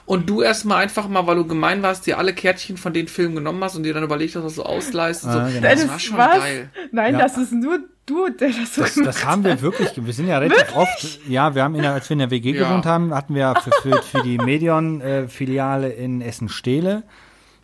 und 0.06 0.30
du 0.30 0.42
erstmal 0.42 0.80
einfach 0.82 1.08
mal, 1.08 1.26
weil 1.26 1.34
du 1.36 1.46
gemein 1.46 1.82
warst, 1.82 2.06
dir 2.06 2.18
alle 2.18 2.32
Kärtchen 2.32 2.76
von 2.76 2.92
den 2.92 3.08
Filmen 3.08 3.34
genommen 3.34 3.62
hast 3.64 3.74
und 3.74 3.82
dir 3.82 3.92
dann 3.94 4.04
überlegt 4.04 4.36
hast, 4.36 4.44
was 4.44 4.54
du 4.54 4.62
ausleihst. 4.62 5.24
und 5.24 5.32
so. 5.32 5.38
Ah, 5.40 5.48
genau. 5.48 5.60
Das 5.62 5.80
Das 5.80 5.88
war 5.88 5.96
ist 5.96 6.02
schon 6.04 6.16
was? 6.18 6.38
geil. 6.38 6.70
Nein, 6.92 7.14
Ja. 7.14 7.18
das 7.20 7.36
ist 7.36 7.52
nur 7.52 7.80
du, 8.10 8.28
der 8.28 8.48
das 8.50 8.74
so 8.74 8.82
Das, 8.82 8.94
gemacht 8.94 9.08
das 9.08 9.24
haben 9.24 9.44
wir 9.44 9.60
wirklich, 9.62 9.90
wir 9.96 10.12
sind 10.12 10.26
ja 10.28 10.38
relativ 10.38 10.76
oft, 10.76 11.20
ja, 11.28 11.54
wir 11.54 11.62
haben, 11.64 11.74
in 11.74 11.82
der, 11.82 11.92
als 11.94 12.08
wir 12.10 12.14
in 12.14 12.18
der 12.18 12.30
WG 12.30 12.52
Ja. 12.54 12.68
gewohnt 12.68 12.84
haben, 12.86 13.14
hatten 13.14 13.34
wir 13.34 13.54
für, 13.62 13.70
für, 13.82 14.02
für 14.02 14.22
die 14.22 14.36
Medion-Filiale 14.38 15.88
in 15.90 16.20
Essen-Stehle, 16.20 17.02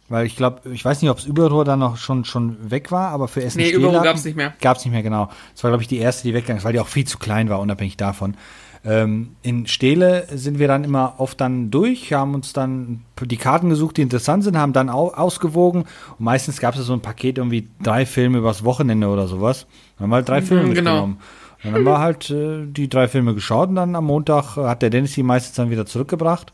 weil 0.09 0.27
ich 0.27 0.37
glaube, 0.37 0.71
ich 0.73 0.85
weiß 0.85 1.03
nicht, 1.03 1.11
ob 1.11 1.19
es 1.19 1.27
Überrohr 1.27 1.65
dann 1.65 1.81
noch 1.81 1.97
schon, 1.97 2.25
schon 2.25 2.71
weg 2.71 2.93
war, 2.93 3.09
aber 3.11 3.29
für 3.29 3.41
Nee, 3.41 3.47
Essen-Stehle 3.47 3.77
Überrohr 3.79 3.97
hatten- 3.97 4.05
gab's 4.05 4.25
nicht 4.25 4.37
mehr. 4.37 4.55
Gab's 4.61 4.85
nicht 4.85 4.93
mehr, 4.93 5.03
genau. 5.03 5.29
Das 5.55 5.65
war, 5.65 5.71
glaube 5.71 5.83
ich, 5.83 5.89
die 5.89 5.99
erste, 5.99 6.23
die 6.29 6.35
weggegangen 6.35 6.59
ist, 6.59 6.65
weil 6.65 6.73
die 6.73 6.81
auch 6.81 6.87
viel 6.89 7.07
zu 7.07 7.19
klein 7.19 7.49
war, 7.49 7.61
unabhängig 7.61 7.97
davon. 7.97 8.37
Ähm, 8.85 9.31
in 9.43 9.67
Stehle 9.67 10.29
sind 10.33 10.61
wir 10.61 10.69
dann 10.69 10.85
immer 10.85 11.15
oft 11.19 11.41
dann 11.41 11.73
durch, 11.73 12.13
haben 12.13 12.35
uns 12.35 12.53
dann 12.53 13.03
die 13.21 13.37
Karten 13.37 13.69
gesucht, 13.69 13.97
die 13.97 14.03
interessant 14.03 14.45
sind, 14.45 14.57
haben 14.57 14.73
dann 14.73 14.89
au 14.89 15.09
ausgewogen. 15.13 15.83
Und 16.19 16.25
meistens 16.25 16.61
gab 16.61 16.77
es 16.77 16.87
so 16.87 16.93
ein 16.93 17.01
Paket, 17.01 17.39
irgendwie 17.39 17.69
drei 17.83 18.07
Filme 18.07 18.39
übers 18.39 18.63
Wochenende 18.63 19.09
oder 19.09 19.27
sowas. 19.27 19.67
Dann 19.99 20.05
haben 20.05 20.11
wir 20.11 20.17
halt 20.17 20.29
drei 20.29 20.43
Filme 20.43 20.73
genau. 20.75 21.07
mitgenommen. 21.07 21.19
Und 21.59 21.65
dann 21.65 21.75
haben 21.75 21.85
wir 21.85 21.99
halt 21.99 22.31
äh, 22.31 22.67
die 22.67 22.89
drei 22.89 23.09
Filme 23.09 23.35
geschaut 23.35 23.69
und 23.71 23.77
dann 23.77 23.95
am 23.97 24.05
Montag 24.05 24.57
äh, 24.57 24.65
hat 24.67 24.83
der 24.83 24.91
Dennis 24.91 25.13
die 25.15 25.23
meistens 25.23 25.57
dann 25.57 25.71
wieder 25.71 25.87
zurückgebracht. 25.87 26.53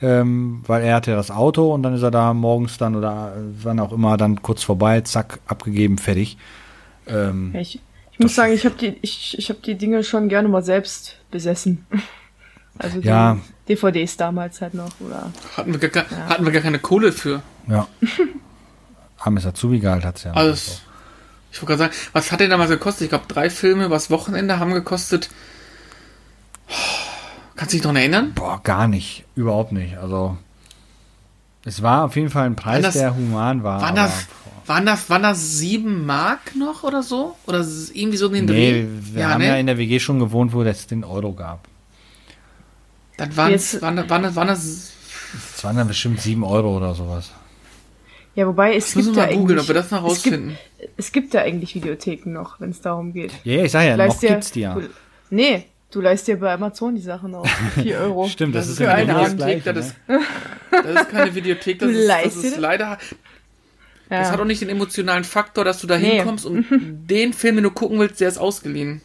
Ähm, 0.00 0.62
weil 0.66 0.84
er 0.84 0.94
hatte 0.94 1.10
das 1.16 1.30
Auto 1.32 1.74
und 1.74 1.82
dann 1.82 1.92
ist 1.94 2.02
er 2.02 2.12
da 2.12 2.32
morgens 2.32 2.78
dann 2.78 2.94
oder 2.94 3.34
äh, 3.36 3.40
wann 3.64 3.80
auch 3.80 3.90
immer 3.92 4.16
dann 4.16 4.42
kurz 4.42 4.62
vorbei, 4.62 5.00
zack, 5.00 5.40
abgegeben, 5.48 5.98
fertig. 5.98 6.38
Ähm, 7.08 7.50
Ja, 7.52 7.60
ich, 7.60 7.80
ich 8.12 8.18
muss 8.20 8.36
sagen, 8.36 8.52
ich 8.52 8.64
habe 8.64 8.76
die, 8.76 8.96
ich, 9.02 9.36
ich 9.36 9.50
hab 9.50 9.60
die 9.62 9.74
Dinge 9.76 10.04
schon 10.04 10.28
gerne 10.28 10.48
mal 10.48 10.62
selbst 10.62 11.16
besessen. 11.30 11.86
Also 12.80 13.00
die 13.00 13.08
Ja. 13.08 13.38
DVDs 13.68 14.16
damals 14.16 14.60
halt 14.60 14.74
noch. 14.74 14.90
Oder 15.00 15.32
Hatten 15.56 15.72
wir, 15.72 15.88
gar, 15.88 16.04
ke- 16.04 16.16
hatten 16.28 16.44
wir 16.44 16.52
gar 16.52 16.62
keine 16.62 16.78
Kohle 16.78 17.10
für. 17.10 17.42
Ja. 17.66 17.88
Armes 19.18 19.46
Azubi-Gehalt 19.46 20.04
hat's 20.04 20.22
ja. 20.22 20.30
noch. 20.30 20.36
Also, 20.36 20.78
ich 21.58 21.62
wollte 21.68 21.78
gerade 21.78 21.92
sagen, 21.92 22.10
was 22.12 22.30
hat 22.32 22.40
der 22.40 22.48
damals 22.48 22.70
gekostet? 22.70 23.02
Ich 23.04 23.08
glaube, 23.10 23.24
drei 23.26 23.50
Filme 23.50 23.84
übers 23.86 24.10
Wochenende 24.10 24.58
haben 24.60 24.72
gekostet. 24.72 25.28
Kannst 27.56 27.72
du 27.74 27.78
dich 27.78 27.84
noch 27.84 27.94
erinnern? 27.94 28.32
Boah, 28.34 28.60
gar 28.62 28.86
nicht. 28.86 29.24
Überhaupt 29.34 29.72
nicht. 29.72 29.96
Also, 29.98 30.36
es 31.64 31.82
war 31.82 32.04
auf 32.04 32.14
jeden 32.16 32.30
Fall 32.30 32.46
ein 32.46 32.54
Preis, 32.56 32.82
das- 32.82 32.94
der 32.94 33.16
human 33.16 33.62
war. 33.64 33.80
Waren 33.80 33.98
aber, 33.98 34.08
das, 34.08 34.26
waren 34.66 34.86
das, 34.86 35.10
waren 35.10 35.22
das 35.24 35.58
sieben 35.58 36.06
Mark 36.06 36.54
noch 36.54 36.84
oder 36.84 37.02
so? 37.02 37.36
Oder 37.46 37.66
irgendwie 37.92 38.16
so 38.18 38.26
in 38.28 38.34
den 38.34 38.44
nee, 38.46 38.70
Dreh? 38.82 38.86
wir 39.14 39.28
haben 39.28 39.42
ja 39.42 39.56
in 39.56 39.66
der 39.66 39.78
WG 39.78 39.98
schon 39.98 40.20
gewohnt, 40.20 40.52
wo 40.52 40.62
es 40.62 40.86
den 40.86 41.02
Euro 41.02 41.32
gab. 41.32 41.66
Dann 43.16 43.36
waren 43.36 43.54
es, 43.54 43.82
waren, 43.82 43.96
das- 43.96 44.08
waren, 44.08 44.22
das- 44.22 44.36
waren 44.36 44.48
das, 44.48 44.92
Es 45.56 45.64
waren 45.64 45.76
dann 45.76 45.88
bestimmt 45.88 46.20
7 46.20 46.44
Euro 46.44 46.76
oder 46.76 46.94
sowas. 46.94 47.30
Ja, 48.38 48.46
wobei 48.46 48.76
es 48.76 48.92
das 48.94 48.94
gibt 49.04 49.16
ja 49.16 49.26
mal 49.26 49.34
googeln, 49.34 49.40
eigentlich, 49.58 49.60
ob 49.60 49.66
wir 49.68 49.74
das 49.74 49.90
noch 49.90 50.06
es 50.06 50.22
gibt, 50.22 50.34
rausfinden. 50.36 50.58
es 50.96 51.10
gibt 51.12 51.34
ja 51.34 51.42
eigentlich 51.42 51.74
Videotheken 51.74 52.30
noch, 52.32 52.60
wenn 52.60 52.70
es 52.70 52.80
darum 52.80 53.12
geht. 53.12 53.32
Ja, 53.44 53.54
ja, 53.56 53.64
ich 53.64 53.72
sag 53.72 53.84
ja, 53.84 53.96
Du 53.96 54.06
noch 54.06 54.18
dir- 54.20 54.28
gibt's 54.28 54.52
die 54.52 54.60
ja. 54.60 54.74
Du, 54.74 54.82
nee, 55.30 55.64
du 55.90 56.00
leist 56.00 56.28
dir 56.28 56.38
bei 56.38 56.52
Amazon 56.52 56.94
die 56.94 57.00
Sachen 57.02 57.34
aus. 57.34 57.48
4 57.82 57.98
Euro. 57.98 58.28
Stimmt, 58.28 58.54
das, 58.54 58.68
ist 58.68 58.76
für 58.78 58.84
ja 58.84 58.94
einen 58.94 59.08
genau 59.08 59.22
das 59.24 59.36
das, 59.64 59.74
Ne? 59.76 59.80
ist, 59.80 59.96
das 60.70 61.02
ist 61.02 61.10
keine 61.10 61.34
Videothek, 61.34 61.78
das 61.80 61.88
Du 61.90 61.94
ist, 61.94 62.08
das 62.08 62.36
ist 62.36 62.56
dir- 62.56 62.60
leider, 62.60 62.98
Ja. 64.10 64.20
das 64.20 64.30
hat 64.30 64.38
auch 64.40 64.44
nicht 64.44 64.60
den 64.60 64.68
emotionalen 64.68 65.24
Faktor, 65.24 65.64
dass 65.64 65.80
du 65.80 65.86
da 65.86 65.98
Nee. 65.98 66.16
hinkommst 66.18 66.46
und 66.46 66.64
den 67.10 67.32
Film, 67.32 67.56
den 67.56 67.64
du 67.64 67.70
gucken 67.72 67.98
willst, 67.98 68.20
der 68.20 68.28
ist 68.28 68.38
ausgeliehen. 68.38 69.00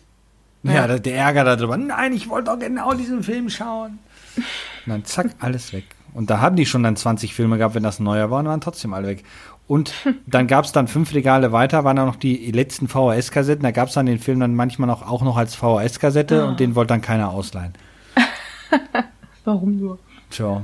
Ja, 0.62 0.88
der, 0.88 1.00
der 1.00 1.16
Ärger 1.18 1.44
darüber. 1.44 1.76
Nein, 1.76 2.14
ich 2.14 2.30
wollte 2.30 2.52
doch 2.52 2.60
genau 2.60 2.94
diesen 2.94 3.22
Film 3.24 3.50
schauen. 3.50 4.00
Und 4.38 4.44
dann 4.86 5.04
zack, 5.06 5.32
alles 5.40 5.74
weg. 5.74 5.84
Und 6.14 6.30
da 6.30 6.40
haben 6.40 6.56
die 6.56 6.66
schon 6.66 6.84
dann 6.84 6.96
20 6.96 7.34
Filme 7.34 7.58
gehabt, 7.58 7.76
wenn 7.76 7.84
das 7.84 8.00
ein 8.00 8.04
neuer 8.04 8.30
war, 8.30 8.40
und 8.40 8.48
waren 8.48 8.62
trotzdem 8.62 8.94
alle 8.94 9.08
weg. 9.08 9.24
Und 9.68 9.94
dann 10.28 10.48
gab 10.48 10.66
es 10.66 10.72
dann 10.72 10.88
fünf 10.88 11.14
Regale 11.14 11.52
weiter, 11.52 11.84
waren 11.84 11.96
dann 11.96 12.08
noch 12.08 12.18
die 12.18 12.52
letzten 12.52 12.88
VHS-Kassetten. 12.88 13.64
Da 13.64 13.72
gab 13.72 13.88
es 13.88 13.94
dann 13.94 14.06
den 14.06 14.20
Film 14.20 14.40
dann 14.40 14.56
manchmal 14.56 14.88
noch, 14.88 15.08
auch 15.08 15.22
noch 15.22 15.38
als 15.38 15.56
VHS-Kassette 15.56 16.46
und 16.46 16.60
den 16.60 16.76
wollte 16.76 16.90
dann 16.90 17.02
keiner 17.02 17.30
ausleihen. 17.30 17.74
Warum 19.46 19.78
nur? 19.78 20.00
Tja. 20.30 20.62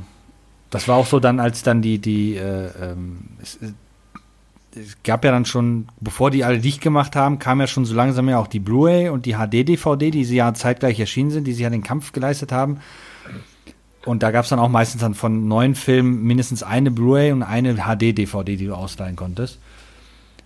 Das 0.69 0.87
war 0.87 0.97
auch 0.97 1.07
so 1.07 1.19
dann, 1.19 1.39
als 1.39 1.63
dann 1.63 1.81
die, 1.81 1.97
die, 1.97 2.35
äh, 2.35 2.69
ähm, 2.81 3.21
es, 3.41 3.55
äh, 3.55 3.71
es 4.75 4.97
gab 5.03 5.25
ja 5.25 5.31
dann 5.31 5.45
schon, 5.45 5.87
bevor 5.99 6.29
die 6.29 6.43
alle 6.43 6.59
dicht 6.59 6.81
gemacht 6.81 7.15
haben, 7.15 7.39
kam 7.39 7.59
ja 7.59 7.67
schon 7.67 7.85
so 7.85 7.95
langsam 7.95 8.29
ja 8.29 8.37
auch 8.37 8.47
die 8.47 8.59
Blu-ray 8.59 9.09
und 9.09 9.25
die 9.25 9.33
HD-DVD, 9.33 10.11
die 10.11 10.25
sie 10.25 10.35
ja 10.35 10.53
zeitgleich 10.53 10.99
erschienen 10.99 11.31
sind, 11.31 11.45
die 11.45 11.53
sie 11.53 11.63
ja 11.63 11.69
den 11.69 11.83
Kampf 11.83 12.11
geleistet 12.11 12.51
haben. 12.51 12.79
Und 14.05 14.23
da 14.23 14.31
gab 14.31 14.43
es 14.43 14.49
dann 14.49 14.59
auch 14.59 14.69
meistens 14.69 15.01
dann 15.01 15.13
von 15.13 15.47
neuen 15.47 15.75
Filmen 15.75 16.23
mindestens 16.23 16.63
eine 16.63 16.89
Blu-ray 16.91 17.31
und 17.31 17.43
eine 17.43 17.75
HD-DVD, 17.75 18.55
die 18.55 18.65
du 18.65 18.73
ausleihen 18.73 19.15
konntest. 19.15 19.59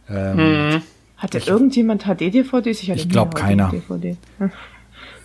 Ähm, 0.10 0.82
Hatte 1.18 1.38
irgendjemand 1.40 2.04
HD-DVDs? 2.04 2.82
Ich, 2.84 2.90
Ich 2.90 3.06
nie 3.06 3.12
glaub, 3.12 3.36
eine 3.36 3.44
keiner. 3.44 3.70
DVD. 3.70 4.18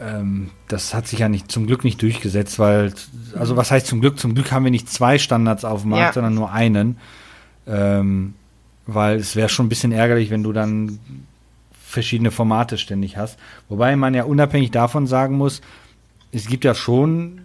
ähm, 0.00 0.50
das 0.68 0.94
hat 0.94 1.06
sich 1.08 1.20
ja 1.20 1.28
nicht 1.28 1.50
zum 1.50 1.66
Glück 1.66 1.84
nicht 1.84 2.00
durchgesetzt, 2.02 2.58
weil, 2.58 2.92
also 3.38 3.56
was 3.56 3.70
heißt 3.70 3.86
zum 3.86 4.00
Glück? 4.00 4.18
Zum 4.18 4.34
Glück 4.34 4.52
haben 4.52 4.64
wir 4.64 4.70
nicht 4.70 4.88
zwei 4.90 5.18
Standards 5.18 5.64
auf 5.64 5.82
dem 5.82 5.90
Markt, 5.90 6.02
Ja. 6.04 6.12
sondern 6.12 6.34
nur 6.34 6.52
einen. 6.52 6.98
Ähm, 7.66 8.34
weil 8.86 9.16
es 9.16 9.36
wäre 9.36 9.48
schon 9.50 9.66
ein 9.66 9.68
bisschen 9.68 9.92
ärgerlich, 9.92 10.30
wenn 10.30 10.42
du 10.42 10.52
dann 10.52 10.98
verschiedene 11.84 12.30
Formate 12.30 12.78
ständig 12.78 13.16
hast. 13.16 13.38
Wobei 13.68 13.96
man 13.96 14.14
ja 14.14 14.24
unabhängig 14.24 14.70
davon 14.70 15.06
sagen 15.06 15.36
muss, 15.36 15.60
es 16.32 16.46
gibt 16.46 16.64
ja 16.64 16.74
schon 16.74 17.42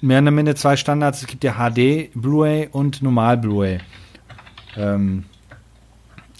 mehr 0.00 0.20
oder 0.22 0.30
minder 0.30 0.54
zwei 0.56 0.76
Standards. 0.76 1.20
Es 1.22 1.26
gibt 1.26 1.44
ja 1.44 1.54
HD 1.54 2.10
Blu-ray 2.14 2.68
und 2.70 3.02
Normal 3.02 3.36
Blu-ray. 3.38 3.80
Ähm, 4.76 5.24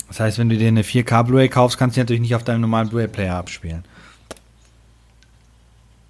Das 0.09 0.21
heißt, 0.21 0.39
wenn 0.39 0.49
du 0.49 0.57
dir 0.57 0.69
eine 0.69 0.83
4K 0.83 1.23
Blu-ray 1.25 1.49
kaufst, 1.49 1.77
kannst 1.79 1.97
du 1.97 1.99
die 1.99 2.03
natürlich 2.05 2.23
nicht 2.23 2.35
auf 2.35 2.45
deinem 2.45 2.63
normalen 2.63 2.89
Blu-ray-Player 2.89 3.35
abspielen. 3.35 3.85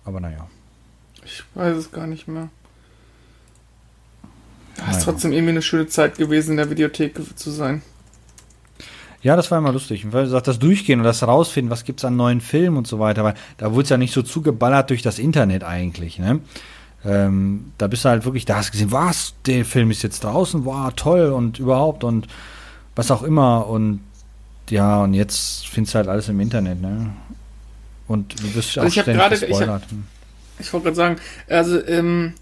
Aber 0.05 0.21
naja. 0.21 0.47
Ich 1.25 1.43
weiß 1.55 1.77
es 1.77 1.91
gar 1.91 2.07
nicht 2.07 2.29
mehr. 2.29 2.49
Naja. 4.79 4.91
ist 4.97 5.03
trotzdem 5.05 5.33
irgendwie 5.33 5.51
eine 5.51 5.63
schöne 5.63 5.89
Zeit 5.89 6.17
gewesen, 6.17 6.53
in 6.53 6.57
der 6.59 6.71
Videothek 6.71 7.19
zu 7.37 7.51
sein. 7.51 7.83
Ja, 9.21 9.35
das 9.35 9.51
war 9.51 9.59
immer 9.59 9.73
lustig. 9.73 10.05
Und 10.05 10.13
weil 10.13 10.25
du 10.25 10.31
sagst, 10.31 10.47
das 10.47 10.61
Durchgehen 10.61 11.01
und 11.01 11.05
das 11.05 11.27
Rausfinden, 11.27 11.71
was 11.71 11.85
gibt's 11.85 12.05
an 12.05 12.15
neuen 12.17 12.41
Filmen 12.41 12.77
und 12.77 12.87
so 12.87 13.01
weiter, 13.01 13.25
weil 13.25 13.35
da 13.57 13.73
wurde 13.73 13.83
es 13.83 13.89
ja 13.89 13.97
nicht 13.97 14.15
so 14.15 14.23
zugeballert 14.23 14.91
durch 14.91 15.03
das 15.03 15.19
Internet 15.19 15.65
eigentlich, 15.65 16.19
ne? 16.21 16.41
Ähm, 17.05 17.73
da 17.79 17.87
bist 17.87 18.05
du 18.05 18.09
halt 18.09 18.25
wirklich, 18.25 18.45
da 18.45 18.57
hast 18.57 18.69
du 18.69 18.73
gesehen, 18.73 18.91
was, 18.93 19.35
der 19.47 19.65
Film 19.65 19.91
ist 19.91 20.03
jetzt 20.03 20.25
draußen, 20.25 20.65
wow, 20.65 20.93
toll 20.95 21.27
und 21.33 21.59
überhaupt 21.59 22.03
und 22.05 22.27
was 22.97 23.11
auch 23.11 23.23
immer 23.23 23.67
und 23.69 24.01
ja, 24.71 25.03
und 25.05 25.15
jetzt 25.15 25.69
findest 25.69 25.95
du 25.95 25.99
halt 25.99 26.09
alles 26.09 26.29
im 26.29 26.41
Internet, 26.41 26.81
ne? 26.83 27.11
Und 28.09 28.39
du 28.43 28.55
wirst 28.55 28.77
Also 28.77 28.81
auch 28.81 28.87
ich 28.87 28.93
ständig 29.01 29.17
gerade- 29.23 29.35
ich 29.37 29.43
hab- 29.43 29.49
gespoilert. 29.49 29.91
Hm. 29.91 30.05
Ich 30.59 30.73
wollte 30.73 30.85
gerade 30.85 30.97
sagen, 30.97 31.17
also 31.49 31.83
ähm, 31.87 32.35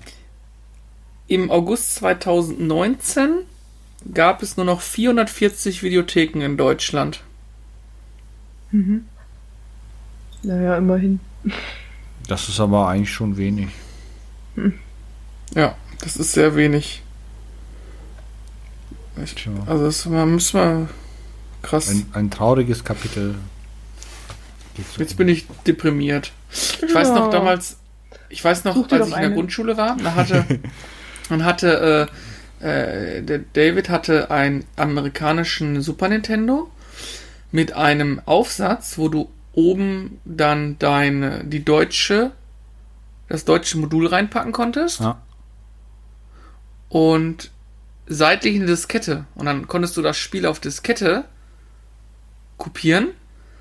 im 1.28 1.50
August 1.50 1.96
2019 1.96 3.30
gab 4.14 4.42
es 4.42 4.57
nur 4.57 4.64
noch 4.64 4.80
440 4.80 5.82
Videotheken 5.82 6.40
in 6.40 6.57
Deutschland. 6.57 7.20
Naja, 10.42 10.76
immerhin. 10.76 11.20
Das 12.28 12.48
ist 12.48 12.59
aber 12.61 12.88
eigentlich 12.88 13.12
schon 13.12 13.36
wenig. 13.36 13.68
Ja, 15.54 15.76
das 16.00 16.16
ist 16.16 16.32
sehr 16.32 16.57
wenig. 16.57 17.02
Ich, 19.22 19.34
Tja. 19.34 19.52
also 19.66 19.84
das 19.86 20.04
man 20.07 20.32
muss 20.32 20.52
mal 20.52 20.88
krass. 21.62 21.88
Ein, 21.88 22.07
ein 22.12 22.30
trauriges 22.30 22.84
Kapitel. 22.84 23.36
Geht 24.74 24.86
so. 24.92 25.00
Jetzt 25.00 25.16
bin 25.16 25.28
ich 25.28 25.46
deprimiert. 25.66 26.32
Ich 26.86 26.94
weiß 26.94 27.09
noch 27.11 27.30
damals, 27.30 27.78
ich 28.28 28.44
weiß 28.44 28.64
noch, 28.64 28.74
Such 28.74 28.92
als 28.92 29.09
ich 29.09 29.14
in 29.14 29.18
der 29.18 29.18
eine. 29.18 29.34
Grundschule 29.34 29.76
war, 29.76 29.96
da 29.96 30.14
hatte, 30.16 30.44
man 31.30 31.44
hatte, 31.44 32.09
äh, 32.61 33.18
äh, 33.18 33.22
der 33.22 33.40
David 33.52 33.88
hatte 33.88 34.30
einen 34.30 34.64
amerikanischen 34.76 35.80
Super 35.80 36.09
Nintendo 36.09 36.70
mit 37.52 37.72
einem 37.72 38.20
Aufsatz, 38.26 38.98
wo 38.98 39.09
du 39.09 39.30
oben 39.54 40.20
dann 40.24 40.78
deine, 40.78 41.42
die 41.44 41.64
deutsche, 41.64 42.32
das 43.29 43.45
deutsche 43.45 43.79
Modul 43.79 44.07
reinpacken 44.07 44.53
konntest 44.53 45.01
Ja. 45.01 45.20
und 46.89 47.51
seitlich 48.07 48.57
eine 48.57 48.66
Diskette. 48.66 49.27
Und 49.35 49.47
dann 49.47 49.66
konntest 49.66 49.97
du 49.97 50.03
das 50.03 50.16
Spiel 50.16 50.47
auf 50.47 50.61
Diskette 50.61 51.24
kopieren. 52.57 53.09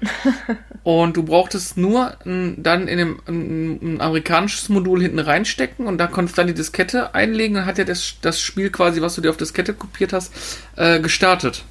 und 0.84 1.16
du 1.16 1.24
brauchtest 1.24 1.78
nur 1.78 2.18
n, 2.26 2.62
dann 2.62 2.88
in 2.88 2.98
dem 2.98 3.22
ein, 3.28 3.96
ein 3.96 4.02
amerikanisches 4.02 4.68
Modul 4.70 5.02
hinten 5.02 5.20
reinstecken 5.20 5.88
und 5.88 5.98
da 5.98 6.08
konntest 6.08 6.38
du 6.38 6.42
dann 6.42 6.48
die 6.48 6.54
Diskette 6.54 7.16
einlegen. 7.16 7.56
Dann 7.56 7.66
hat 7.66 7.78
ja 7.78 7.86
das, 7.86 8.16
das 8.22 8.40
Spiel 8.42 8.70
quasi, 8.70 9.02
was 9.02 9.16
du 9.16 9.22
dir 9.22 9.30
auf 9.30 9.38
Diskette 9.38 9.74
kopiert 9.74 10.12
hast, 10.14 10.34
äh, 10.76 11.00
gestartet. 11.00 11.64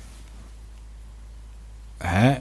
Hä? 2.01 2.41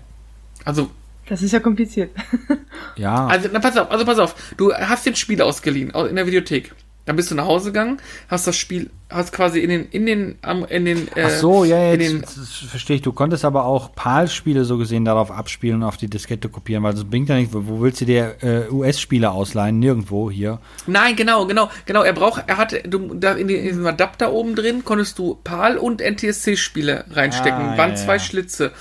Also, 0.66 0.90
Das 1.30 1.42
ist 1.42 1.52
ja 1.52 1.60
kompliziert. 1.60 2.12
Ja. 2.96 3.26
also, 3.28 3.50
na, 3.52 3.60
pass 3.60 3.76
auf, 3.78 3.90
also 3.90 4.06
pass 4.06 4.20
auf. 4.20 4.36
Du 4.56 4.72
hast 4.72 5.06
den 5.06 5.16
Spiel 5.16 5.42
ausgeliehen 5.42 5.96
au- 5.96 6.06
in 6.06 6.16
der 6.16 6.28
Videothek. 6.28 6.74
Dann 7.06 7.16
bist 7.16 7.32
du 7.32 7.36
nach 7.36 7.46
Hause 7.48 7.72
gegangen, 7.72 7.98
hast 8.30 8.46
das 8.48 8.56
Spiel, 8.56 8.90
hast 9.10 9.34
quasi 9.34 9.60
in 9.60 9.70
den, 9.70 9.88
in 9.90 10.06
den, 10.06 10.36
am- 10.42 10.64
in 10.66 10.86
den, 10.86 11.08
äh, 11.16 11.24
Ach 11.26 11.30
so, 11.32 11.66
ja, 11.66 11.92
in 11.94 12.00
jetzt, 12.00 12.12
den, 12.14 12.22
das 12.22 12.50
verstehe 12.70 12.98
ich. 12.98 13.02
Du 13.02 13.12
konntest 13.12 13.44
aber 13.46 13.66
auch 13.66 13.94
PAL-Spiele 13.96 14.64
so 14.64 14.78
gesehen 14.78 15.06
darauf 15.06 15.32
abspielen 15.32 15.78
und 15.78 15.84
auf 15.84 15.98
die 15.98 16.08
Diskette 16.10 16.50
kopieren, 16.50 16.84
weil 16.84 16.94
das 16.94 17.04
bringt 17.06 17.30
ja 17.30 17.36
nicht. 17.36 17.52
Wo 17.54 17.66
wo 17.68 17.82
willst 17.82 18.00
du 18.02 18.06
dir 18.06 18.36
äh, 18.42 18.70
US-Spiele 18.72 19.32
ausleihen? 19.32 19.80
Nirgendwo 19.80 20.30
hier. 20.30 20.60
Nein, 20.88 21.16
genau, 21.16 21.46
genau, 21.48 21.70
genau. 21.86 22.04
Er 22.04 22.14
braucht, 22.14 22.44
er 22.48 22.58
hatte, 22.58 22.84
du, 22.88 23.14
da 23.16 23.34
in, 23.34 23.48
den- 23.48 23.58
in 23.62 23.68
diesem 23.70 23.88
Adapter 23.88 24.32
oben 24.32 24.56
drin 24.56 24.86
konntest 24.86 25.18
du 25.20 25.36
PAL 25.44 25.78
und 25.78 26.00
NTSC-Spiele 26.00 27.06
reinstecken. 27.12 27.60
Ah, 27.70 27.78
waren 27.78 27.92
ja, 27.92 27.96
zwei 27.96 28.14
ja. 28.14 28.20
Schlitze. 28.20 28.72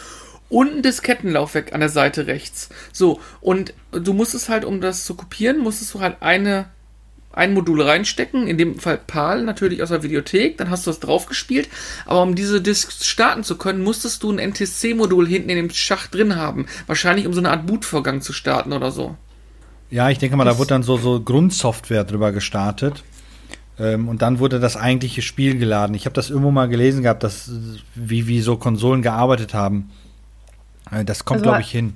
Und 0.53 0.76
ein 0.76 0.82
Diskettenlaufwerk 0.82 1.72
an 1.72 1.80
der 1.80 1.88
Seite 1.88 2.26
rechts. 2.26 2.68
So, 2.92 3.20
und 3.40 3.72
du 3.90 4.12
musstest 4.12 4.50
halt, 4.50 4.66
um 4.66 4.82
das 4.82 5.07
zu 5.07 5.14
kopieren, 5.14 5.57
musstest 5.57 5.94
du 5.94 6.00
halt 6.00 6.18
eine, 6.20 6.66
ein 7.32 7.55
Modul 7.55 7.80
reinstecken, 7.80 8.46
in 8.46 8.59
dem 8.59 8.78
Fall 8.78 8.98
PAL 8.98 9.44
natürlich 9.44 9.82
aus 9.82 9.88
der 9.88 10.03
Videothek, 10.03 10.59
dann 10.59 10.68
hast 10.68 10.84
du 10.86 10.90
das 10.90 11.00
draufgespielt, 11.00 11.70
aber 12.05 12.20
um 12.20 12.34
diese 12.34 12.61
Disks 12.61 13.07
starten 13.07 13.44
zu 13.44 13.57
können, 13.57 13.82
musstest 13.82 14.22
du 14.22 14.30
ein 14.30 14.50
NTSC-Modul 14.50 15.26
hinten 15.26 15.48
in 15.48 15.57
dem 15.57 15.70
Schacht 15.70 16.12
drin 16.12 16.36
haben. 16.36 16.66
Wahrscheinlich 16.86 17.26
um 17.26 17.32
so 17.32 17.40
eine 17.40 17.50
Art 17.50 17.66
Bootvorgang 17.66 18.20
zu 18.20 18.34
starten 18.34 18.74
oder 18.74 18.90
so. 18.90 19.16
Ja, 19.88 20.11
ich 20.11 20.18
denke 20.18 20.36
mal, 20.36 20.44
da 20.44 20.59
wurde 20.59 20.68
dann 20.68 20.82
so, 20.82 20.98
so 20.98 21.18
Grundsoftware 21.22 22.05
drüber 22.05 22.30
gestartet. 22.30 23.05
Ähm, 23.78 24.07
und 24.07 24.20
dann 24.20 24.38
wurde 24.38 24.61
das 24.61 24.76
eigentliche 24.76 25.22
Spiel 25.22 25.57
geladen. 25.57 25.94
Ich 25.94 26.05
habe 26.05 26.12
das 26.12 26.28
irgendwo 26.28 26.50
mal 26.50 26.68
gelesen 26.68 27.05
gehabt, 27.05 27.22
dass, 27.22 27.50
wie, 27.94 28.26
wie 28.26 28.42
so 28.42 28.59
Konsolen 28.59 29.00
gearbeitet 29.00 29.55
haben. 29.55 29.90
Äh, 30.93 31.05
das 31.05 31.24
kommt, 31.24 31.38
Also 31.38 31.45
glaube 31.45 31.59
hat- 31.59 31.64
ich, 31.64 31.70
hin. 31.72 31.95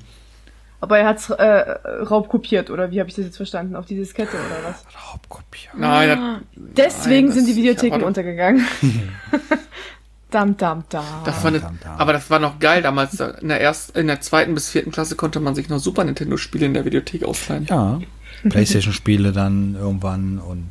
Aber 0.80 0.98
er 0.98 1.06
hat's 1.08 1.30
äh, 1.30 1.42
raubkopiert, 1.42 2.68
oder 2.70 2.90
wie 2.90 3.00
habe 3.00 3.08
ich 3.08 3.16
das 3.16 3.24
jetzt 3.24 3.36
verstanden? 3.38 3.76
Auf 3.76 3.86
die 3.86 3.94
Diskette 3.96 4.36
oder 4.36 4.68
was? 4.70 4.84
Raubkopier. 5.12 5.70
Nein, 5.76 6.42
das, 6.54 6.94
Deswegen 6.96 7.28
Nein, 7.28 7.34
sind 7.36 7.46
die 7.48 7.56
Videotheken 7.56 7.94
aber- 7.96 8.06
untergegangen. 8.06 8.64
dam, 10.30 10.56
dam, 10.56 10.84
dam. 10.88 11.04
Das 11.24 11.42
war 11.42 11.48
eine, 11.48 11.60
Dam, 11.60 11.78
dam. 11.82 11.96
aber 11.98 12.12
das 12.12 12.28
war 12.30 12.38
noch 12.38 12.58
geil 12.58 12.82
damals. 12.82 13.18
In 13.18 13.48
der 13.48 13.60
ersten, 13.60 13.98
in 13.98 14.06
der 14.06 14.20
zweiten 14.20 14.54
bis 14.54 14.68
vierten 14.68 14.92
Klasse 14.92 15.16
konnte 15.16 15.40
man 15.40 15.54
sich 15.54 15.68
noch 15.68 15.78
Super 15.78 16.04
Nintendo 16.04 16.36
Spiele 16.36 16.66
in 16.66 16.74
der 16.74 16.84
Videothek 16.84 17.24
ausleihen. 17.24 17.66
Ja, 17.70 18.00
Playstation-Spiele 18.48 19.32
dann 19.32 19.76
irgendwann 19.76 20.38
und 20.38 20.70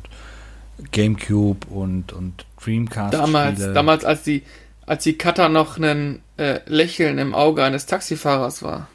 Gamecube 0.92 1.66
und, 1.68 2.12
und 2.12 2.46
Dreamcast-Spiele. 2.64 3.20
Damals, 3.22 3.72
damals 3.74 4.04
als 4.04 4.22
die, 4.22 4.42
als 4.86 5.04
die 5.04 5.18
Cutter 5.18 5.48
noch 5.48 5.78
ein 5.78 6.20
äh, 6.36 6.60
Lächeln 6.66 7.18
im 7.18 7.34
Auge 7.34 7.62
eines 7.64 7.86
Taxifahrers 7.86 8.62
war. 8.62 8.88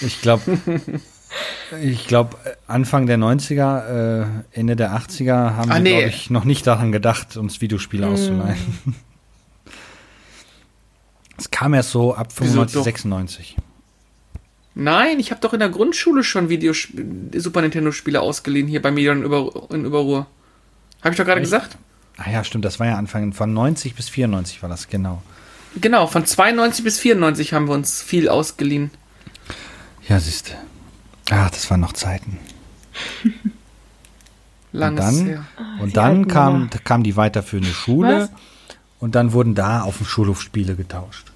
Ich 0.00 0.20
glaube, 0.20 0.60
ich 1.82 2.06
glaube, 2.06 2.36
Anfang 2.66 3.06
der 3.06 3.18
90er, 3.18 4.22
äh, 4.22 4.26
Ende 4.52 4.76
der 4.76 4.92
80er 4.92 5.56
haben 5.56 5.70
Ah, 5.70 5.76
sie, 5.76 5.82
nee. 5.82 5.96
glaube 5.96 6.08
ich, 6.10 6.30
noch 6.30 6.44
nicht 6.44 6.66
daran 6.66 6.92
gedacht, 6.92 7.36
uns 7.36 7.60
Videospiele 7.60 8.06
auszuleihen. 8.06 8.58
Es 11.36 11.50
kam 11.50 11.74
erst 11.74 11.90
so 11.90 12.14
ab 12.14 12.28
Wieso 12.36 12.44
95, 12.66 12.74
doch? 12.74 12.84
96. 12.84 13.56
Nein, 14.74 15.18
ich 15.18 15.30
habe 15.32 15.40
doch 15.40 15.52
in 15.52 15.60
der 15.60 15.68
Grundschule 15.68 16.22
schon 16.22 16.48
Videos 16.48 16.88
Super 17.34 17.62
Nintendo 17.62 17.90
Spiele 17.90 18.20
ausgeliehen 18.20 18.68
hier 18.68 18.80
bei 18.82 18.90
mir 18.92 19.12
in, 19.12 19.22
Über 19.22 19.50
in 19.70 19.84
Überruhr. 19.84 20.26
Habe 21.02 21.12
ich 21.12 21.16
doch 21.18 21.24
gerade 21.24 21.40
gesagt? 21.40 21.76
Ah 22.18 22.30
ja, 22.30 22.44
stimmt, 22.44 22.64
das 22.64 22.78
war 22.80 22.86
ja 22.88 22.96
Anfang 22.96 23.32
von 23.32 23.52
90 23.54 23.94
bis 23.94 24.08
94 24.08 24.60
war 24.62 24.68
das, 24.68 24.88
genau. 24.88 25.22
Genau, 25.80 26.06
von 26.06 26.26
92 26.26 26.84
bis 26.84 26.98
94 26.98 27.52
haben 27.52 27.68
wir 27.68 27.74
uns 27.74 28.02
viel 28.02 28.28
ausgeliehen. 28.28 28.90
Ja, 30.08 30.18
siehste. 30.18 30.52
Ah, 31.30 31.48
das 31.50 31.70
waren 31.70 31.80
noch 31.80 31.92
Zeiten. 31.92 32.38
Langes 34.72 35.04
dann- 35.04 35.26
her. 35.26 35.44
Und 35.80 35.88
die 35.90 35.92
dann 35.94 36.26
kam, 36.28 36.52
Männer. 36.60 36.70
kam 36.84 37.02
die 37.02 37.16
weiterführende 37.16 37.70
Schule 37.70 38.22
Was? 38.22 38.30
und 39.00 39.14
dann 39.14 39.32
wurden 39.32 39.54
da 39.54 39.82
auf 39.82 39.98
dem 39.98 40.06
Schulhof 40.06 40.42
Spiele 40.42 40.74
getauscht. 40.74 41.30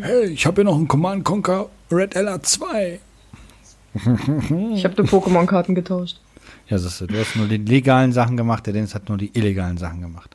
Hey, 0.00 0.26
ich 0.26 0.46
habe 0.46 0.56
hier 0.56 0.64
noch 0.64 0.76
einen 0.76 0.88
Command 0.88 1.24
Conquer 1.24 1.68
Red 1.90 2.14
Ella 2.16 2.42
2. 2.42 3.00
Ich 4.74 4.84
habe 4.84 4.94
die 4.94 5.02
Pokémon-Karten 5.08 5.74
getauscht. 5.74 6.18
Ja, 6.68 6.78
siehst 6.78 7.00
du, 7.00 7.06
du 7.06 7.18
hast 7.18 7.36
nur 7.36 7.46
die 7.46 7.58
legalen 7.58 8.12
Sachen 8.12 8.36
gemacht, 8.36 8.66
der 8.66 8.72
Dennis 8.72 8.94
hat 8.94 9.08
nur 9.08 9.18
die 9.18 9.30
illegalen 9.36 9.78
Sachen 9.78 10.00
gemacht. 10.00 10.30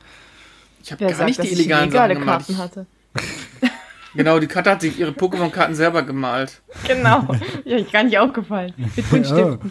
Ich 0.82 0.92
habe 0.92 1.04
gar 1.04 1.14
sagt, 1.14 1.28
nicht 1.28 1.42
die 1.42 1.48
ich 1.48 1.52
illegalen 1.52 1.88
illegale 1.88 2.14
Sachen 2.14 2.20
gemacht. 2.20 2.46
Karten 2.46 2.58
hatte? 2.58 2.86
Genau, 4.14 4.40
die 4.40 4.46
Cutter 4.46 4.72
hat 4.72 4.80
sich 4.80 4.98
ihre 4.98 5.12
Pokémon-Karten 5.12 5.74
selber 5.74 6.02
gemalt. 6.02 6.60
Genau. 6.86 7.28
Ja, 7.64 7.80
gar 7.82 8.02
nicht 8.02 8.18
aufgefallen. 8.18 8.72
Mit 8.76 9.10
Buntstiften. 9.10 9.70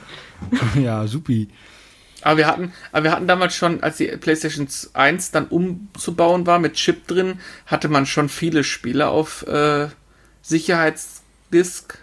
ja, 0.75 1.05
supi. 1.07 1.49
Aber 2.21 2.37
wir 2.37 2.47
hatten, 2.47 2.73
aber 2.91 3.05
wir 3.05 3.11
hatten 3.11 3.27
damals 3.27 3.55
schon, 3.55 3.83
als 3.83 3.97
die 3.97 4.07
PlayStation 4.07 4.67
1 4.93 5.31
dann 5.31 5.47
umzubauen 5.47 6.45
war 6.45 6.59
mit 6.59 6.73
Chip 6.73 7.07
drin, 7.07 7.39
hatte 7.65 7.89
man 7.89 8.05
schon 8.05 8.29
viele 8.29 8.63
Spiele 8.63 9.07
auf 9.07 9.45
äh, 9.47 9.87
Sicherheitsdisk. 10.41 11.99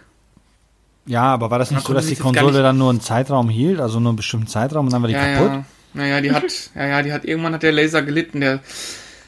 Ja, 1.05 1.23
aber 1.23 1.51
war 1.51 1.59
das 1.59 1.71
nicht 1.71 1.85
so, 1.85 1.93
dass 1.93 2.07
die 2.07 2.15
Konsole 2.15 2.63
dann 2.63 2.77
nur 2.77 2.89
einen 2.89 3.01
Zeitraum 3.01 3.49
hielt, 3.49 3.79
also 3.79 3.99
nur 3.99 4.09
einen 4.09 4.15
bestimmten 4.15 4.47
Zeitraum 4.47 4.87
und 4.87 4.93
dann 4.93 5.01
war 5.01 5.07
die 5.07 5.13
Ja, 5.13 5.35
kaputt? 5.35 5.51
ja. 5.51 5.65
Naja, 5.93 6.21
die 6.21 6.31
hat, 6.31 6.43
ja, 6.75 6.85
ja, 6.87 7.01
die 7.03 7.13
hat, 7.13 7.25
irgendwann 7.25 7.53
hat 7.53 7.63
der 7.63 7.71
Laser 7.71 8.01
gelitten, 8.01 8.41
der 8.41 8.59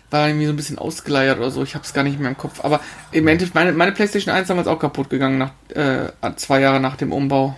war 0.10 0.28
irgendwie 0.28 0.46
so 0.48 0.54
ein 0.54 0.56
bisschen 0.56 0.78
ausgeleiert 0.80 1.38
oder 1.38 1.52
so, 1.52 1.64
ich 1.64 1.76
hab's 1.76 1.94
gar 1.94 2.04
nicht 2.04 2.20
mehr 2.20 2.30
im 2.30 2.38
Kopf. 2.38 2.64
Aber 2.64 2.80
im 3.12 3.28
Endeffekt, 3.28 3.56
meine, 3.56 3.74
meine 3.74 3.92
PlayStation 3.92 4.34
1 4.34 4.48
damals 4.48 4.68
auch 4.68 4.80
kaputt 4.80 5.10
gegangen, 5.10 5.38
nach, 5.38 5.52
äh, 5.70 6.10
zwei 6.38 6.62
Jahre 6.62 6.80
nach 6.80 6.96
dem 6.96 7.12
Umbau. 7.12 7.56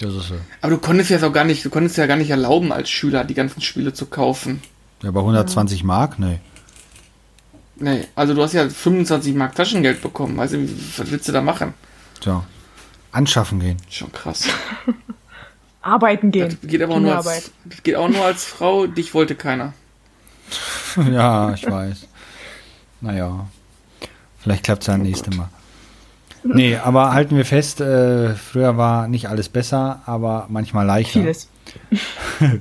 Das 0.00 0.14
ist 0.14 0.28
so. 0.28 0.34
Aber 0.60 0.70
du 0.70 0.78
konntest 0.78 1.10
ja 1.10 1.22
auch 1.22 1.32
gar 1.32 1.44
nicht, 1.44 1.64
du 1.64 1.70
konntest 1.70 1.96
ja 1.98 2.06
gar 2.06 2.16
nicht 2.16 2.30
erlauben, 2.30 2.72
als 2.72 2.88
Schüler 2.90 3.24
die 3.24 3.34
ganzen 3.34 3.60
Spiele 3.60 3.92
zu 3.92 4.06
kaufen. 4.06 4.62
Ja, 5.02 5.10
bei 5.10 5.20
120 5.20 5.84
Mark? 5.84 6.18
Nee. 6.18 6.40
Nee, 7.76 8.04
also 8.14 8.34
du 8.34 8.42
hast 8.42 8.54
ja 8.54 8.68
25 8.68 9.34
Mark 9.34 9.54
Taschengeld 9.54 10.00
bekommen. 10.02 10.36
Weißt 10.36 10.54
du, 10.54 10.68
was 10.96 11.10
willst 11.10 11.28
du 11.28 11.32
da 11.32 11.40
machen? 11.40 11.74
So. 12.20 12.42
Anschaffen 13.18 13.60
gehen. 13.60 13.76
Schon 13.90 14.12
krass. 14.12 14.48
Arbeiten 15.82 16.30
gehen. 16.30 16.56
Das 16.60 16.70
geht 16.70 16.82
aber 16.82 16.94
nur 16.94 17.10
Kinderarbeit. 17.10 17.34
als, 17.34 17.50
das 17.64 17.82
geht 17.82 17.96
auch 17.96 18.08
nur 18.08 18.24
als 18.24 18.44
Frau. 18.44 18.86
Dich 18.86 19.14
wollte 19.14 19.34
keiner. 19.34 19.72
ja, 21.10 21.52
ich 21.52 21.68
weiß. 21.70 22.06
Naja. 23.00 23.46
Vielleicht 24.38 24.64
klappt 24.64 24.82
es 24.82 24.86
ja 24.86 24.94
das 24.96 25.02
nächste 25.02 25.30
Mal. 25.34 25.48
Nee, 26.44 26.76
aber 26.76 27.12
halten 27.12 27.36
wir 27.36 27.44
fest, 27.44 27.80
äh, 27.80 28.34
früher 28.34 28.76
war 28.76 29.08
nicht 29.08 29.28
alles 29.28 29.48
besser, 29.48 30.00
aber 30.06 30.46
manchmal 30.48 30.86
leichter. 30.86 31.20
Vieles. 31.20 31.48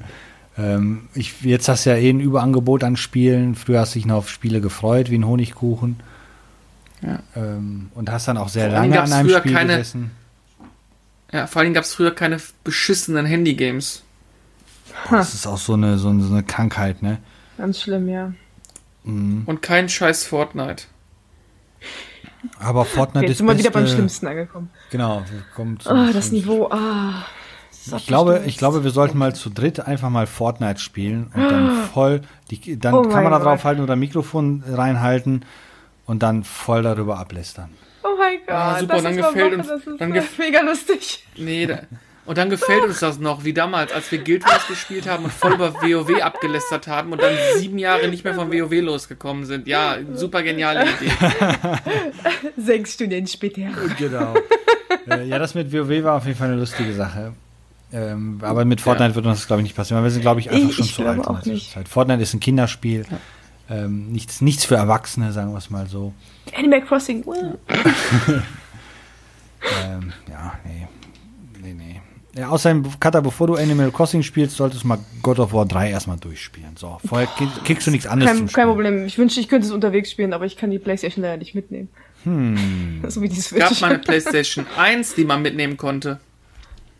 Ähm, 0.60 1.08
ich, 1.14 1.42
jetzt 1.44 1.70
hast 1.70 1.86
du 1.86 1.92
ja 1.92 1.98
eh 1.98 2.10
ein 2.10 2.20
Überangebot 2.20 2.84
an 2.84 2.98
Spielen. 2.98 3.54
Früher 3.54 3.82
hast 3.82 3.94
du 3.94 4.00
dich 4.00 4.08
noch 4.08 4.16
auf 4.16 4.30
Spiele 4.30 4.60
gefreut, 4.60 5.12
wie 5.12 5.18
ein 5.20 5.28
Honigkuchen. 5.28 6.00
Ja. 7.04 7.20
Ähm, 7.36 7.92
und 7.94 8.10
hast 8.12 8.28
dann 8.28 8.38
auch 8.38 8.50
sehr 8.50 8.70
lange 8.70 9.00
an 9.00 9.14
einem 9.14 9.28
früher 9.30 9.38
Spiel 9.38 9.54
keine- 9.54 9.78
gesessen. 9.78 10.10
Ja, 11.32 11.48
vor 11.48 11.62
allem 11.62 11.74
gab 11.74 11.84
es 11.84 11.94
früher 11.94 12.12
keine 12.16 12.38
beschissenen 12.64 13.26
Handygames. 13.26 14.04
Das 15.12 15.34
ist 15.34 15.46
auch 15.46 15.58
so 15.58 15.74
eine, 15.74 15.98
so 15.98 16.10
eine, 16.10 16.24
so 16.24 16.34
eine 16.34 16.44
Krankheit, 16.44 17.02
ne? 17.02 17.20
Ganz 17.58 17.82
schlimm, 17.82 18.08
ja. 18.10 18.34
Mhm. 19.04 19.44
Und 19.46 19.62
kein 19.62 19.90
scheiß 19.90 20.26
Fortnite. 20.26 20.86
Aber 22.60 22.86
Fortnite 22.86 23.26
Jetzt 23.26 23.32
ist 23.34 23.38
sind 23.40 23.48
wir 23.48 23.58
wieder 23.58 23.72
beim 23.72 23.88
Schlimmsten 23.88 24.28
angekommen. 24.28 24.70
Genau, 24.92 25.24
wir 25.30 25.44
kommen 25.56 25.80
zum 25.80 25.98
Oh, 25.98 26.14
das 26.14 26.32
Niveau, 26.32 26.68
ah. 26.70 27.26
Ich 27.96 28.06
glaube, 28.06 28.44
ich 28.46 28.58
glaube, 28.58 28.84
wir 28.84 28.92
sollten 28.92 29.18
mal 29.18 29.34
zu 29.34 29.50
dritt 29.50 29.80
einfach 29.80 30.10
mal 30.10 30.28
Fortnite 30.28 30.80
spielen 30.80 31.32
und 31.34 31.42
dann 31.42 31.88
voll 31.94 32.22
die 32.52 32.78
dann 32.78 32.94
Oh 32.94 33.02
Kamera 33.04 33.40
draufhalten 33.40 33.82
oder 33.82 33.96
Mikrofon 33.96 34.62
reinhalten 34.68 35.46
und 36.06 36.22
dann 36.22 36.44
voll 36.44 36.84
darüber 36.84 37.18
ablästern. 37.18 37.70
Oh 38.08 38.18
mein 38.18 38.38
Gott, 38.46 38.56
Ah, 38.56 38.80
super, 38.80 38.94
das 38.94 39.04
dann 39.04 39.18
gefällt 39.18 39.54
uns- 39.54 39.68
das 39.68 39.80
ist 39.86 40.00
dann 40.02 40.12
mega 40.38 40.62
lustig. 40.62 41.26
Nee, 41.36 41.66
da, 41.66 41.80
und 42.26 42.38
dann 42.38 42.50
gefällt 42.50 42.84
uns 42.84 43.00
das 43.00 43.20
noch, 43.20 43.44
wie 43.46 43.54
damals, 43.54 43.92
als 43.94 44.12
wir 44.12 44.20
Guild 44.20 44.44
Wars 44.46 44.68
gespielt 44.68 45.08
haben 45.08 45.24
und 45.26 45.34
voll 45.34 45.54
über 45.54 45.74
WoW 45.76 46.22
abgelästert 46.22 46.88
haben 46.88 47.12
und 47.14 47.22
dann 47.22 47.34
sieben 47.58 47.78
Jahre 47.80 48.08
nicht 48.10 48.24
mehr 48.26 48.34
von 48.36 48.52
WoW 48.52 48.72
losgekommen 48.82 49.46
sind. 49.46 49.68
Ja, 49.68 49.98
super 50.14 50.44
geniale 50.44 50.84
Idee. 50.84 51.12
Sechs 52.58 52.94
Stunden 52.94 53.28
später. 53.28 53.62
Genau. 53.98 54.34
äh, 55.10 55.24
ja, 55.26 55.40
das 55.40 55.56
mit 55.56 55.72
WoW 55.72 56.04
war 56.04 56.16
auf 56.16 56.26
jeden 56.26 56.38
Fall 56.38 56.50
eine 56.50 56.58
lustige 56.60 56.94
Sache. 56.94 57.34
Ähm, 57.94 58.40
aber 58.42 58.66
mit 58.66 58.82
Fortnite 58.82 59.16
wird 59.16 59.26
uns 59.26 59.38
das, 59.40 59.48
glaube 59.48 59.62
ich, 59.62 59.68
nicht 59.68 59.76
passieren, 59.78 60.00
weil 60.00 60.06
wir 60.08 60.12
sind, 60.12 60.22
glaube 60.22 60.42
ich, 60.42 60.50
einfach 60.52 60.70
Ich- 60.70 60.76
schon 60.76 60.86
ich 60.86 60.96
zu 60.96 61.06
alt. 61.06 61.18
in 61.20 61.24
auch 61.26 61.40
der 61.42 61.54
nicht. 61.54 61.64
Zwischenzeit. 61.68 61.88
Fortnite 61.88 62.22
ist 62.24 62.34
ein 62.34 62.40
Kinderspiel. 62.42 63.06
Ähm, 63.70 64.12
nichts, 64.12 64.42
nichts 64.42 64.66
für 64.66 64.76
Erwachsene, 64.76 65.32
sagen 65.34 65.52
wir 65.52 65.58
es 65.58 65.70
mal 65.70 65.88
so. 65.88 66.14
Animal 66.56 66.82
Crossing. 66.82 67.26
wow. 67.26 67.58
Ähm, 69.84 70.14
ja, 70.30 70.54
nee. 70.64 70.88
Nee, 71.62 71.74
nee. 71.74 72.02
Ja, 72.40 72.50
außerdem, 72.50 72.86
Katha, 73.00 73.20
bevor 73.22 73.48
du 73.48 73.56
Animal 73.56 73.92
Crossing 73.92 74.22
spielst, 74.22 74.56
solltest 74.56 74.84
du 74.84 74.88
mal 74.88 75.00
God 75.24 75.40
of 75.40 75.52
War 75.54 75.66
3 75.66 75.90
erstmal 75.90 76.18
durchspielen. 76.18 76.78
So, 76.78 77.00
vorher 77.06 77.28
kriegst 77.66 77.88
du 77.88 77.92
nichts 77.92 78.06
anderes 78.06 78.30
Kein, 78.32 78.38
zum 78.38 78.48
kein. 78.56 78.68
Problem. 78.68 79.06
Ich 79.06 79.18
wünschte, 79.18 79.40
ich 79.40 79.50
könnte 79.50 79.66
es 79.66 79.74
unterwegs 79.74 80.12
spielen, 80.12 80.34
aber 80.34 80.46
ich 80.46 80.56
kann 80.56 80.70
die 80.70 80.78
Playstation 80.80 81.24
leider 81.24 81.38
nicht 81.38 81.56
mitnehmen. 81.56 81.90
Hm. 82.24 83.04
So 83.10 83.22
wie 83.22 83.30
die 83.30 83.40
Es 83.40 83.54
gab 83.54 83.70
Switch. 83.70 83.82
mal 83.82 83.90
eine 83.90 84.00
Playstation 84.00 84.66
1, 84.78 85.16
die 85.16 85.26
man 85.26 85.42
mitnehmen 85.42 85.78
konnte. 85.78 86.20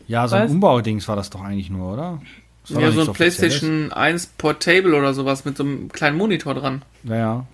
Ja, 0.08 0.26
so 0.26 0.36
ein? 0.36 0.50
Umbaudings 0.50 1.06
war 1.06 1.16
das 1.16 1.30
doch 1.30 1.42
eigentlich 1.42 1.70
nur, 1.70 1.92
oder? 1.92 2.20
Das 2.68 2.78
Ja, 2.82 2.90
doch 2.90 3.04
so 3.04 3.10
ein. 3.10 3.14
PlayStation 3.14 3.92
1 3.92 4.26
Portable 4.38 4.94
oder 4.96 5.14
sowas 5.14 5.44
mit 5.44 5.56
so 5.56 5.64
einem 5.64 5.88
kleinen 5.90 6.16
Monitor 6.16 6.54
dran. 6.54 6.82
Ja, 7.04 7.16
ja. 7.16 7.46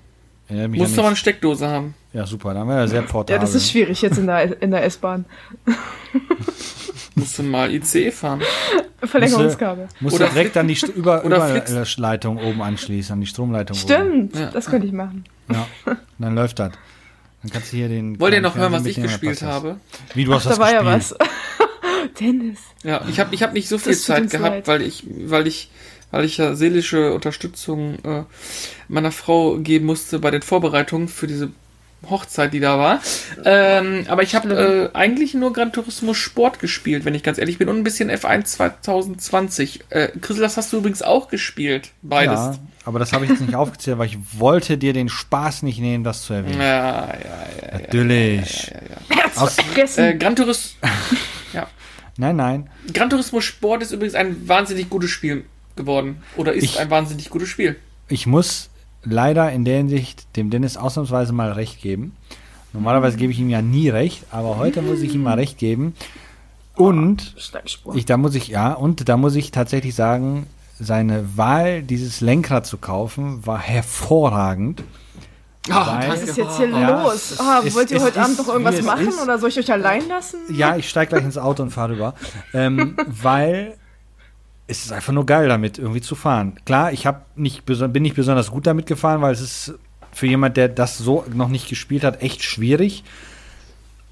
Erinnert 0.48 0.70
mich 0.72 0.80
Musste 0.80 0.96
ja, 0.96 1.00
aber 1.02 1.08
eine. 1.08 1.16
Steckdose 1.16 1.66
haben. 1.68 1.94
ja, 2.12 2.26
super, 2.26 2.52
dann 2.54 2.68
wäre 2.68 2.80
ja 2.80 2.86
sehr 2.88 3.02
portabel. 3.02 3.34
ja, 3.36 3.40
das 3.40 3.54
ist 3.54 3.70
schwierig 3.70 4.02
jetzt 4.02 4.18
in 4.18 4.26
der, 4.26 4.60
in 4.60 4.70
der 4.72 4.84
S-Bahn. 4.84 5.24
Musste 7.14 7.42
mal 7.44 7.72
ICE 7.72 8.10
fahren. 8.10 8.42
Verlängerungskabel. 9.02 9.88
Musst 10.00 10.16
Oder 10.16 10.26
du 10.26 10.32
direkt 10.34 10.56
an 10.56 10.66
die 10.68 10.74
St 10.74 10.88
über. 10.88 11.22
Überleitung 11.24 12.38
oben 12.38 12.60
anschließen, 12.62 13.12
an 13.12 13.20
die 13.20 13.26
Stromleitung 13.26 13.76
Stimmt, 13.76 14.34
Ja. 14.36 14.50
das 14.50 14.66
könnte 14.66 14.86
ich 14.86 14.92
machen. 14.92 15.24
oben. 15.48 15.58
Ja, 15.86 15.96
dann 16.18 16.34
läuft 16.34 16.58
das. 16.58 16.72
Dann 17.42 17.50
kannst 17.52 17.72
du 17.72 17.76
hier 17.76 17.88
den. 17.88 18.18
Wollt 18.18 18.34
ihr 18.34 18.40
noch 18.40 18.56
hören, 18.56 18.72
was 18.72 18.84
ich 18.86 18.96
dann 18.96 19.04
gespielt 19.04 19.42
das. 19.42 19.48
habe? 19.48 19.76
Wie, 20.14 20.24
du 20.24 20.34
hast 20.34 20.46
Da 20.46 20.50
was 20.50 20.58
war 20.58 20.72
ja 20.72 20.82
gespielt? 20.96 21.16
was. 21.20 21.28
Dennis. 22.08 22.58
Ja, 22.82 23.04
ich 23.08 23.20
habe 23.20 23.34
ich 23.34 23.42
hab 23.42 23.52
nicht 23.52 23.68
so 23.68 23.78
viel 23.78 23.92
Das 23.92 24.02
Zeit 24.04 24.30
gehabt, 24.30 24.54
leid. 24.56 24.68
weil 24.68 24.82
ich, 24.82 25.04
weil 25.08 25.46
ich, 25.46 25.70
weil 26.10 26.24
ich 26.24 26.36
ja 26.38 26.54
seelische 26.54 27.12
Unterstützung 27.14 27.96
äh, 28.04 28.22
meiner 28.88 29.12
Frau 29.12 29.56
geben 29.56 29.86
musste 29.86 30.18
bei 30.18 30.30
den 30.30 30.42
Vorbereitungen 30.42 31.08
für 31.08 31.26
diese 31.26 31.50
Hochzeit, 32.10 32.52
die 32.52 32.60
da 32.60 32.78
war. 32.78 33.00
Ähm, 33.44 34.04
aber 34.08 34.22
ich 34.22 34.34
habe 34.34 34.90
äh, 34.92 34.96
eigentlich 34.96 35.34
nur 35.34 35.52
Gran 35.52 35.72
Turismo 35.72 36.14
Sport 36.14 36.58
gespielt, 36.58 37.04
wenn 37.04 37.14
ich 37.14 37.22
ganz 37.22 37.38
ehrlich 37.38 37.58
bin, 37.58 37.68
und 37.68 37.78
ein 37.78 37.84
bisschen 37.84 38.10
F1 38.10 38.44
2020. 38.44 39.84
Äh, 39.90 40.08
Chrisel, 40.20 40.42
das 40.42 40.56
hast 40.56 40.72
du 40.72 40.78
übrigens 40.78 41.02
auch 41.02 41.28
gespielt, 41.28 41.90
beides. 42.02 42.38
Ja, 42.38 42.58
aber 42.84 42.98
das 42.98 43.12
habe 43.12 43.24
ich 43.24 43.30
jetzt 43.30 43.40
nicht 43.40 43.54
aufgezählt, 43.54 43.98
weil 43.98 44.08
ich 44.08 44.18
wollte 44.38 44.76
dir 44.78 44.92
den 44.92 45.08
Spaß 45.08 45.62
nicht 45.62 45.78
nehmen, 45.78 46.04
das 46.04 46.22
zu 46.24 46.34
erwähnen. 46.34 46.60
Ja, 46.60 46.66
ja, 46.66 47.06
ja. 47.06 47.72
ja, 47.72 47.78
Natürlich. 47.78 48.70
Herz 49.08 49.38
Aus-. 49.38 49.56
Äh, 49.96 50.14
Gran, 50.14 50.36
Turis 50.36 50.76
ja. 51.52 51.66
Nein, 52.16 52.36
nein. 52.36 52.70
Gran 52.92 53.10
Turismo 53.10 53.40
Sport 53.40 53.82
ist 53.82 53.92
übrigens 53.92 54.14
ein 54.14 54.48
wahnsinnig 54.48 54.88
gutes 54.90 55.10
Spiel 55.10 55.44
geworden. 55.76 56.18
Oder 56.36 56.52
ist 56.52 56.64
Ich- 56.64 56.78
ein 56.80 56.90
wahnsinnig 56.90 57.30
gutes 57.30 57.48
Spiel. 57.48 57.76
Ich 58.08 58.26
muss 58.26 58.70
leider 59.02 59.50
in 59.52 59.64
der 59.64 59.78
Hinsicht 59.78 60.26
dem 60.36 60.50
Dennis 60.50 60.76
ausnahmsweise 60.76 61.32
mal 61.32 61.52
recht 61.52 61.80
geben. 61.82 62.14
Normalerweise 62.72 63.16
gebe 63.16 63.32
ich 63.32 63.38
ihm 63.38 63.50
ja 63.50 63.62
nie 63.62 63.88
recht, 63.88 64.24
aber 64.30 64.56
heute 64.58 64.82
muss 64.82 65.00
ich 65.00 65.14
ihm 65.14 65.22
mal 65.22 65.34
recht 65.34 65.58
geben. 65.58 65.94
Und 66.76 67.34
Steigspur. 67.38 67.94
ich, 67.94 68.04
da 68.04 68.16
muss 68.16 68.34
ich, 68.34 68.48
ja, 68.48 68.72
und 68.72 69.08
da 69.08 69.16
muss 69.16 69.36
ich 69.36 69.50
tatsächlich 69.52 69.94
sagen, 69.94 70.46
seine 70.80 71.36
Wahl, 71.36 71.82
dieses 71.82 72.20
Lenkrad 72.20 72.66
zu 72.66 72.78
kaufen, 72.78 73.46
war 73.46 73.60
hervorragend. 73.60 74.82
Oh, 75.70 75.72
Weil- 75.74 76.10
Was 76.10 76.22
ist 76.22 76.36
jetzt 76.36 76.56
hier 76.58 76.68
Ja, 76.68 77.02
los? 77.04 77.38
Ah, 77.40 77.62
es- 77.64 77.74
wollt 77.74 77.90
ihr 77.90 78.02
heute 78.02 78.20
Abend 78.20 78.36
noch 78.38 78.48
irgendwas 78.48 78.82
machen 78.82 79.08
ist. 79.08 79.20
oder 79.22 79.38
soll 79.38 79.48
ich 79.48 79.58
euch 79.58 79.72
allein 79.72 80.06
lassen? 80.08 80.38
Ja, 80.50 80.76
ich 80.76 80.88
steige 80.88 81.10
gleich 81.10 81.24
ins 81.24 81.38
Auto 81.38 81.62
und 81.62 81.70
fahre 81.70 81.92
rüber. 81.92 82.14
Ähm, 82.52 82.96
weil 83.06 83.74
es 84.66 84.84
ist 84.84 84.92
einfach 84.92 85.12
nur 85.12 85.24
geil, 85.26 85.48
damit 85.48 85.78
irgendwie 85.78 86.00
zu 86.02 86.14
fahren. 86.16 86.56
Klar, 86.66 86.92
ich 86.92 87.06
hab 87.06 87.24
nicht, 87.36 87.64
bin 87.64 88.02
nicht 88.02 88.14
besonders 88.16 88.50
gut 88.50 88.66
damit 88.66 88.86
gefahren, 88.86 89.22
weil 89.22 89.32
es 89.32 89.40
ist 89.40 89.74
für 90.12 90.26
jemand, 90.26 90.56
der 90.56 90.68
das 90.68 90.98
so 90.98 91.24
noch 91.32 91.48
nicht 91.48 91.68
gespielt 91.68 92.04
hat, 92.04 92.22
echt 92.22 92.42
schwierig. 92.42 93.02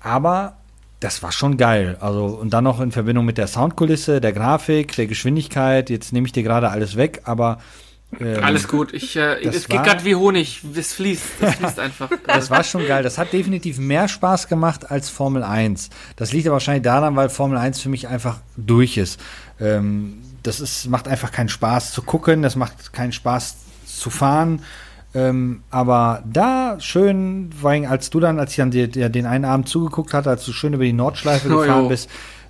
Aber 0.00 0.54
das 1.00 1.22
war 1.22 1.32
schon 1.32 1.56
geil. 1.58 1.96
Also, 2.00 2.26
und 2.26 2.50
dann 2.50 2.64
noch 2.64 2.80
in 2.80 2.92
Verbindung 2.92 3.24
mit 3.24 3.36
der 3.38 3.46
Soundkulisse, 3.46 4.20
der 4.20 4.32
Grafik, 4.32 4.94
der 4.96 5.06
Geschwindigkeit. 5.06 5.90
Jetzt 5.90 6.12
nehme 6.12 6.26
ich 6.26 6.32
dir 6.32 6.42
gerade 6.42 6.70
alles 6.70 6.96
weg, 6.96 7.20
aber. 7.24 7.58
Ähm, 8.20 8.42
Alles 8.44 8.68
gut. 8.68 8.92
Ich, 8.92 9.16
äh, 9.16 9.42
es 9.44 9.68
geht 9.68 9.78
war- 9.78 9.84
gerade 9.84 10.04
wie 10.04 10.14
Honig. 10.14 10.62
Es 10.74 10.92
fließt. 10.92 11.22
Es 11.40 11.54
fließt 11.56 11.78
einfach. 11.80 12.10
Das 12.26 12.50
war 12.50 12.62
schon 12.64 12.86
geil. 12.86 13.02
Das 13.02 13.18
hat 13.18 13.32
definitiv 13.32 13.78
mehr 13.78 14.08
Spaß 14.08 14.48
gemacht 14.48 14.90
als 14.90 15.08
Formel 15.08 15.42
1. 15.42 15.90
Das 16.16 16.32
liegt 16.32 16.46
aber 16.46 16.54
wahrscheinlich 16.54 16.82
daran, 16.84 17.16
weil 17.16 17.28
Formel 17.28 17.58
1 17.58 17.80
für 17.80 17.88
mich 17.88 18.08
einfach 18.08 18.38
durch 18.56 18.96
ist. 18.96 19.20
Ähm, 19.60 20.18
das 20.42 20.60
ist, 20.60 20.88
macht 20.88 21.08
einfach 21.08 21.30
keinen 21.32 21.48
Spaß 21.48 21.92
zu 21.92 22.02
gucken, 22.02 22.42
das 22.42 22.56
macht 22.56 22.92
keinen 22.92 23.12
Spaß 23.12 23.56
zu 23.86 24.10
fahren. 24.10 24.62
Ähm, 25.14 25.62
aber 25.70 26.22
da 26.26 26.76
schön, 26.80 27.50
vor 27.60 27.70
allem 27.70 27.84
als 27.84 28.08
du 28.10 28.18
dann, 28.18 28.40
als 28.40 28.52
ich 28.52 28.56
dann 28.56 28.70
dir, 28.70 28.88
dir 28.88 29.08
den 29.10 29.26
einen 29.26 29.44
Abend 29.44 29.68
zugeguckt 29.68 30.14
hatte, 30.14 30.30
als 30.30 30.44
du 30.46 30.52
schön 30.52 30.72
über 30.72 30.84
die 30.84 30.92
Nordschleife 30.94 31.48
Oh, 31.54 31.60
gefahren 31.60 31.82
jo. 31.84 31.88
bist, 31.88 32.08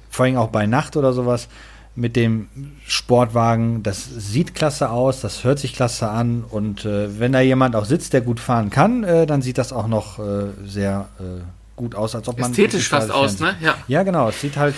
vor 0.09 0.25
allem 0.27 0.37
auch 0.37 0.49
bei 0.49 0.67
Nacht 0.67 0.97
oder 0.97 1.13
sowas, 1.13 1.49
mit 1.95 2.16
dem 2.16 2.49
Sportwagen, 2.86 3.82
das 3.82 4.05
sieht 4.05 4.55
klasse 4.55 4.90
aus, 4.90 5.20
das 5.20 5.45
hört 5.45 5.59
sich 5.59 5.74
klasse 5.74 6.09
an 6.09 6.43
und 6.43 6.84
äh, 6.84 7.18
wenn 7.20 7.32
da 7.32 7.40
jemand 7.40 7.76
auch 7.76 7.84
sitzt, 7.84 8.14
der 8.14 8.22
gut 8.22 8.40
fahren 8.40 8.70
kann, 8.70 9.05
äh, 9.05 9.26
dann 9.26 9.43
sieht 9.43 9.59
das 9.59 9.72
auch 9.72 9.86
noch 9.86 10.18
äh, 10.18 10.47
sehr 10.64 11.09
äh, 11.20 11.43
gut 11.76 11.95
aus, 11.95 12.14
als 12.14 12.28
ob 12.28 12.38
man 12.38 12.51
Ästhetisch 12.51 12.88
fast 12.88 13.11
aus, 13.11 13.40
ne? 13.40 13.57
Ja. 13.61 13.74
Ja, 13.88 14.03
genau, 14.05 14.28
es 14.30 14.40
sieht 14.40 14.57
halt 14.57 14.74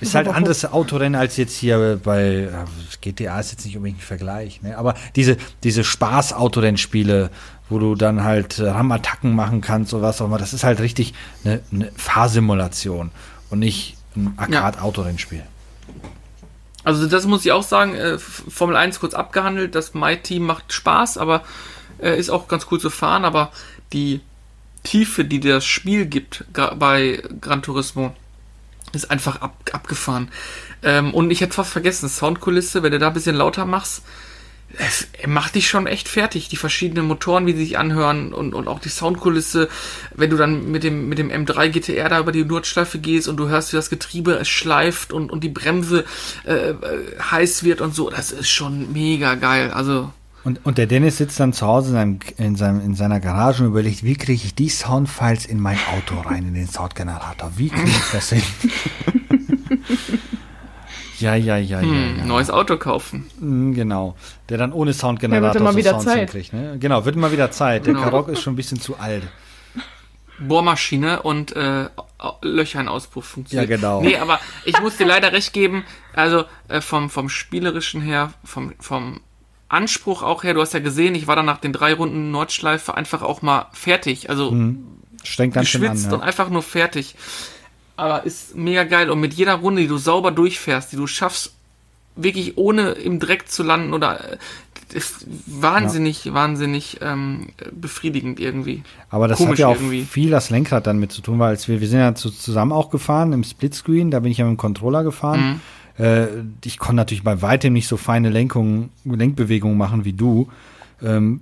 ist 0.00 0.14
halt 0.14 0.28
anderes 0.28 0.64
Autorennen 0.64 1.20
als 1.20 1.36
jetzt 1.36 1.56
hier 1.56 1.98
bei 2.02 2.48
ja, 2.52 2.64
GTA 3.00 3.40
ist 3.40 3.50
jetzt 3.50 3.64
nicht 3.64 3.76
unbedingt 3.76 3.98
ein 3.98 4.02
Vergleich, 4.02 4.62
ne? 4.62 4.78
Aber 4.78 4.94
diese 5.16 5.36
diese 5.64 5.82
Spaß 5.82 6.34
Autorennspiele, 6.34 7.30
wo 7.68 7.80
du 7.80 7.96
dann 7.96 8.22
halt 8.22 8.60
äh, 8.60 8.68
Ramattacken 8.68 9.34
machen 9.34 9.60
kannst 9.60 9.92
oder 9.92 10.04
was 10.04 10.20
auch 10.20 10.26
immer, 10.26 10.38
das 10.38 10.52
ist 10.52 10.62
halt 10.62 10.78
richtig 10.78 11.14
eine, 11.44 11.60
eine 11.72 11.90
Fahrsimulation 11.96 13.10
und 13.50 13.58
nicht 13.58 13.96
ein 14.14 14.34
Arcade 14.36 14.80
Autorennspiel. 14.82 15.42
Also 16.84 17.06
das 17.06 17.26
muss 17.26 17.44
ich 17.44 17.52
auch 17.52 17.62
sagen, 17.62 17.94
äh, 17.94 18.18
Formel 18.18 18.76
1 18.76 19.00
kurz 19.00 19.14
abgehandelt, 19.14 19.74
das 19.74 19.94
My-Team 19.94 20.44
macht 20.44 20.72
Spaß, 20.72 21.18
aber 21.18 21.42
äh, 22.00 22.18
ist 22.18 22.30
auch 22.30 22.48
ganz 22.48 22.66
cool 22.70 22.80
zu 22.80 22.90
fahren, 22.90 23.24
aber 23.24 23.52
die 23.92 24.20
Tiefe, 24.84 25.24
die 25.24 25.40
das 25.40 25.66
Spiel 25.66 26.06
gibt 26.06 26.44
bei 26.52 27.22
Gran 27.40 27.62
Turismo, 27.62 28.14
ist 28.92 29.10
einfach 29.10 29.40
ab, 29.42 29.54
abgefahren. 29.72 30.30
Ähm, 30.82 31.12
und 31.12 31.30
ich 31.30 31.40
hätte 31.40 31.52
fast 31.52 31.72
vergessen, 31.72 32.08
Soundkulisse, 32.08 32.82
wenn 32.82 32.92
du 32.92 32.98
da 32.98 33.08
ein 33.08 33.14
bisschen 33.14 33.36
lauter 33.36 33.66
machst, 33.66 34.02
es 34.76 35.08
macht 35.26 35.54
dich 35.54 35.68
schon 35.68 35.86
echt 35.86 36.08
fertig, 36.08 36.48
die 36.48 36.56
verschiedenen 36.56 37.06
Motoren, 37.06 37.46
wie 37.46 37.52
sie 37.52 37.64
sich 37.64 37.78
anhören 37.78 38.34
und, 38.34 38.54
und 38.54 38.68
auch 38.68 38.80
die 38.80 38.90
Soundkulisse, 38.90 39.68
wenn 40.14 40.30
du 40.30 40.36
dann 40.36 40.70
mit 40.70 40.84
dem, 40.84 41.08
mit 41.08 41.18
dem 41.18 41.30
M3 41.30 41.70
GTR 41.70 42.08
da 42.08 42.20
über 42.20 42.32
die 42.32 42.44
Nordschleife 42.44 42.98
gehst 42.98 43.28
und 43.28 43.38
du 43.38 43.48
hörst, 43.48 43.72
wie 43.72 43.76
das 43.76 43.88
Getriebe 43.88 44.32
es 44.32 44.48
schleift 44.48 45.12
und, 45.12 45.32
und 45.32 45.42
die 45.42 45.48
Bremse 45.48 46.04
äh, 46.46 46.70
äh, 46.70 46.76
heiß 47.30 47.64
wird 47.64 47.80
und 47.80 47.94
so, 47.94 48.10
das 48.10 48.30
ist 48.30 48.50
schon 48.50 48.92
mega 48.92 49.36
geil. 49.36 49.70
Also. 49.70 50.10
Und, 50.44 50.64
und 50.64 50.78
der 50.78 50.86
Dennis 50.86 51.16
sitzt 51.16 51.40
dann 51.40 51.52
zu 51.52 51.66
Hause 51.66 51.88
in, 51.88 51.94
seinem, 51.94 52.18
in, 52.36 52.56
seinem, 52.56 52.80
in 52.80 52.94
seiner 52.94 53.20
Garage 53.20 53.62
und 53.62 53.70
überlegt, 53.70 54.04
wie 54.04 54.16
kriege 54.16 54.44
ich 54.44 54.54
die 54.54 54.68
Soundfiles 54.68 55.46
in 55.46 55.60
mein 55.60 55.78
Auto 55.96 56.20
rein, 56.20 56.46
in 56.46 56.54
den 56.54 56.68
Soundgenerator? 56.68 57.52
Wie 57.56 57.70
kriege 57.70 57.88
ich 57.88 58.10
das 58.12 58.30
hin? 58.30 58.42
Ja, 61.18 61.34
ja, 61.34 61.56
ja, 61.56 61.80
hm, 61.80 61.92
ja, 61.92 62.16
ja. 62.18 62.24
Neues 62.26 62.50
Auto 62.50 62.76
kaufen. 62.76 63.26
Mm, 63.40 63.72
Genau. 63.72 64.14
Der 64.48 64.58
dann 64.58 64.72
ohne 64.72 64.92
Soundgenerator 64.92 65.48
Ja, 65.48 65.54
wird 65.54 65.64
mal 65.64 65.72
so 65.72 65.78
wieder 65.78 65.90
Sounds 65.92 66.04
Zeit. 66.04 66.18
hinkriegt. 66.18 66.52
Ne? 66.52 66.76
Genau, 66.78 67.04
wird 67.04 67.16
mal 67.16 67.32
wieder 67.32 67.50
Zeit. 67.50 67.86
Der 67.86 67.94
Genau. 67.94 68.04
Karok 68.04 68.28
ist 68.28 68.40
schon 68.42 68.52
ein 68.52 68.56
bisschen 68.56 68.80
zu 68.80 68.96
alt. 68.98 69.22
Bohrmaschine 70.40 71.22
und 71.22 71.54
äh, 71.56 71.86
Löcher 72.42 72.80
in 72.80 72.88
Auspuff 72.88 73.24
funktioniert. 73.24 73.68
Ja, 73.68 73.76
genau. 73.76 74.00
Nee, 74.02 74.16
aber 74.18 74.38
ich 74.64 74.80
muss 74.80 74.96
dir 74.96 75.06
leider 75.06 75.32
recht 75.32 75.52
geben, 75.52 75.84
also 76.14 76.44
äh, 76.68 76.80
vom, 76.80 77.10
vom 77.10 77.28
spielerischen 77.28 78.00
her, 78.00 78.32
vom, 78.44 78.72
vom 78.78 79.20
Anspruch 79.68 80.22
auch 80.22 80.44
her, 80.44 80.54
du 80.54 80.60
hast 80.60 80.74
ja 80.74 80.80
gesehen, 80.80 81.14
ich 81.16 81.26
war 81.26 81.34
dann 81.34 81.46
nach 81.46 81.58
den 81.58 81.72
drei 81.72 81.92
Runden 81.92 82.30
Nordschleife 82.30 82.94
einfach 82.96 83.22
auch 83.22 83.42
mal 83.42 83.66
fertig. 83.72 84.30
Also 84.30 84.54
Strengt 85.24 85.54
ganz 85.54 85.68
schön 85.68 85.84
an. 85.84 85.92
geschwitzt 85.92 86.12
und 86.12 86.20
Ja. 86.20 86.24
einfach 86.26 86.50
nur 86.50 86.62
fertig. 86.62 87.16
Aber 87.98 88.24
ist 88.24 88.54
mega 88.54 88.84
geil. 88.84 89.10
Und 89.10 89.18
mit 89.18 89.34
jeder 89.34 89.54
Runde, 89.54 89.82
die 89.82 89.88
du 89.88 89.98
sauber 89.98 90.30
durchfährst, 90.30 90.92
die 90.92 90.96
du 90.96 91.08
schaffst, 91.08 91.52
wirklich 92.14 92.56
ohne 92.56 92.92
im 92.92 93.18
Dreck 93.18 93.48
zu 93.50 93.64
landen 93.64 93.92
oder 93.92 94.34
äh, 94.34 94.36
ist 94.94 95.26
wahnsinnig, 95.46 96.32
wahnsinnig 96.32 96.98
ähm, 97.02 97.48
befriedigend 97.72 98.38
irgendwie. 98.38 98.84
Aber 99.10 99.26
das 99.26 99.38
Komisch 99.38 99.50
hat 99.54 99.58
ja 99.58 99.66
auch 99.66 99.74
irgendwie. 99.74 100.04
viel 100.04 100.30
das 100.30 100.48
Lenkrad 100.48 100.86
dann 100.86 101.00
mit 101.00 101.10
zu 101.10 101.22
tun, 101.22 101.40
weil 101.40 101.48
als 101.48 101.66
wir, 101.66 101.80
wir 101.80 101.88
sind 101.88 101.98
ja 101.98 102.14
zu, 102.14 102.30
zusammen 102.30 102.70
auch 102.70 102.90
gefahren 102.90 103.32
im 103.32 103.42
Splitscreen, 103.42 104.12
da 104.12 104.20
bin 104.20 104.30
ich 104.30 104.38
ja 104.38 104.44
mit 104.44 104.52
dem 104.52 104.58
Controller 104.58 105.02
gefahren. 105.02 105.60
Mhm. 105.98 106.04
Äh, 106.04 106.26
ich 106.64 106.78
konnte 106.78 106.94
natürlich 106.94 107.24
bei 107.24 107.42
weitem 107.42 107.72
nicht 107.72 107.88
so 107.88 107.96
feine 107.96 108.30
Lenkungen, 108.30 108.90
Lenkbewegungen 109.04 109.76
machen 109.76 110.04
wie 110.04 110.12
du. 110.12 110.48
Ähm, 111.02 111.40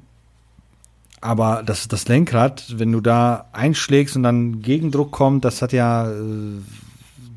aber 1.21 1.63
das, 1.65 1.89
das 1.89 2.09
Lenkrad, 2.09 2.65
wenn 2.79 2.93
du 2.93 3.01
da 3.01 3.47
einschlägst 3.53 4.17
und 4.17 4.23
dann 4.23 4.63
Gegendruck 4.63 5.13
kommt, 5.13 5.45
das 5.45 5.63
hat 5.63 5.73
ja, 5.73 6.11
äh, 6.11 6.15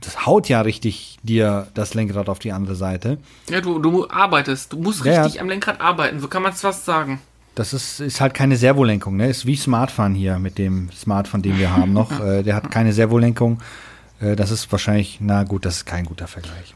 das 0.02 0.26
haut 0.26 0.50
ja 0.50 0.62
richtig 0.62 1.18
dir 1.24 1.68
das 1.74 1.94
Lenkrad 1.94 2.30
auf 2.30 2.40
die 2.40 2.52
andere 2.52 2.76
Seite. 2.76 3.18
Ja, 3.50 3.62
du, 3.62 3.80
du 3.80 4.10
arbeitest. 4.10 4.74
Du 4.74 4.80
musst 4.80 5.04
Ja, 5.06 5.14
ja. 5.14 5.24
richtig 5.24 5.42
am 5.42 5.50
Lenkrad 5.50 5.82
arbeiten. 5.82 6.20
So 6.20 6.28
kann 6.28 6.44
man 6.44 6.54
es 6.54 6.62
fast 6.62 6.86
sagen. 6.86 7.20
Das 7.56 7.74
ist, 7.74 8.00
ist 8.00 8.22
halt 8.22 8.34
keine 8.34 8.56
Servolenkung, 8.56 9.18
ne? 9.18 9.30
Ist 9.30 9.46
wie 9.46 9.56
Smartphone 9.58 10.14
hier 10.16 10.40
mit 10.40 10.58
dem 10.58 10.90
Smartphone, 10.92 11.42
den 11.42 11.58
wir 11.58 11.76
haben 11.76 11.92
noch. 11.94 12.12
Äh, 12.20 12.44
der 12.44 12.56
hat 12.56 12.72
keine 12.72 12.94
Servolenkung. 12.94 13.60
Äh, 14.22 14.36
das 14.36 14.52
ist 14.52 14.72
wahrscheinlich, 14.72 15.18
na 15.22 15.44
gut, 15.44 15.66
das 15.66 15.78
ist 15.78 15.86
kein 15.86 16.06
guter 16.06 16.28
Vergleich. 16.28 16.74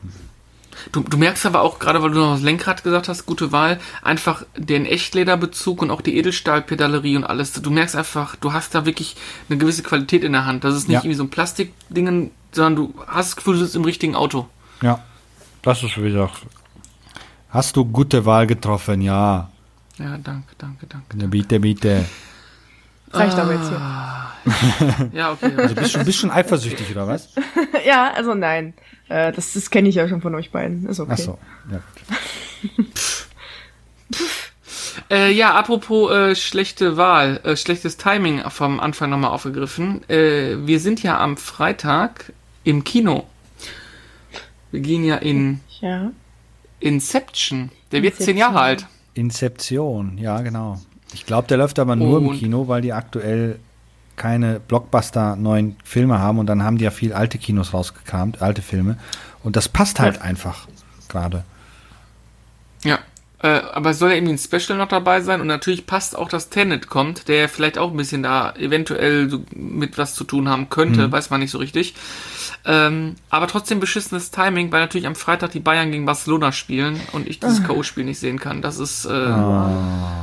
Du, 0.91 1.01
du 1.01 1.17
merkst 1.17 1.45
aber 1.45 1.61
auch, 1.61 1.79
gerade 1.79 2.01
weil 2.01 2.11
du 2.11 2.19
noch 2.19 2.33
das 2.33 2.41
Lenkrad 2.43 2.83
gesagt 2.83 3.07
hast, 3.07 3.25
gute 3.25 3.51
Wahl, 3.51 3.79
einfach 4.01 4.43
den 4.57 4.85
Echtlederbezug 4.85 5.81
und 5.81 5.91
auch 5.91 6.01
die 6.01 6.17
Edelstahlpedalerie 6.17 7.15
und 7.17 7.23
alles. 7.23 7.53
Du 7.53 7.69
merkst 7.71 7.95
einfach, 7.95 8.35
du 8.35 8.53
hast 8.53 8.75
da 8.75 8.85
wirklich 8.85 9.15
eine 9.49 9.57
gewisse 9.57 9.83
Qualität 9.83 10.23
in 10.23 10.33
der 10.33 10.45
Hand. 10.45 10.63
Das 10.63 10.75
ist 10.75 10.87
nicht 10.87 10.93
Ja. 10.95 10.99
irgendwie 11.01 11.15
so 11.15 11.23
ein 11.23 11.29
Plastikdingen, 11.29 12.31
sondern 12.51 12.75
du 12.75 12.93
hast 13.07 13.29
das 13.29 13.35
Gefühl, 13.37 13.53
du 13.55 13.59
sitzt 13.63 13.75
im 13.75 13.83
richtigen 13.85 14.15
Auto. 14.15 14.47
Ja, 14.81 14.99
das 15.61 15.83
ist 15.83 15.97
wie 15.97 16.11
gesagt. 16.11 16.41
Hast 17.49 17.75
du 17.75 17.85
gute 17.85 18.25
Wahl 18.25 18.47
getroffen? 18.47 19.01
Ja. 19.01 19.49
Ja, 19.99 20.17
danke, 20.17 20.53
danke, 20.57 20.87
danke. 20.87 21.17
Ne, 21.17 21.27
Bitte, 21.27 21.59
bitte. 21.59 22.05
Reicht 23.11 23.37
aber 23.37 23.53
jetzt 23.53 23.69
hier. 23.69 25.09
Ja, 25.13 25.31
okay. 25.31 25.51
Also 25.55 25.75
bist 25.75 25.95
du 25.95 26.03
bist 26.03 26.17
schon 26.19 26.31
eifersüchtig, 26.31 26.89
oder 26.91 27.07
was? 27.07 27.29
Ja, 27.85 28.11
also 28.13 28.33
nein. 28.33 28.73
Äh, 29.09 29.31
das 29.31 29.53
das 29.53 29.69
kenne 29.69 29.89
ich 29.89 29.95
ja 29.95 30.07
schon 30.07 30.21
von 30.21 30.33
euch 30.35 30.51
beiden. 30.51 30.87
Ist 30.87 30.99
okay. 30.99 31.11
Ach 31.13 31.17
so. 31.17 31.37
Ja. 31.71 31.79
Äh, 35.09 35.31
ja, 35.31 35.53
apropos 35.55 36.11
äh, 36.11 36.35
schlechte 36.35 36.97
Wahl, 36.97 37.39
äh, 37.43 37.55
schlechtes 37.57 37.97
Timing 37.97 38.41
vom 38.49 38.79
Anfang 38.79 39.09
nochmal 39.09 39.31
aufgegriffen. 39.31 40.07
Äh, 40.09 40.55
wir 40.67 40.79
sind 40.79 41.01
ja 41.03 41.19
am 41.19 41.35
Freitag 41.35 42.31
im 42.63 42.83
Kino. 42.83 43.25
Wir 44.71 44.79
gehen 44.81 45.03
ja 45.03 45.15
in 45.15 45.61
Ja. 45.81 46.11
Inception. 46.79 47.71
Der 47.91 48.03
wird 48.03 48.15
zehn 48.17 48.37
Jahre 48.37 48.59
alt. 48.61 48.87
Inception, 49.15 50.17
ja, 50.17 50.41
genau. 50.41 50.79
Ich 51.13 51.25
glaube, 51.25 51.47
der 51.47 51.57
läuft 51.57 51.79
aber 51.79 51.95
nur 51.95 52.19
im 52.19 52.27
Und- 52.27 52.37
Kino, 52.37 52.67
weil 52.67 52.81
die 52.81 52.93
aktuell 52.93 53.59
keine 54.15 54.59
Blockbuster 54.59 55.35
neuen 55.35 55.75
Filme 55.83 56.19
haben 56.19 56.39
und 56.39 56.45
dann 56.47 56.63
haben 56.63 56.77
die 56.77 56.85
ja 56.85 56.91
viel 56.91 57.13
alte 57.13 57.37
Kinos 57.37 57.73
rausgekramt, 57.73 58.41
alte 58.41 58.61
Filme. 58.61 58.97
Und 59.43 59.55
das 59.55 59.67
passt 59.69 59.99
halt 59.99 60.21
einfach 60.21 60.67
gerade. 61.09 61.43
Ja. 62.83 62.99
Äh, 63.39 63.61
aber 63.73 63.89
es 63.89 63.99
soll 63.99 64.11
ja 64.11 64.15
irgendwie 64.15 64.35
ein 64.35 64.37
Special 64.37 64.77
noch 64.77 64.87
dabei 64.87 65.19
sein 65.19 65.41
und 65.41 65.47
natürlich 65.47 65.85
passt 65.85 66.17
auch, 66.17 66.29
dass 66.29 66.49
Tenet 66.49 66.87
kommt, 66.87 67.27
der 67.27 67.49
vielleicht 67.49 67.77
auch 67.77 67.91
ein 67.91 67.97
bisschen 67.97 68.23
da 68.23 68.53
eventuell 68.55 69.29
so 69.29 69.41
mit 69.53 69.97
was 69.97 70.15
zu 70.15 70.23
tun 70.23 70.47
haben 70.47 70.69
könnte, 70.69 71.11
weiß 71.11 71.29
man 71.29 71.41
nicht 71.41 71.51
so 71.51 71.57
richtig. 71.57 71.93
Ähm, 72.65 73.15
aber 73.29 73.47
trotzdem 73.47 73.81
beschissenes 73.81 74.31
Timing, 74.31 74.71
weil 74.71 74.79
natürlich 74.79 75.07
am 75.07 75.15
Freitag 75.15 75.51
die 75.51 75.59
Bayern 75.59 75.91
gegen 75.91 76.05
Barcelona 76.05 76.53
spielen 76.53 77.01
und 77.11 77.27
ich 77.27 77.41
dieses 77.41 77.63
K.O.-Spiel 77.63 78.05
nicht 78.05 78.19
sehen 78.19 78.39
kann. 78.39 78.61
Das 78.61 78.79
ist, 78.79 79.03
äh, 79.03 79.33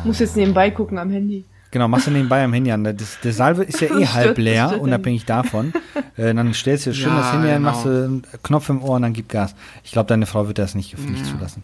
Muss 0.05 0.19
jetzt 0.19 0.37
nebenbei 0.37 0.71
gucken 0.71 0.97
am 0.97 1.11
Handy. 1.11 1.45
Genau, 1.73 1.87
machst 1.87 2.09
du 2.09 2.11
nebenbei 2.11 2.43
am 2.43 2.53
Handy 2.53 2.73
an. 2.73 2.83
Das, 2.83 3.19
der 3.23 3.33
Salve 3.33 3.63
ist 3.63 3.81
ja 3.81 3.89
eh 3.99 4.07
halb 4.07 4.39
leer, 4.39 4.81
unabhängig 4.81 5.25
davon. 5.25 5.73
Äh, 6.17 6.35
dann 6.35 6.53
stellst 6.53 6.87
du 6.87 6.95
schön 6.95 7.11
Ja, 7.13 7.19
das 7.19 7.33
Handy 7.33 7.49
an, 7.49 7.59
genau. 7.59 7.71
machst 7.71 7.85
du 7.85 7.89
einen 7.89 8.23
Knopf 8.43 8.69
im 8.71 8.83
Ohr 8.83 8.97
und 8.97 9.03
dann 9.03 9.13
gib 9.13 9.29
Gas. 9.29 9.55
Ich 9.85 9.93
glaube, 9.93 10.09
deine 10.09 10.27
Frau 10.27 10.49
wird 10.49 10.59
das 10.59 10.75
nicht, 10.75 10.99
nicht 11.09 11.25
zulassen. 11.27 11.63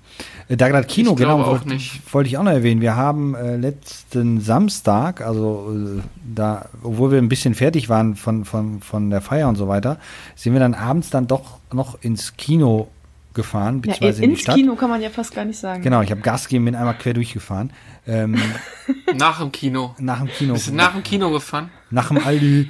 Äh, 0.49 0.57
da 0.57 0.69
gerade 0.69 0.87
Kino, 0.87 1.11
Ich 1.13 1.17
genau, 1.17 1.45
wollte 1.45 1.69
nicht. 1.69 2.01
wollte 2.15 2.29
ich 2.29 2.39
auch 2.39 2.45
noch 2.45 2.53
erwähnen. 2.53 2.81
Wir 2.81 2.95
haben 2.95 3.35
äh, 3.35 3.57
letzten 3.57 4.41
Samstag, 4.41 5.23
also 5.23 5.73
äh, 5.75 6.03
da, 6.35 6.67
obwohl 6.85 7.11
wir 7.11 7.19
ein 7.19 7.29
bisschen 7.29 7.55
fertig 7.55 7.89
waren 7.89 8.15
von, 8.15 8.45
von, 8.45 8.81
von 8.81 9.11
der 9.11 9.21
Feier 9.21 9.49
und 9.49 9.57
so 9.57 9.67
weiter, 9.67 9.99
sind 10.37 10.53
wir 10.53 10.61
dann 10.61 10.75
abends 10.75 11.11
dann 11.11 11.27
doch 11.27 11.59
noch 11.73 12.01
ins 12.03 12.37
Kino 12.37 12.89
gefahren, 13.37 13.77
Ja, 13.77 13.81
beziehungsweise 13.93 14.23
in 14.25 14.31
die 14.31 14.35
ins 14.35 14.43
Stadt. 14.43 14.57
Kino 14.57 14.75
kann 14.75 14.91
man 14.91 15.01
ja 15.01 15.11
fast 15.11 15.33
gar 15.33 15.45
nicht 15.45 15.59
sagen. 15.61 15.83
Genau, 15.83 16.03
ich 16.03 16.11
habe 16.11 16.21
Gas 16.23 16.49
gegeben, 16.49 16.65
bin 16.65 16.75
einmal 16.75 16.99
quer 16.99 17.15
durchgefahren. 17.15 17.73
Ähm, 18.09 18.37
nach 19.15 19.39
dem 19.39 19.53
Kino. 19.53 19.95
nach 20.01 20.19
dem 20.19 20.29
Kino. 20.29 20.55
Bist 20.55 20.69
du 20.69 20.75
nach 20.75 20.93
dem 20.93 21.05
Kino 21.05 21.31
gefahren? 21.31 21.71
nach 21.91 22.09
dem 22.09 22.19
Aldi 22.19 22.69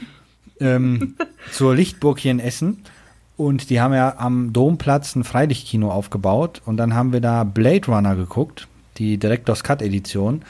ähm, 0.60 1.16
zur 1.52 1.74
Lichtburg 1.74 2.18
hier 2.18 2.32
in 2.32 2.40
Essen. 2.40 2.82
Und 3.38 3.68
die 3.70 3.80
haben 3.80 3.92
ja 3.94 4.16
am 4.18 4.52
Domplatz 4.52 5.14
ein 5.14 5.24
Freilichtkino 5.24 5.90
aufgebaut. 5.90 6.62
Und 6.64 6.76
dann 6.76 6.94
haben 6.94 7.12
wir 7.12 7.20
da 7.20 7.44
Blade 7.44 7.86
Runner 7.86 8.16
geguckt, 8.16 8.66
die 8.98 9.18
Director's 9.18 9.62
Cut 9.62 9.82
Edition. 9.82 10.42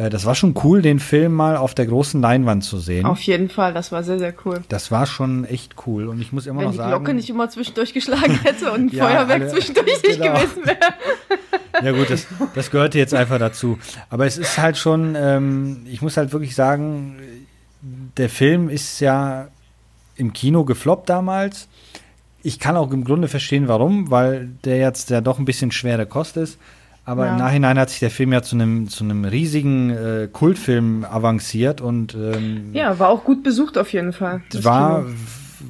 Äh, 0.00 0.08
das 0.10 0.24
war 0.24 0.34
schon 0.34 0.54
cool, 0.64 0.80
den 0.82 0.98
Film 0.98 1.32
mal 1.34 1.56
auf 1.56 1.74
der 1.74 1.86
großen 1.86 2.20
Leinwand 2.22 2.64
zu 2.64 2.78
sehen. 2.78 3.04
Auf 3.04 3.20
jeden 3.22 3.50
Fall, 3.50 3.74
das 3.74 3.92
war 3.92 4.02
sehr, 4.02 4.18
sehr 4.18 4.32
cool. 4.44 4.62
Das 4.68 4.90
war 4.90 5.04
schon 5.06 5.44
echt 5.44 5.74
cool. 5.86 6.08
Und 6.08 6.20
ich 6.20 6.32
muss 6.32 6.46
immer 6.46 6.60
Wenn 6.60 6.64
noch 6.66 6.72
die 6.72 6.78
sagen. 6.78 6.90
Glocke 6.90 7.14
nicht 7.14 7.28
immer 7.28 7.50
zwischendurch 7.50 7.92
geschlagen 7.92 8.38
hätte 8.42 8.72
und 8.72 8.86
ein 8.92 8.96
Ja, 8.96 9.04
Feuerwerk 9.06 9.42
alle- 9.42 9.48
zwischendurch 9.48 10.02
nicht 10.02 10.20
genau. 10.20 10.34
gewesen 10.34 10.64
wäre. 10.66 10.78
Ja 11.82 11.92
gut, 11.92 12.10
das, 12.10 12.26
das 12.54 12.70
gehörte 12.70 12.98
jetzt 12.98 13.14
einfach 13.14 13.38
dazu. 13.38 13.78
Aber 14.10 14.26
es 14.26 14.36
ist 14.36 14.58
halt 14.58 14.76
schon, 14.76 15.14
ähm, 15.16 15.86
ich 15.86 16.02
muss 16.02 16.16
halt 16.18 16.32
wirklich 16.32 16.54
sagen, 16.54 17.16
der 18.18 18.28
Film 18.28 18.68
ist 18.68 19.00
ja 19.00 19.48
im 20.16 20.32
Kino 20.34 20.64
gefloppt 20.64 21.08
damals. 21.08 21.68
Ich 22.42 22.58
kann 22.58 22.76
auch 22.76 22.90
im 22.90 23.04
Grunde 23.04 23.28
verstehen, 23.28 23.66
warum, 23.68 24.10
weil 24.10 24.48
der 24.64 24.76
jetzt 24.78 25.08
ja 25.08 25.20
doch 25.22 25.38
ein 25.38 25.44
bisschen 25.46 25.70
schwere 25.70 26.04
Kost 26.06 26.36
ist. 26.36 26.58
Aber 27.10 27.26
Ja. 27.26 27.32
im 27.32 27.38
Nachhinein 27.38 27.76
hat 27.76 27.90
sich 27.90 27.98
der 27.98 28.10
Film 28.12 28.32
ja 28.32 28.40
zu 28.40 28.54
einem 28.54 28.88
zu 28.88 29.02
einem 29.02 29.24
riesigen 29.24 29.90
äh, 29.90 30.28
Kultfilm 30.32 31.04
avanciert 31.04 31.80
und 31.80 32.14
ähm, 32.14 32.70
Ja, 32.72 33.00
war 33.00 33.08
auch 33.08 33.24
gut 33.24 33.42
besucht 33.42 33.76
auf 33.78 33.92
jeden 33.92 34.12
Fall. 34.12 34.42
war, 34.62 35.02
Kino. 35.02 35.14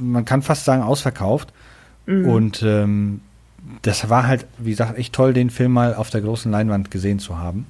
man 0.01 0.25
kann 0.27 0.43
fast 0.43 0.67
sagen, 0.67 0.83
ausverkauft. 0.83 1.49
Mhm. 2.05 2.27
Und 2.29 2.63
ähm, 2.63 3.21
das 3.81 4.11
war 4.11 4.27
halt, 4.27 4.45
wie 4.59 4.71
gesagt, 4.71 4.99
echt 4.99 5.15
toll, 5.15 5.33
den 5.33 5.49
Film 5.49 5.73
mal 5.73 5.95
auf 5.95 6.11
der 6.11 6.21
großen 6.21 6.53
Leinwand 6.53 6.91
gesehen 6.91 7.19
zu 7.21 7.39
haben. 7.39 7.67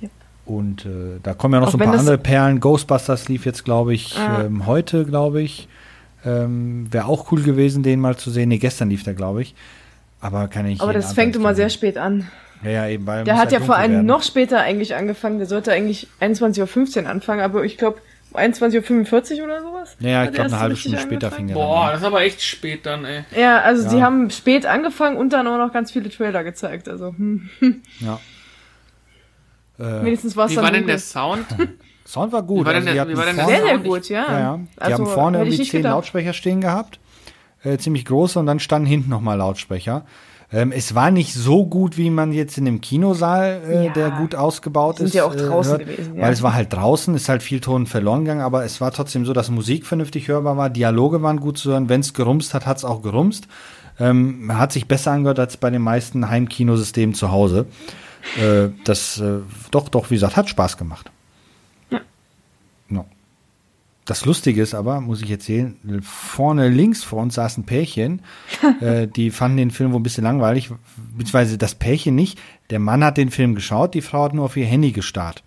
Yep. 0.00 0.10
Und 0.46 0.86
äh, 0.86 1.18
da 1.22 1.34
kommen 1.34 1.52
ja 1.54 1.60
noch 1.60 1.68
Auch 1.68 1.72
so 1.72 1.78
ein 1.78 1.84
paar 1.84 1.98
andere 1.98 2.16
Perlen. 2.16 2.58
Ghostbusters 2.58 3.28
lief 3.28 3.44
jetzt, 3.44 3.66
glaube 3.66 3.92
ich, 3.92 4.16
Ah. 4.18 4.44
ähm, 4.44 4.64
heute, 4.66 5.04
glaube 5.04 5.42
ich. 5.42 5.68
Ähm, 6.24 6.86
Wäre 6.90 7.04
auch 7.04 7.30
cool 7.32 7.42
gewesen, 7.42 7.82
den 7.82 8.00
mal 8.00 8.16
zu 8.16 8.30
sehen. 8.30 8.48
Nee, 8.48 8.58
gestern 8.58 8.88
lief 8.88 9.02
der, 9.02 9.12
glaube 9.14 9.42
ich. 9.42 9.54
Aber 10.22 10.48
kann 10.48 10.64
ich 10.64 10.80
Aber 10.80 10.94
das 10.94 11.12
fängt 11.12 11.36
immer 11.36 11.54
sehr 11.54 11.68
spät 11.68 11.98
an. 11.98 12.26
Ja, 12.62 12.70
ja, 12.70 12.88
eben, 12.88 13.06
weil 13.06 13.24
Der 13.24 13.36
hat 13.36 13.52
ja 13.52 13.58
halt 13.58 13.66
vor 13.66 13.74
dunkel 13.76 13.82
allem 13.82 13.92
werden. 13.92 14.06
noch 14.06 14.22
später 14.22 14.60
eigentlich 14.60 14.94
angefangen. 14.96 15.38
Der 15.38 15.46
sollte 15.46 15.72
eigentlich 15.72 16.08
21.15 16.20 17.02
Uhr 17.04 17.08
anfangen, 17.08 17.40
aber 17.40 17.64
ich 17.64 17.76
glaube 17.78 18.00
21.45 18.34 19.38
Uhr 19.38 19.44
oder 19.44 19.62
sowas. 19.62 19.96
Ja, 20.00 20.08
ja, 20.10 20.24
ich 20.24 20.32
glaube, 20.32 20.50
eine 20.50 20.58
halbe 20.60 20.76
Stunde 20.76 20.98
später 20.98 21.28
angefangen. 21.28 21.36
fing 21.36 21.46
der 21.48 21.54
Boah, 21.54 21.84
dann 21.84 21.92
das 21.92 22.00
ist 22.00 22.06
aber 22.06 22.20
echt 22.22 22.42
spät 22.42 22.84
dann, 22.84 23.04
ey. 23.04 23.24
Ja, 23.36 23.60
also 23.60 23.84
Ja. 23.84 23.88
sie 23.90 24.02
haben 24.02 24.30
spät 24.30 24.66
angefangen 24.66 25.16
und 25.16 25.32
dann 25.32 25.46
auch 25.46 25.56
noch 25.58 25.72
ganz 25.72 25.92
viele 25.92 26.10
Trailer 26.10 26.44
gezeigt. 26.44 26.88
Also, 26.88 27.14
hm. 27.16 27.48
an. 27.60 27.80
Ja. 28.00 28.18
Wenigstens 29.78 30.36
war 30.36 30.46
es 30.46 30.52
Wie 30.52 30.56
dann 30.56 30.64
war 30.64 30.70
denn 30.72 30.86
der. 30.86 30.98
Sound? 30.98 31.46
Sound 32.06 32.32
war 32.32 32.42
gut. 32.42 32.62
Wie 32.62 32.66
war 32.66 32.72
denn 32.74 32.82
also 32.88 32.92
der- 32.92 33.00
hatten 33.02 33.10
wie 33.12 33.16
war 33.16 33.24
denn 33.26 33.36
der 33.36 33.46
Sehr, 33.46 33.56
sehr 33.62 33.68
Sound? 33.74 33.84
gut, 33.84 34.08
ja. 34.08 34.24
Ja, 34.26 34.38
ja. 34.40 34.56
Die 34.58 34.80
Also, 34.80 35.04
haben 35.04 35.06
vorne 35.12 35.38
irgendwie 35.38 35.56
zehn 35.58 35.82
gedacht. 35.82 35.92
Lautsprecher 35.94 36.32
stehen 36.32 36.60
gehabt. 36.60 36.98
Äh, 37.62 37.76
ziemlich 37.78 38.04
große 38.04 38.38
und 38.38 38.46
dann 38.46 38.60
standen 38.60 38.86
hinten 38.86 39.10
nochmal 39.10 39.36
Lautsprecher. 39.38 40.04
Ähm, 40.50 40.72
es 40.72 40.94
war 40.94 41.10
nicht 41.10 41.34
so 41.34 41.66
gut, 41.66 41.98
wie 41.98 42.08
man 42.08 42.32
jetzt 42.32 42.56
in 42.56 42.64
dem 42.64 42.80
Kinosaal, 42.80 43.60
äh, 43.68 43.86
Ja. 43.86 43.92
der 43.92 44.10
gut 44.12 44.34
ausgebaut 44.34 44.96
Sind 44.96 45.08
ist. 45.08 45.14
ja 45.14 45.24
auch 45.24 45.34
äh, 45.34 45.36
draußen 45.36 45.72
hört, 45.72 45.80
gewesen, 45.86 46.14
ja. 46.16 46.22
Weil 46.22 46.32
es 46.32 46.42
war 46.42 46.54
halt 46.54 46.72
draußen, 46.72 47.14
ist 47.14 47.28
halt 47.28 47.42
viel 47.42 47.60
Ton 47.60 47.86
verloren 47.86 48.20
gegangen, 48.24 48.40
aber 48.40 48.64
es 48.64 48.80
war 48.80 48.90
trotzdem 48.90 49.26
so, 49.26 49.34
dass 49.34 49.50
Musik 49.50 49.84
vernünftig 49.86 50.28
hörbar 50.28 50.56
war, 50.56 50.70
Dialoge 50.70 51.20
waren 51.22 51.38
gut 51.40 51.58
zu 51.58 51.70
hören. 51.70 51.90
Wenn 51.90 52.00
es 52.00 52.14
gerumst 52.14 52.54
hat, 52.54 52.64
hat 52.66 52.78
es 52.78 52.84
auch 52.86 53.02
gerumst. 53.02 53.46
Ähm, 54.00 54.56
hat 54.56 54.72
sich 54.72 54.86
besser 54.88 55.10
angehört 55.12 55.38
als 55.40 55.56
bei 55.56 55.68
den 55.70 55.82
meisten 55.82 56.30
Heimkinosystemen 56.30 57.14
zu 57.14 57.30
Hause. 57.30 57.66
Äh, 58.40 58.68
das, 58.84 59.20
äh, 59.20 59.40
doch, 59.70 59.88
doch, 59.88 60.10
wie 60.10 60.14
gesagt, 60.14 60.36
hat 60.36 60.48
Spaß 60.48 60.76
gemacht. 60.78 61.10
Das 64.08 64.24
Lustige 64.24 64.62
ist 64.62 64.74
aber, 64.74 65.02
muss 65.02 65.20
ich 65.20 65.30
erzählen, 65.30 65.76
vorne 66.00 66.70
links 66.70 67.04
vor 67.04 67.20
uns 67.20 67.34
saß 67.34 67.58
ein 67.58 67.64
Pärchen, 67.64 68.22
äh, 68.80 69.06
die 69.06 69.30
fanden 69.30 69.58
den 69.58 69.70
Film 69.70 69.92
wohl 69.92 70.00
ein 70.00 70.02
bisschen 70.02 70.24
langweilig, 70.24 70.70
beziehungsweise 71.14 71.58
das 71.58 71.74
Pärchen 71.74 72.14
nicht. 72.14 72.40
Der 72.70 72.78
Mann 72.78 73.04
hat 73.04 73.18
den 73.18 73.28
Film 73.28 73.54
geschaut, 73.54 73.92
die 73.92 74.00
Frau 74.00 74.24
hat 74.24 74.32
nur 74.32 74.46
auf 74.46 74.56
ihr 74.56 74.64
Handy 74.64 74.92
gestarrt. 74.92 75.44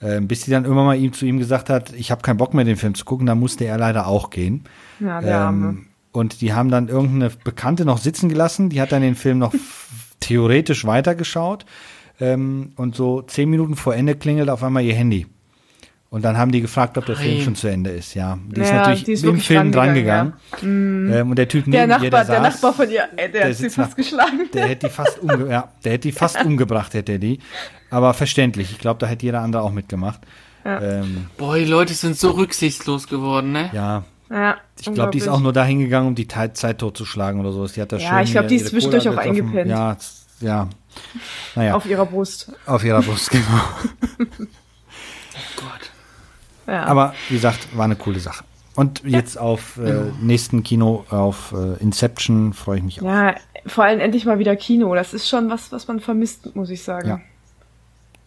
Äh, 0.00 0.20
bis 0.20 0.42
sie 0.42 0.50
dann 0.50 0.64
irgendwann 0.64 0.84
mal 0.84 0.98
ihm 0.98 1.14
zu 1.14 1.24
ihm 1.24 1.38
gesagt 1.38 1.70
hat, 1.70 1.94
ich 1.94 2.10
habe 2.10 2.20
keinen 2.20 2.36
Bock 2.36 2.52
mehr, 2.52 2.66
den 2.66 2.76
Film 2.76 2.94
zu 2.94 3.06
gucken, 3.06 3.24
da 3.24 3.34
musste 3.34 3.64
er 3.64 3.78
leider 3.78 4.08
auch 4.08 4.28
gehen. 4.28 4.64
Ja, 5.00 5.22
der 5.22 5.38
Arme. 5.38 5.68
Ähm, 5.68 5.86
und 6.12 6.42
die 6.42 6.52
haben 6.52 6.70
dann 6.70 6.88
irgendeine 6.88 7.30
Bekannte 7.44 7.86
noch 7.86 7.96
sitzen 7.96 8.28
gelassen, 8.28 8.68
die 8.68 8.82
hat 8.82 8.92
dann 8.92 9.00
den 9.00 9.14
Film 9.14 9.38
noch 9.38 9.54
theoretisch 10.20 10.84
weitergeschaut. 10.84 11.64
Ähm, 12.20 12.72
und 12.76 12.94
so 12.94 13.22
zehn 13.22 13.48
Minuten 13.48 13.74
vor 13.74 13.94
Ende 13.94 14.16
klingelt 14.16 14.50
auf 14.50 14.62
einmal 14.62 14.84
ihr 14.84 14.94
Handy. 14.94 15.26
Und 16.08 16.24
dann 16.24 16.38
haben 16.38 16.52
die 16.52 16.60
gefragt, 16.60 16.96
ob 16.98 17.04
der 17.06 17.16
Film 17.16 17.34
Nein. 17.34 17.44
schon 17.44 17.54
zu 17.56 17.66
Ende 17.66 17.90
ist. 17.90 18.14
Ja, 18.14 18.38
die 18.46 18.60
ist 18.60 18.68
Ja, 18.70 18.76
natürlich 18.76 19.04
die 19.04 19.12
ist 19.12 19.24
im 19.24 19.40
Film 19.40 19.72
drangegangen, 19.72 20.34
drangegangen. 20.52 21.12
Ähm, 21.12 21.30
und 21.30 21.36
der 21.36 21.48
Typ 21.48 21.64
Der 21.64 21.86
neben 21.86 22.04
ihr, 22.04 22.10
Nachbar, 22.10 22.24
der, 22.24 22.40
der, 22.40 22.50
saß, 22.50 22.62
Nachbar 22.62 22.72
von 22.74 22.90
ihr, 22.90 23.02
äh, 23.16 23.28
der, 23.28 23.28
der 23.28 23.48
hat 23.50 23.56
sie 23.56 23.70
fast 23.70 23.90
nach- 23.90 23.96
geschlagen. 23.96 24.40
der 24.54 24.68
hätte 24.68 24.86
die 24.86 24.92
fast 24.92 25.18
umge 25.18 25.50
ja, 25.50 25.68
der 25.84 25.92
hätte 25.92 26.08
die 26.08 26.12
fast 26.12 26.40
umgebracht, 26.44 26.94
hätte 26.94 27.12
er 27.12 27.18
die. 27.18 27.40
Aber 27.90 28.14
verständlich. 28.14 28.70
Ich 28.70 28.78
glaube, 28.78 28.98
da 29.00 29.06
hätte 29.06 29.26
jeder 29.26 29.40
andere 29.42 29.62
auch 29.62 29.72
mitgemacht. 29.72 30.20
Ja. 30.64 30.80
Ähm, 30.80 31.26
Boah, 31.36 31.56
die 31.56 31.64
Leute 31.64 31.92
sind 31.92 32.16
so 32.16 32.30
rücksichtslos 32.30 33.08
geworden, 33.08 33.52
ne? 33.52 33.70
ja, 33.72 34.04
Ja, 34.30 34.56
ich 34.80 34.92
glaube, 34.92 35.10
die 35.10 35.18
ist 35.18 35.28
auch 35.28 35.40
nur 35.40 35.52
da 35.52 35.64
hingegangen, 35.64 36.08
um 36.08 36.14
die 36.14 36.26
Te- 36.28 36.52
Zeit 36.52 36.78
totzuschlagen 36.78 37.40
oder 37.40 37.52
sowas. 37.52 37.72
Die 37.74 37.82
hat 37.82 37.90
da 37.92 37.96
Ja, 37.98 38.10
schön 38.10 38.18
ich 38.24 38.30
glaub, 38.32 38.48
die 38.48 38.56
ist 38.56 38.68
zwischendurch 38.68 39.08
auch 39.08 39.16
eingepennt. 39.16 39.70
Ja, 39.70 39.96
ja. 40.40 40.68
Naja, 41.56 41.74
auf, 41.74 41.84
auf 41.84 41.90
ihrer 41.90 42.06
Brust. 42.06 42.50
ihrer 42.84 43.02
Brust, 43.02 43.30
genau. 43.30 43.44
Gott. 45.56 45.85
Ja. 46.66 46.84
Aber 46.84 47.14
wie 47.28 47.34
gesagt, 47.34 47.68
war 47.76 47.84
eine 47.84 47.96
coole 47.96 48.20
Sache. 48.20 48.44
Und 48.74 49.02
jetzt 49.04 49.38
auf 49.38 49.78
äh, 49.78 50.10
nächsten 50.20 50.62
Kino, 50.62 51.06
auf 51.08 51.52
äh, 51.52 51.82
Inception, 51.82 52.52
freue 52.52 52.78
ich 52.78 52.84
mich 52.84 53.00
auch. 53.00 53.06
ja, 53.06 53.34
vor 53.66 53.84
allem 53.84 54.00
endlich 54.00 54.26
mal 54.26 54.38
wieder 54.38 54.54
Kino. 54.54 54.94
Das 54.94 55.14
ist 55.14 55.28
schon 55.28 55.48
was, 55.48 55.72
was 55.72 55.88
man 55.88 56.00
vermisst, 56.00 56.54
muss 56.54 56.68
ich 56.68 56.82
sagen. 56.82 57.08
Ja. 57.08 57.20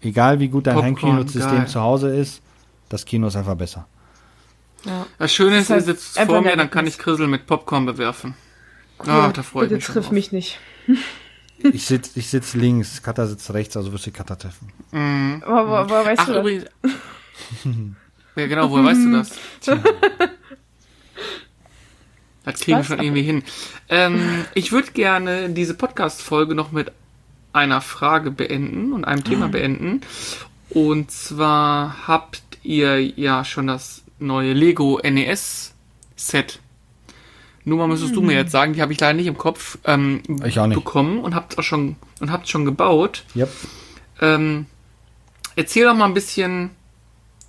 Egal 0.01 0.39
wie 0.39 0.47
gut 0.47 0.65
dein 0.65 0.81
Heimkinosystem 0.81 1.67
zu 1.67 1.81
Hause 1.81 2.15
ist, 2.15 2.41
das 2.89 3.05
Kino 3.05 3.27
ist 3.27 3.35
einfach 3.35 3.55
besser. 3.55 3.85
Ja. 4.85 5.05
Das 5.17 5.33
Schöne 5.33 5.57
ist, 5.57 5.69
ihr 5.69 5.81
sitzt 5.81 6.19
vor 6.19 6.41
mir, 6.41 6.55
dann 6.55 6.71
kann 6.71 6.87
ich 6.87 6.97
Krissel 6.97 7.27
mit 7.27 7.45
Popcorn 7.45 7.85
bewerfen. 7.85 8.33
Cool. 8.99 9.11
Ah, 9.11 9.31
da 9.31 9.43
freue 9.43 9.65
ich 9.65 9.69
Bitte 9.69 9.75
mich 9.75 9.85
schon 9.85 9.93
triff 9.95 10.11
mich 10.11 10.31
nicht. 10.31 10.59
Ich 11.61 11.87
sitze 11.87 12.17
ich 12.17 12.29
sitz 12.29 12.53
links, 12.53 13.03
Katha 13.03 13.27
sitzt 13.27 13.53
rechts, 13.53 13.75
also 13.75 13.91
wirst 13.91 14.07
du 14.07 14.11
Katha 14.11 14.37
treffen. 14.37 14.71
Mhm. 14.93 15.43
Aber, 15.45 15.59
aber, 15.59 15.79
aber 15.79 16.05
weißt 16.05 16.21
Ach, 16.21 16.27
du, 16.27 16.39
übrigens. 16.39 16.65
ja, 18.39 18.47
genau, 18.47 18.69
woher 18.71 18.85
weißt 18.85 19.03
du 19.05 19.11
das? 19.11 19.31
Das 22.45 22.61
kriegen 22.61 22.77
wir 22.77 22.83
schon 22.83 22.99
irgendwie 22.99 23.21
hin. 23.21 23.43
Ähm, 23.89 24.45
ich 24.55 24.71
würde 24.71 24.91
gerne 24.91 25.49
diese 25.49 25.73
Podcast-Folge 25.75 26.55
noch 26.55 26.71
mit 26.71 26.91
einer 27.53 27.81
Frage 27.81 28.31
beenden 28.31 28.93
und 28.93 29.05
einem 29.05 29.21
Ah. 29.21 29.29
Thema 29.29 29.49
beenden. 29.49 30.01
Und 30.69 31.11
zwar 31.11 32.07
habt 32.07 32.41
ihr 32.63 33.01
ja 33.01 33.43
schon 33.45 33.67
das 33.67 34.03
neue 34.19 34.53
Lego 34.53 34.99
NES-Set. 35.03 36.59
Nur 37.65 37.77
mal 37.77 37.87
müsstest 37.87 38.15
du 38.15 38.21
mir 38.21 38.35
jetzt 38.35 38.51
sagen, 38.51 38.73
die 38.73 38.81
habe 38.81 38.93
ich 38.93 38.99
leider 38.99 39.13
nicht 39.13 39.27
im 39.27 39.37
Kopf 39.37 39.77
ähm, 39.85 40.23
bekommen 40.73 41.19
und 41.19 41.35
habt 41.35 41.57
auch 41.59 41.63
schon 41.63 41.97
und 42.19 42.31
habt 42.31 42.47
schon 42.49 42.65
gebaut. 42.65 43.25
Yep. 43.35 43.49
Ähm, 44.21 44.65
erzähl 45.55 45.85
doch 45.85 45.93
mal 45.95 46.05
ein 46.05 46.13
bisschen 46.13 46.71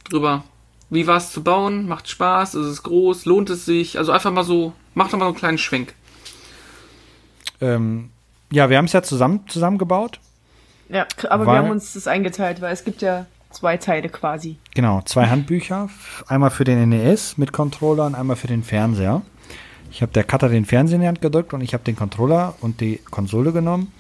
drüber. 0.05 0.45
Wie 0.91 1.07
war 1.07 1.17
es 1.17 1.31
zu 1.31 1.43
bauen? 1.43 1.87
Macht 1.87 2.09
Spaß? 2.09 2.55
Ist 2.57 2.67
es 2.67 2.83
groß? 2.83 3.25
Lohnt 3.25 3.49
es 3.51 3.65
sich? 3.65 3.97
Also 3.99 4.13
einfach 4.13 4.33
mal 4.33 4.45
so, 4.45 4.73
mach 4.95 5.09
doch 5.09 5.19
mal 5.19 5.25
so 5.27 5.29
einen 5.31 5.37
kleinen 5.37 5.59
Schwenk. 5.59 5.95
Ähm, 7.61 8.11
ja, 8.51 8.71
wir 8.71 8.79
haben 8.79 8.87
es 8.87 8.93
ja 8.93 9.03
zusammen 9.03 9.45
zusammengebaut. 9.49 10.19
Ja, 10.89 11.07
aber 11.29 11.47
Weil- 11.47 11.55
wir 11.55 11.59
haben 11.63 11.71
uns 11.71 11.93
das 11.93 12.07
eingeteilt, 12.07 12.61
weil 12.61 12.73
es 12.73 12.85
gibt 12.85 13.03
ja 13.03 13.27
zwei 13.51 13.77
Teile 13.77 14.09
quasi. 14.09 14.57
Genau, 14.75 15.03
zwei 15.05 15.27
Handbücher. 15.29 15.89
Einmal 16.27 16.51
für 16.51 16.65
den 16.65 16.89
NES 16.89 17.39
mit 17.39 17.53
Controller 17.53 18.07
und 18.07 18.15
einmal 18.15 18.37
für 18.37 18.49
den 18.49 18.63
Fernseher. 18.65 19.23
Ich 19.93 20.03
habe 20.03 20.13
der 20.13 20.25
Cutter 20.25 20.49
den 20.49 20.65
Fernseher 20.65 20.97
in 20.97 21.01
die 21.03 21.09
Hand 21.09 21.21
gedrückt 21.21 21.53
und 21.53 21.61
ich 21.61 21.75
habe 21.75 21.85
den 21.85 21.97
Controller 21.97 22.55
und 22.61 22.81
die 22.81 22.99
Konsole 23.11 23.53
genommen. 23.53 23.93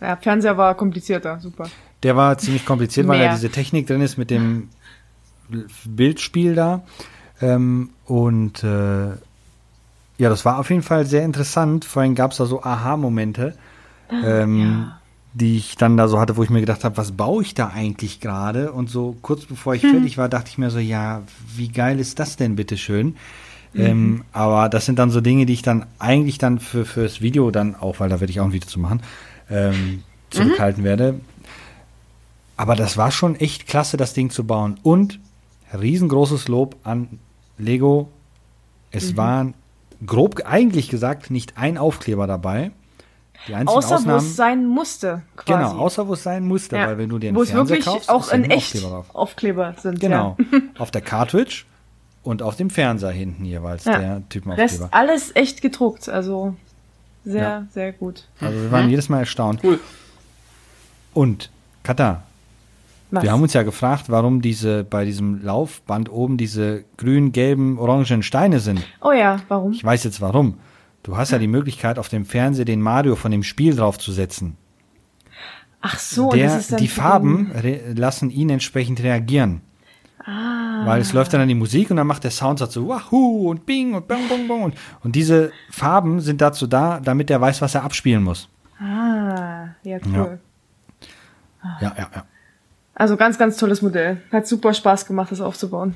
Ja, 0.00 0.16
Fernseher 0.16 0.56
war 0.56 0.74
komplizierter, 0.74 1.38
super. 1.40 1.68
Der 2.02 2.16
war 2.16 2.36
ziemlich 2.38 2.64
kompliziert, 2.64 3.06
weil 3.06 3.20
da 3.20 3.32
diese 3.32 3.50
Technik 3.50 3.86
drin 3.86 4.00
ist 4.00 4.16
mit 4.16 4.30
dem 4.30 4.68
Bildspiel 5.84 6.54
da. 6.54 6.82
Ähm, 7.40 7.90
und 8.06 8.62
äh, 8.64 9.08
ja, 10.18 10.28
das 10.28 10.44
war 10.44 10.58
auf 10.58 10.70
jeden 10.70 10.82
Fall 10.82 11.06
sehr 11.06 11.24
interessant. 11.24 11.84
Vorhin 11.84 12.14
gab 12.14 12.32
es 12.32 12.36
da 12.36 12.46
so 12.46 12.62
Aha-Momente, 12.62 13.56
ähm, 14.10 14.92
die 15.34 15.56
ich 15.56 15.76
dann 15.76 15.96
da 15.96 16.08
so 16.08 16.20
hatte, 16.20 16.36
wo 16.36 16.42
ich 16.42 16.50
mir 16.50 16.60
gedacht 16.60 16.84
habe, 16.84 16.96
was 16.96 17.12
baue 17.12 17.42
ich 17.42 17.54
da 17.54 17.68
eigentlich 17.68 18.20
gerade? 18.20 18.72
Und 18.72 18.90
so 18.90 19.16
kurz 19.22 19.46
bevor 19.46 19.74
ich 19.74 19.82
fertig 19.82 20.18
war, 20.18 20.28
dachte 20.28 20.50
ich 20.50 20.58
mir 20.58 20.70
so, 20.70 20.78
ja, 20.78 21.22
wie 21.56 21.68
geil 21.68 21.98
ist 21.98 22.18
das 22.18 22.36
denn, 22.36 22.56
bitteschön? 22.56 23.16
Ähm, 23.74 24.24
aber 24.32 24.68
das 24.68 24.84
sind 24.84 24.98
dann 24.98 25.10
so 25.10 25.20
Dinge, 25.20 25.46
die 25.46 25.54
ich 25.54 25.62
dann 25.62 25.86
eigentlich 25.98 26.36
dann 26.38 26.60
für 26.60 26.84
fürs 26.84 27.22
Video 27.22 27.50
dann 27.50 27.74
auch, 27.74 28.00
weil 28.00 28.10
da 28.10 28.20
werde 28.20 28.30
ich 28.30 28.40
auch 28.40 28.44
ein 28.44 28.52
Video 28.52 28.68
zu 28.68 28.78
machen, 28.78 29.00
ähm, 29.50 30.02
zurückhalten 30.30 30.84
werde. 30.84 31.20
Aber 32.56 32.76
das 32.76 32.96
war 32.96 33.10
schon 33.10 33.34
echt 33.34 33.66
klasse, 33.66 33.96
das 33.96 34.12
Ding 34.12 34.30
zu 34.30 34.44
bauen. 34.44 34.78
Und 34.82 35.18
riesengroßes 35.80 36.48
Lob 36.48 36.76
an 36.84 37.18
Lego. 37.58 38.08
Es 38.90 39.16
waren 39.16 39.54
grob 40.06 40.42
eigentlich 40.44 40.88
gesagt 40.88 41.30
nicht 41.30 41.56
ein 41.56 41.78
Aufkleber 41.78 42.26
dabei. 42.26 42.72
Die 43.48 43.54
einzigen 43.54 43.76
Außer 43.78 43.90
wo 43.90 43.94
Ausnahmen. 43.94 44.18
es 44.18 44.36
sein 44.36 44.66
musste, 44.66 45.22
quasi. 45.36 45.70
Genau, 45.70 45.82
außer 45.82 46.06
wo 46.06 46.12
es 46.12 46.22
sein 46.22 46.46
musste, 46.46 46.76
Ja. 46.76 46.86
weil 46.86 46.98
wenn 46.98 47.08
du 47.08 47.18
den 47.18 47.34
Wo 47.34 47.42
es 47.42 47.50
Fernseher 47.50 47.76
wirklich 47.78 47.86
kaufst, 47.92 48.08
auch 48.10 48.30
in 48.32 48.44
ein 48.44 48.50
echt 48.52 48.66
Aufkleber 48.76 48.88
drauf. 48.94 49.06
Aufkleber 49.14 49.74
sind. 49.78 49.98
Genau. 50.00 50.36
Ja. 50.52 50.60
auf 50.78 50.90
der 50.92 51.00
Cartridge 51.00 51.64
und 52.22 52.40
auf 52.42 52.54
dem 52.54 52.70
Fernseher 52.70 53.10
hinten 53.10 53.44
jeweils 53.44 53.84
Ja. 53.84 53.98
der 53.98 54.10
Rest 54.16 54.28
Typenaufkleber. 54.30 54.88
alles 54.92 55.34
echt 55.34 55.60
gedruckt, 55.60 56.08
also 56.08 56.54
sehr, 57.24 57.42
Ja. 57.42 57.66
sehr 57.72 57.92
gut. 57.92 58.24
Also 58.40 58.56
wir 58.60 58.70
waren 58.70 58.88
jedes 58.88 59.08
Mal 59.08 59.20
erstaunt. 59.20 59.60
Cool. 59.64 59.80
Und 61.14 61.50
Kata, 61.82 62.22
Was? 63.12 63.22
wir 63.22 63.30
haben 63.30 63.42
uns 63.42 63.52
ja 63.52 63.62
gefragt, 63.62 64.06
warum 64.08 64.40
diese 64.40 64.84
bei 64.84 65.04
diesem 65.04 65.42
Laufband 65.44 66.10
oben 66.10 66.38
diese 66.38 66.84
grün, 66.96 67.32
gelben, 67.32 67.78
orangen 67.78 68.22
Steine 68.22 68.58
sind. 68.58 68.82
oh 69.02 69.12
ja, 69.12 69.36
warum? 69.48 69.72
Ich 69.72 69.84
weiß 69.84 70.02
jetzt 70.04 70.22
warum. 70.22 70.58
Du 71.02 71.16
hast 71.16 71.30
ja 71.30 71.38
die 71.38 71.46
Möglichkeit, 71.46 71.98
auf 71.98 72.08
dem 72.08 72.24
Fernseher 72.24 72.64
den 72.64 72.80
Mario 72.80 73.14
von 73.14 73.30
dem 73.30 73.42
Spiel 73.42 73.76
draufzusetzen. 73.76 74.56
Ach 75.82 75.98
so, 75.98 76.30
und 76.30 76.38
Der, 76.38 76.46
das 76.46 76.60
ist 76.60 76.72
dann 76.72 76.78
die 76.78 76.88
Farben 76.88 77.52
lassen 77.94 78.30
ihn 78.30 78.48
entsprechend 78.48 79.02
reagieren. 79.02 79.60
Ah. 80.24 80.86
Weil 80.86 81.00
es 81.00 81.12
läuft 81.12 81.34
dann 81.34 81.40
an 81.42 81.48
die 81.48 81.54
Musik 81.54 81.90
und 81.90 81.98
dann 81.98 82.06
macht 82.06 82.24
der 82.24 82.30
Soundsatz 82.30 82.72
so 82.72 82.88
Wahoo 82.88 83.50
und 83.50 83.66
Bing 83.66 83.92
und 83.94 84.08
Bong 84.08 84.26
Bong 84.28 84.48
Bong. 84.48 84.62
Und, 84.62 84.74
und 85.02 85.16
diese 85.16 85.52
Farben 85.70 86.20
sind 86.20 86.40
dazu 86.40 86.66
da, 86.66 87.00
damit 87.00 87.28
er 87.30 87.40
weiß, 87.40 87.60
was 87.60 87.74
er 87.74 87.82
abspielen 87.82 88.22
muss. 88.22 88.48
Ah, 88.78 89.74
ja, 89.82 89.98
cool. 90.06 90.38
Ja. 91.62 91.78
Ja, 91.80 91.94
ja, 91.98 92.10
ja. 92.14 92.24
Also 92.94 93.16
ganz, 93.16 93.38
ganz 93.38 93.56
tolles 93.56 93.82
Modell. 93.82 94.20
Hat 94.30 94.46
super 94.46 94.74
Spaß 94.74 95.06
gemacht, 95.06 95.32
das 95.32 95.40
aufzubauen. 95.40 95.94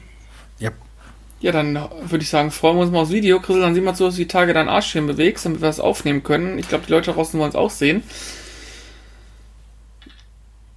ja. 0.59 0.70
Ja, 1.38 1.53
dann 1.53 1.74
würde 1.74 2.22
ich 2.22 2.30
sagen, 2.30 2.51
freuen 2.51 2.76
wir 2.76 2.82
uns 2.82 2.90
mal 2.90 3.01
aufs 3.01 3.11
Video. 3.11 3.38
Chris, 3.40 3.59
dann 3.61 3.74
sehen 3.74 3.84
wir 3.84 3.94
zu, 3.94 4.05
dass 4.05 4.14
du 4.14 4.22
die 4.22 4.26
Tage 4.26 4.55
deinen 4.55 4.70
Arschschirm 4.70 5.07
bewegst, 5.07 5.44
damit 5.44 5.61
wir 5.61 5.66
das 5.66 5.80
aufnehmen 5.80 6.22
können. 6.22 6.59
Ich 6.59 6.66
glaube, 6.66 6.86
die 6.86 6.92
Leute 6.92 7.12
draußen 7.12 7.38
wollen 7.38 7.51
es 7.51 7.55
auch 7.55 7.68
sehen. 7.68 8.03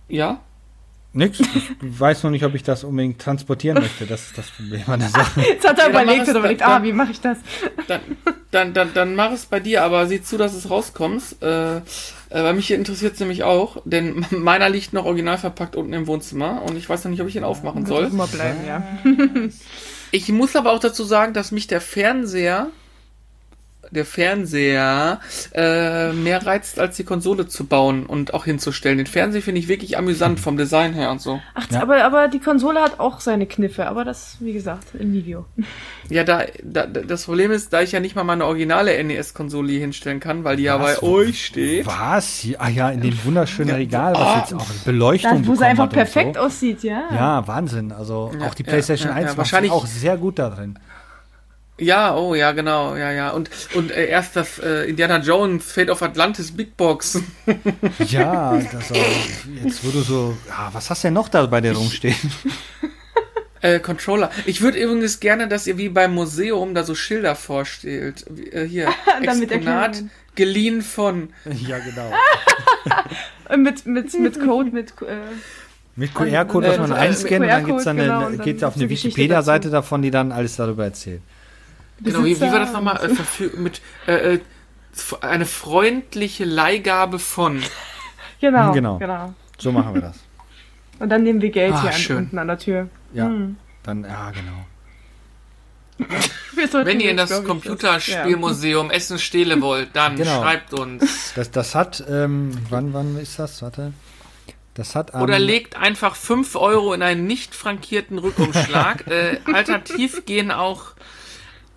Ja? 0.09 0.41
Nix. 1.11 1.39
Ich 1.39 1.47
weiß 1.81 2.23
noch 2.23 2.29
nicht, 2.29 2.45
ob 2.45 2.53
ich 2.53 2.61
das 2.63 2.83
unbedingt 2.83 3.19
transportieren 3.19 3.79
möchte. 3.81 4.05
Das 4.05 4.27
ist 4.27 4.37
das 4.37 4.49
Problem 4.51 4.83
an 4.87 4.99
der 4.99 5.09
Sache. 5.09 5.41
Jetzt 5.41 5.67
hat 5.67 5.79
er 5.79 5.85
Ja, 5.85 5.89
überlegt 5.89 6.21
es 6.23 6.29
und 6.29 6.35
überlegt, 6.37 6.61
dann- 6.61 6.71
ah, 6.71 6.83
wie 6.83 6.93
mache 6.93 7.11
ich 7.11 7.19
das? 7.21 7.37
Dann, 7.87 8.01
dann, 8.51 8.73
dann, 8.73 8.93
dann 8.93 9.15
mach 9.15 9.31
es 9.31 9.45
bei 9.47 9.59
dir, 9.59 9.83
aber 9.83 10.05
sieh 10.07 10.21
zu, 10.21 10.37
dass 10.37 10.53
es 10.53 10.69
rauskommst. 10.69 11.41
Äh, 11.41 11.77
äh, 11.77 11.81
weil 12.29 12.53
mich 12.53 12.69
interessiert 12.71 13.13
es 13.15 13.19
nämlich 13.19 13.41
auch, 13.43 13.81
denn 13.85 14.23
meiner 14.31 14.69
liegt 14.69 14.93
noch 14.93 15.05
original 15.05 15.37
verpackt 15.39 15.75
unten 15.75 15.93
im 15.93 16.05
Wohnzimmer 16.05 16.61
und 16.63 16.77
ich 16.77 16.87
weiß 16.87 17.03
noch 17.03 17.11
nicht, 17.11 17.21
ob 17.21 17.27
ich 17.27 17.35
ihn 17.35 17.43
aufmachen 17.43 17.85
Soll 17.87 18.03
soll. 18.03 18.11
immer 18.13 18.27
bleiben, 18.27 18.59
ja. 18.67 18.83
Ich 20.11 20.29
muss 20.29 20.55
aber 20.55 20.71
auch 20.73 20.79
dazu 20.79 21.03
sagen, 21.03 21.33
dass 21.33 21.51
mich 21.51 21.67
der 21.67 21.81
Fernseher, 21.81 22.67
der 23.91 24.05
Fernseher, 24.05 25.19
äh, 25.53 26.11
mehr 26.13 26.45
reizt, 26.45 26.79
als 26.79 26.95
die 26.97 27.03
Konsole 27.03 27.47
zu 27.47 27.65
bauen 27.65 28.05
und 28.05 28.33
auch 28.33 28.45
hinzustellen. 28.45 28.97
Den 28.97 29.07
Fernseher 29.07 29.41
finde 29.41 29.59
ich 29.59 29.67
wirklich 29.67 29.97
amüsant 29.97 30.39
vom 30.39 30.57
Design 30.57 30.93
her 30.93 31.11
und 31.11 31.21
so. 31.21 31.39
Ach, 31.55 31.65
Ja. 31.71 31.81
aber, 31.81 32.03
aber 32.03 32.27
die 32.27 32.39
Konsole 32.39 32.79
hat 32.81 32.99
auch 32.99 33.19
seine 33.19 33.45
Kniffe, 33.45 33.87
aber 33.87 34.05
das, 34.05 34.37
wie 34.39 34.53
gesagt, 34.53 34.87
im 34.97 35.13
Video. 35.13 35.45
Ja, 36.11 36.23
da, 36.23 36.41
da, 36.63 36.87
das 36.87 37.25
Problem 37.25 37.51
ist, 37.51 37.71
da 37.71 37.83
ich 37.83 37.91
ja 37.91 37.99
nicht 37.99 38.15
mal 38.15 38.23
meine 38.23 38.43
originale 38.45 39.03
NES-Konsole 39.03 39.69
hier 39.73 39.81
hinstellen 39.81 40.19
kann, 40.19 40.43
weil 40.43 40.57
die 40.57 40.63
ja 40.63 40.75
bei 40.77 40.93
Was? 40.93 41.03
euch 41.03 41.45
steht. 41.45 41.85
Was? 41.85 42.47
Ah 42.57 42.67
ja, 42.67 42.89
in 42.89 43.01
dem 43.01 43.15
wunderschönen 43.25 43.69
Ja. 43.69 43.75
Regal, 43.75 44.13
was 44.15 44.19
Ah. 44.21 44.37
jetzt 44.39 44.53
auch 44.55 44.65
Beleuchtung 44.85 45.43
Da, 45.43 45.47
wo 45.47 45.53
sie 45.53 45.65
einfach 45.65 45.87
perfekt 45.87 46.33
so. 46.33 46.41
aussieht, 46.41 46.81
ja. 46.81 47.03
Ja, 47.11 47.47
Wahnsinn. 47.47 47.91
Also 47.91 48.31
Ja, 48.39 48.47
auch 48.47 48.55
die 48.55 48.63
ja, 48.63 48.69
PlayStation 48.69 49.09
ja, 49.09 49.15
1 49.17 49.21
ja, 49.23 49.27
macht 49.29 49.37
wahrscheinlich- 49.37 49.71
auch 49.71 49.85
sehr 49.85 50.17
gut 50.17 50.39
da 50.39 50.49
drin. 50.49 50.79
Ja, 51.79 52.15
oh 52.15 52.35
ja, 52.35 52.51
genau, 52.51 52.95
ja, 52.95 53.11
ja. 53.11 53.29
Und, 53.31 53.49
und 53.73 53.91
äh, 53.91 54.07
erst 54.07 54.35
das 54.35 54.59
äh, 54.59 54.89
Indiana 54.89 55.17
Jones 55.19 55.71
Fate 55.71 55.89
of 55.89 56.01
Atlantis 56.01 56.51
Big 56.51 56.75
Box. 56.77 57.19
Ja, 58.07 58.59
das 58.71 58.91
auch, 58.91 58.95
jetzt 59.63 59.85
wo 59.85 59.91
du 59.91 60.01
so, 60.01 60.37
ja, 60.47 60.69
was 60.71 60.89
hast 60.89 61.03
du 61.03 61.07
denn 61.07 61.13
noch 61.13 61.29
da 61.29 61.45
bei 61.45 61.61
dir 61.61 61.73
rumstehen? 61.73 62.15
äh, 63.61 63.79
Controller. 63.79 64.31
Ich 64.45 64.61
würde 64.61 64.79
übrigens 64.79 65.19
gerne, 65.19 65.47
dass 65.47 65.67
ihr 65.67 65.77
wie 65.77 65.89
beim 65.89 66.13
Museum 66.13 66.73
da 66.75 66.83
so 66.83 66.95
Schilder 66.95 67.35
vorstellt. 67.35 68.25
Wie, 68.29 68.49
Äh, 68.49 68.67
hier, 68.67 68.89
Damit 69.25 69.51
Exponat 69.51 70.03
geliehen 70.35 70.81
von. 70.81 71.29
ja, 71.45 71.79
genau. 71.79 72.11
Mit, 73.57 73.85
mit, 73.85 74.13
mit 74.19 74.39
Code, 74.39 74.71
mit, 74.71 74.91
äh, 75.01 75.17
Mit 75.95 76.13
QR-Code, 76.13 76.67
was 76.67 76.75
Äh, 76.77 76.79
man 76.79 76.91
äh, 76.91 76.95
einscannt 76.95 77.41
und 77.41 77.47
dann 77.47 77.65
gibt's 77.65 77.83
dann 77.83 77.99
eine, 77.99 78.31
genau, 78.31 78.43
geht's 78.43 78.63
auf 78.63 78.75
eine 78.75 78.89
Wikipedia-Seite 78.89 79.69
davon, 79.69 80.01
die 80.01 80.11
dann 80.11 80.31
alles 80.31 80.55
darüber 80.55 80.85
erzählt. 80.85 81.21
Genau, 82.01 82.23
wie, 82.23 82.35
wie 82.35 82.41
war 82.41 82.59
das 82.59 82.71
nochmal? 82.73 82.99
Äh, 83.03 83.57
mit 83.57 83.81
äh, 84.07 84.35
äh, 84.35 84.39
eine 85.21 85.45
freundliche 85.45 86.45
Leihgabe 86.45 87.19
von. 87.19 87.61
genau, 88.41 88.71
Genau. 88.73 88.97
genau. 88.97 89.33
So 89.57 89.71
machen 89.71 89.93
wir 89.93 90.01
das. 90.01 90.17
Und 90.99 91.09
dann 91.09 91.23
nehmen 91.23 91.41
wir 91.41 91.49
Geld 91.51 91.73
Ah, 91.73 91.81
hier 91.81 91.89
an, 91.91 91.95
schön. 91.97 92.17
unten 92.17 92.37
an 92.39 92.47
der 92.47 92.57
Tür. 92.59 92.89
Ja, 93.13 93.25
Hm. 93.25 93.55
dann, 93.83 94.03
ja, 94.03 94.31
genau. 94.31 94.65
Wenn 96.85 96.99
ihr 96.99 97.11
in 97.11 97.17
das 97.17 97.43
Computerspielmuseum 97.43 98.89
Essen 98.91 99.19
Stehle 99.19 99.61
wollt, 99.61 99.89
dann 99.93 100.15
Genau. 100.15 100.41
schreibt 100.41 100.73
uns. 100.73 101.33
Das, 101.35 101.51
das 101.51 101.75
hat, 101.75 102.03
ähm, 102.09 102.57
wann, 102.69 102.93
wann 102.93 103.17
ist 103.17 103.37
das? 103.39 103.61
Warte. 103.61 103.93
Das 104.75 104.95
hat 104.95 105.13
am, 105.13 105.23
Oder 105.23 105.39
legt 105.39 105.75
einfach 105.75 106.15
5 106.15 106.55
Euro 106.55 106.93
in 106.93 107.01
einen 107.01 107.25
nicht 107.27 107.53
frankierten 107.53 108.17
Rückumschlag. 108.17 109.07
äh, 109.07 109.39
alternativ 109.53 110.25
gehen 110.25 110.51
auch 110.51 110.91
äh, 110.91 110.93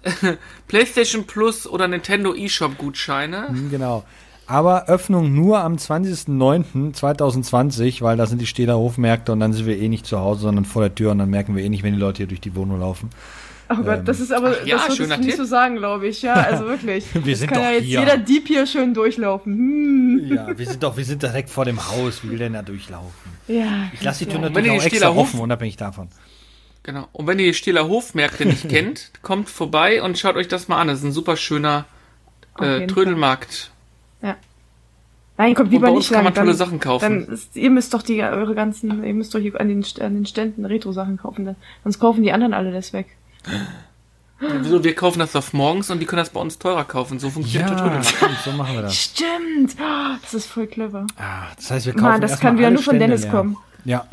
PlayStation 0.69 1.25
Plus 1.27 1.67
oder 1.67 1.89
Nintendo 1.89 2.35
eShop 2.35 2.77
Gutscheine. 2.79 3.49
Hm, 3.49 3.71
Genau. 3.71 4.05
Aber 4.49 4.89
Öffnung 4.89 5.33
nur 5.35 5.61
am 5.61 5.77
20.09.2020, 5.77 8.03
weil 8.03 8.17
da 8.17 8.27
sind 8.27 8.41
die 8.41 8.47
Städter 8.47 8.77
Hofmärkte 8.77 9.33
und 9.33 9.41
dann 9.41 9.53
sind 9.53 9.67
wir 9.67 9.79
eh 9.79 9.89
nicht 9.89 10.07
zu 10.07 10.19
Hause, 10.19 10.43
sondern 10.43 10.65
vor 10.65 10.83
der 10.83 10.95
Tür 10.95 11.11
und 11.13 11.19
dann 11.19 11.31
merken 11.31 11.57
wir 11.57 11.65
eh 11.65 11.69
nicht, 11.69 11.83
wenn 11.83 11.95
die 11.95 12.01
Leute 12.01 12.19
hier 12.19 12.27
durch 12.27 12.41
die 12.41 12.55
Wohnung 12.55 12.79
laufen. 12.81 13.11
Oh 13.71 13.77
Gott, 13.83 14.03
das 14.05 14.21
ist 14.21 14.33
aber, 14.33 14.55
Ach 14.61 14.67
ja, 14.67 14.77
das 14.87 14.97
schöner 14.97 15.15
du 15.17 15.21
nicht 15.23 15.31
Tipp. 15.31 15.39
so 15.39 15.45
sagen, 15.47 15.77
glaube 15.77 16.07
ich. 16.09 16.21
Ja, 16.21 16.35
also 16.35 16.67
wirklich. 16.67 17.07
Wir 17.15 17.23
das 17.23 17.39
sind 17.39 17.49
kann 17.51 17.59
doch 17.59 17.65
ja 17.65 17.71
jetzt 17.73 17.85
hier. 17.85 18.01
jeder 18.01 18.19
Dieb 18.19 18.47
hier 18.49 18.67
schön 18.67 18.93
durchlaufen. 18.93 19.57
Hm. 19.57 20.35
Ja, 20.35 20.59
wir 20.59 20.67
sind 20.67 20.83
doch, 20.83 20.95
wir 20.97 21.05
sind 21.07 21.23
direkt 21.23 21.49
vor 21.49 21.65
dem 21.65 21.79
Haus. 21.89 22.23
Wie 22.23 22.31
will 22.31 22.39
denn 22.39 22.53
da 22.53 22.61
durchlaufen? 22.61 23.09
Ja. 23.49 23.89
Ich 23.95 24.03
lasse 24.03 24.27
die 24.27 24.31
Tür 24.31 24.41
natürlich 24.41 24.71
auch 24.73 24.83
extra 24.83 25.09
Hof- 25.09 25.17
offen, 25.29 25.41
unabhängig 25.41 25.77
davon. 25.79 26.09
Genau. 26.85 27.09
Und 27.13 27.27
wenn 27.27 27.39
ihr 27.39 27.47
die 27.47 27.55
Stehler 27.55 27.87
Hofmärkte 27.89 28.45
nicht 28.47 28.69
kennt, 28.69 29.11
kommt 29.23 29.49
vorbei 29.49 30.03
und 30.03 30.19
schaut 30.19 30.37
euch 30.37 30.49
das 30.49 30.69
mal 30.69 30.81
an. 30.81 30.89
Das 30.89 30.99
ist 30.99 31.05
ein 31.05 31.13
super 31.13 31.37
schöner 31.37 31.85
äh, 32.59 32.87
Trödelmarkt. 32.87 33.71
Nein, 35.39 35.55
kommt 35.55 35.69
Und 35.69 35.73
lieber 35.73 35.87
bei 35.87 35.93
nicht 35.93 35.97
uns 35.97 36.09
kann 36.09 36.17
lang. 36.17 36.25
man 36.25 36.35
tolle 36.35 36.49
dann, 36.49 36.57
Sachen 36.57 36.79
kaufen. 36.79 37.27
Dann 37.27 37.35
ist, 37.35 37.57
ihr 37.57 37.71
müsst 37.71 37.95
doch 37.95 38.03
die 38.03 38.23
eure 38.23 38.55
ganzen, 38.55 39.03
ihr 39.03 39.15
müsst 39.15 39.35
doch 39.35 39.39
hier 39.41 39.59
an 39.59 39.67
den, 39.69 39.83
an 40.01 40.15
den 40.15 40.27
Ständen 40.27 40.67
Retro-Sachen 40.67 41.17
kaufen. 41.17 41.47
Dann. 41.47 41.57
Sonst 41.83 41.99
kaufen 41.99 42.23
die 42.23 42.33
anderen 42.33 42.53
alle 42.53 42.71
das 42.71 42.93
weg. 42.93 43.07
Wieso? 44.39 44.85
Wir 44.85 44.95
kaufen 44.95 45.21
das 45.21 45.35
auf 45.35 45.53
morgens 45.55 45.91
und 45.91 46.01
die 46.01 46.07
können 46.07 46.19
das 46.19 46.31
bei 46.31 46.41
uns 46.41 46.59
teurer 46.59 46.85
kaufen. 46.85 47.19
So 47.19 47.31
funktioniert 47.31 47.71
der 47.71 47.77
Ja, 47.79 47.83
Trödelmarkt. 47.83 48.07
stimmt, 48.15 48.39
so 48.45 48.53
machen 48.53 48.75
wir 48.75 48.83
das. 48.83 48.95
Stimmt! 48.97 49.77
Oh, 49.81 50.17
das 50.21 50.35
ist 50.35 50.47
voll 50.47 50.67
clever. 50.67 51.07
Ah, 51.17 51.47
das 51.57 51.71
heißt, 51.71 51.87
wir 51.87 51.93
kaufen 51.95 52.05
Mann, 52.05 52.21
das 52.21 52.39
kann 52.39 52.59
wieder 52.59 52.71
nur 52.71 52.83
von 52.83 52.97
Stände 52.97 53.07
Dennis 53.07 53.23
leer. 53.23 53.31
kommen. 53.31 53.57
Ja. 53.85 54.07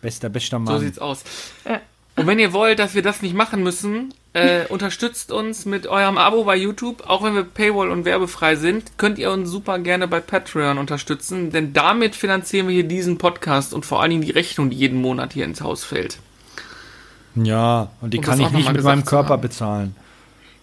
Bester, 0.00 0.28
bester 0.28 0.58
Mann. 0.58 0.74
So 0.74 0.80
sieht's 0.80 0.98
aus. 0.98 1.24
Ja. 1.68 1.80
Und 2.16 2.26
wenn 2.26 2.38
ihr 2.40 2.52
wollt, 2.52 2.80
dass 2.80 2.94
wir 2.94 3.02
das 3.02 3.22
nicht 3.22 3.34
machen 3.34 3.62
müssen, 3.62 4.12
äh, 4.32 4.66
unterstützt 4.66 5.30
uns 5.30 5.66
mit 5.66 5.86
eurem 5.86 6.18
Abo 6.18 6.42
bei 6.44 6.56
YouTube. 6.56 7.08
Auch 7.08 7.22
wenn 7.22 7.34
wir 7.34 7.44
Paywall 7.44 7.90
und 7.90 8.04
werbefrei 8.04 8.56
sind, 8.56 8.98
könnt 8.98 9.18
ihr 9.18 9.30
uns 9.30 9.48
super 9.50 9.78
gerne 9.78 10.08
bei 10.08 10.18
Patreon 10.20 10.78
unterstützen, 10.78 11.50
denn 11.52 11.72
damit 11.72 12.16
finanzieren 12.16 12.66
wir 12.66 12.74
hier 12.74 12.84
diesen 12.88 13.18
Podcast 13.18 13.72
und 13.72 13.86
vor 13.86 14.00
allen 14.02 14.10
Dingen 14.10 14.22
die 14.22 14.32
Rechnung, 14.32 14.70
die 14.70 14.76
jeden 14.76 15.00
Monat 15.00 15.32
hier 15.32 15.44
ins 15.44 15.60
Haus 15.60 15.84
fällt. 15.84 16.18
Ja, 17.36 17.90
und 18.00 18.12
die 18.12 18.18
Um 18.18 18.24
kann 18.24 18.40
ich 18.40 18.50
nicht 18.50 18.72
mit 18.72 18.82
meinem 18.82 19.04
Körper 19.04 19.34
haben. 19.34 19.42
bezahlen. 19.42 19.96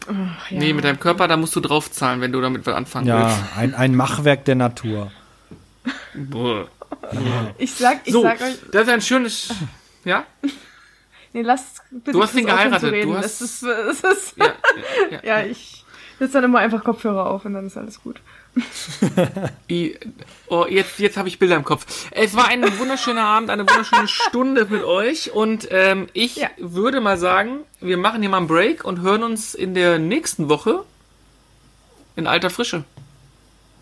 Ach, 0.08 0.52
ja. 0.52 0.60
Nee, 0.60 0.74
mit 0.74 0.84
deinem 0.84 1.00
Körper, 1.00 1.28
da 1.28 1.38
musst 1.38 1.56
du 1.56 1.62
draufzahlen, 1.62 2.20
wenn 2.22 2.32
du 2.34 2.42
damit 2.42 2.66
was 2.66 2.76
anfangen 2.76 3.08
Ja, 3.08 3.24
willst. 3.28 3.40
ein, 3.58 3.74
ein 3.74 3.96
Machwerk 3.96 4.44
der 4.46 4.56
Natur. 4.56 5.12
Boah. 6.14 6.68
Ich 7.58 7.74
sag, 7.74 8.02
ich 8.06 8.14
So, 8.14 8.22
sag 8.24 8.42
euch, 8.42 8.56
das 8.72 8.84
ist 8.84 8.90
ein 8.94 9.02
schönes. 9.02 9.54
Ja? 10.04 10.26
nee, 11.34 11.42
lasst 11.42 11.82
bitte 11.90 12.12
Du 12.12 12.22
hast 12.24 12.36
ihn 12.36 12.46
geheiratet, 12.46 12.82
Zu 12.90 12.94
reden. 12.94 13.10
du 13.12 13.16
das 13.16 13.42
hast- 13.42 13.42
ist, 13.42 13.64
das 13.64 14.18
ist, 14.18 14.38
Ja, 14.38 14.46
ja, 14.46 14.54
ja. 15.12 15.20
ja, 15.42 15.46
ich 15.46 15.84
setze 16.20 16.34
dann 16.34 16.46
immer 16.46 16.60
einfach 16.60 16.84
Kopfhörer 16.84 17.26
auf 17.30 17.46
und 17.46 17.54
dann 17.54 17.68
ist 17.68 17.78
alles 17.78 18.02
gut. 18.02 18.20
Oh, 20.48 20.66
jetzt, 20.70 21.00
jetzt 21.00 21.18
habe 21.18 21.28
ich 21.28 21.40
Bilder 21.40 21.56
im 21.56 21.64
Kopf. 21.64 22.08
Es 22.12 22.36
war 22.36 22.48
ein 22.48 22.64
wunderschöner 22.80 23.24
Abend, 23.24 23.50
eine 23.50 23.64
wunderschöne 23.68 24.08
Stunde 24.08 24.66
mit 24.66 24.84
euch 24.84 25.32
und 25.32 25.68
ähm, 25.72 26.08
ich 26.14 26.36
Ja. 26.38 26.50
würde 26.58 27.02
mal 27.02 27.18
sagen, 27.18 27.60
wir 27.82 27.98
machen 27.98 28.22
hier 28.22 28.30
mal 28.30 28.38
einen 28.38 28.48
Break 28.48 28.86
und 28.86 29.02
hören 29.02 29.24
uns 29.24 29.56
in 29.56 29.74
der 29.74 30.00
nächsten 30.00 30.48
Woche 30.50 30.84
in 32.16 32.28
alter 32.28 32.50
Frische. 32.50 32.84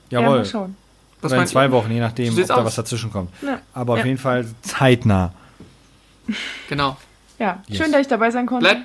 Ja, 0.09 0.21
Jawohl. 0.21 0.37
mal 0.37 0.45
schauen. 0.45 0.75
Was 1.23 1.31
Oder 1.31 1.41
in 1.41 1.47
zwei 1.47 1.65
ihr? 1.65 1.71
Wochen, 1.71 1.91
je 1.91 1.99
nachdem, 1.99 2.37
ob 2.37 2.47
da 2.47 2.55
aus. 2.55 2.65
was 2.65 2.75
dazwischen 2.75 3.11
kommt. 3.11 3.31
Ja. 3.41 3.59
Aber 3.73 3.93
auf 3.93 3.99
Ja. 3.99 4.05
jeden 4.05 4.17
Fall 4.17 4.45
zeitnah. 4.61 5.33
Genau. 6.69 6.97
Ja, 7.39 7.61
Yes. 7.67 7.77
schön, 7.81 7.91
dass 7.91 8.01
ich 8.01 8.07
dabei 8.07 8.31
sein 8.31 8.45
konnte. 8.45 8.63
Bleibt, 8.65 8.81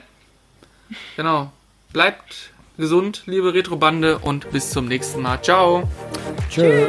genau. 1.17 1.51
Bleibt 1.93 2.51
gesund, 2.77 3.23
liebe 3.27 3.53
Retrobande 3.55 4.19
und 4.19 4.51
bis 4.51 4.71
zum 4.71 4.87
nächsten 4.87 5.23
Mal. 5.23 5.41
Ciao. 5.43 5.89
Tschüss. 6.51 6.89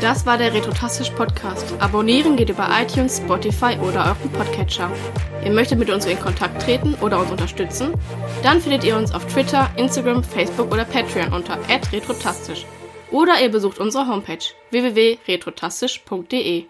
Das 0.00 0.24
war 0.26 0.38
der 0.38 0.52
Retrotastisch 0.54 1.10
Podcast. 1.10 1.74
Abonnieren 1.80 2.36
geht 2.36 2.50
über 2.50 2.68
iTunes, 2.80 3.16
Spotify 3.18 3.76
oder 3.80 4.04
euren 4.06 4.30
Podcatcher. 4.32 4.90
Ihr 5.44 5.50
möchtet 5.50 5.78
mit 5.78 5.90
uns 5.90 6.06
in 6.06 6.20
Kontakt 6.20 6.62
treten 6.62 6.94
oder 7.00 7.18
uns 7.18 7.30
unterstützen? 7.32 7.92
Dann 8.44 8.60
findet 8.60 8.84
ihr 8.84 8.96
uns 8.96 9.12
auf 9.12 9.24
Twitter, 9.26 9.68
Instagram, 9.76 10.22
Facebook 10.22 10.72
oder 10.72 10.84
Patreon 10.84 11.32
unter 11.32 11.58
retrotastisch. 11.92 12.64
Oder 13.10 13.40
ihr 13.40 13.50
besucht 13.50 13.78
unsere 13.78 14.06
Homepage 14.06 14.38
www.retrotastisch.de. 14.70 16.66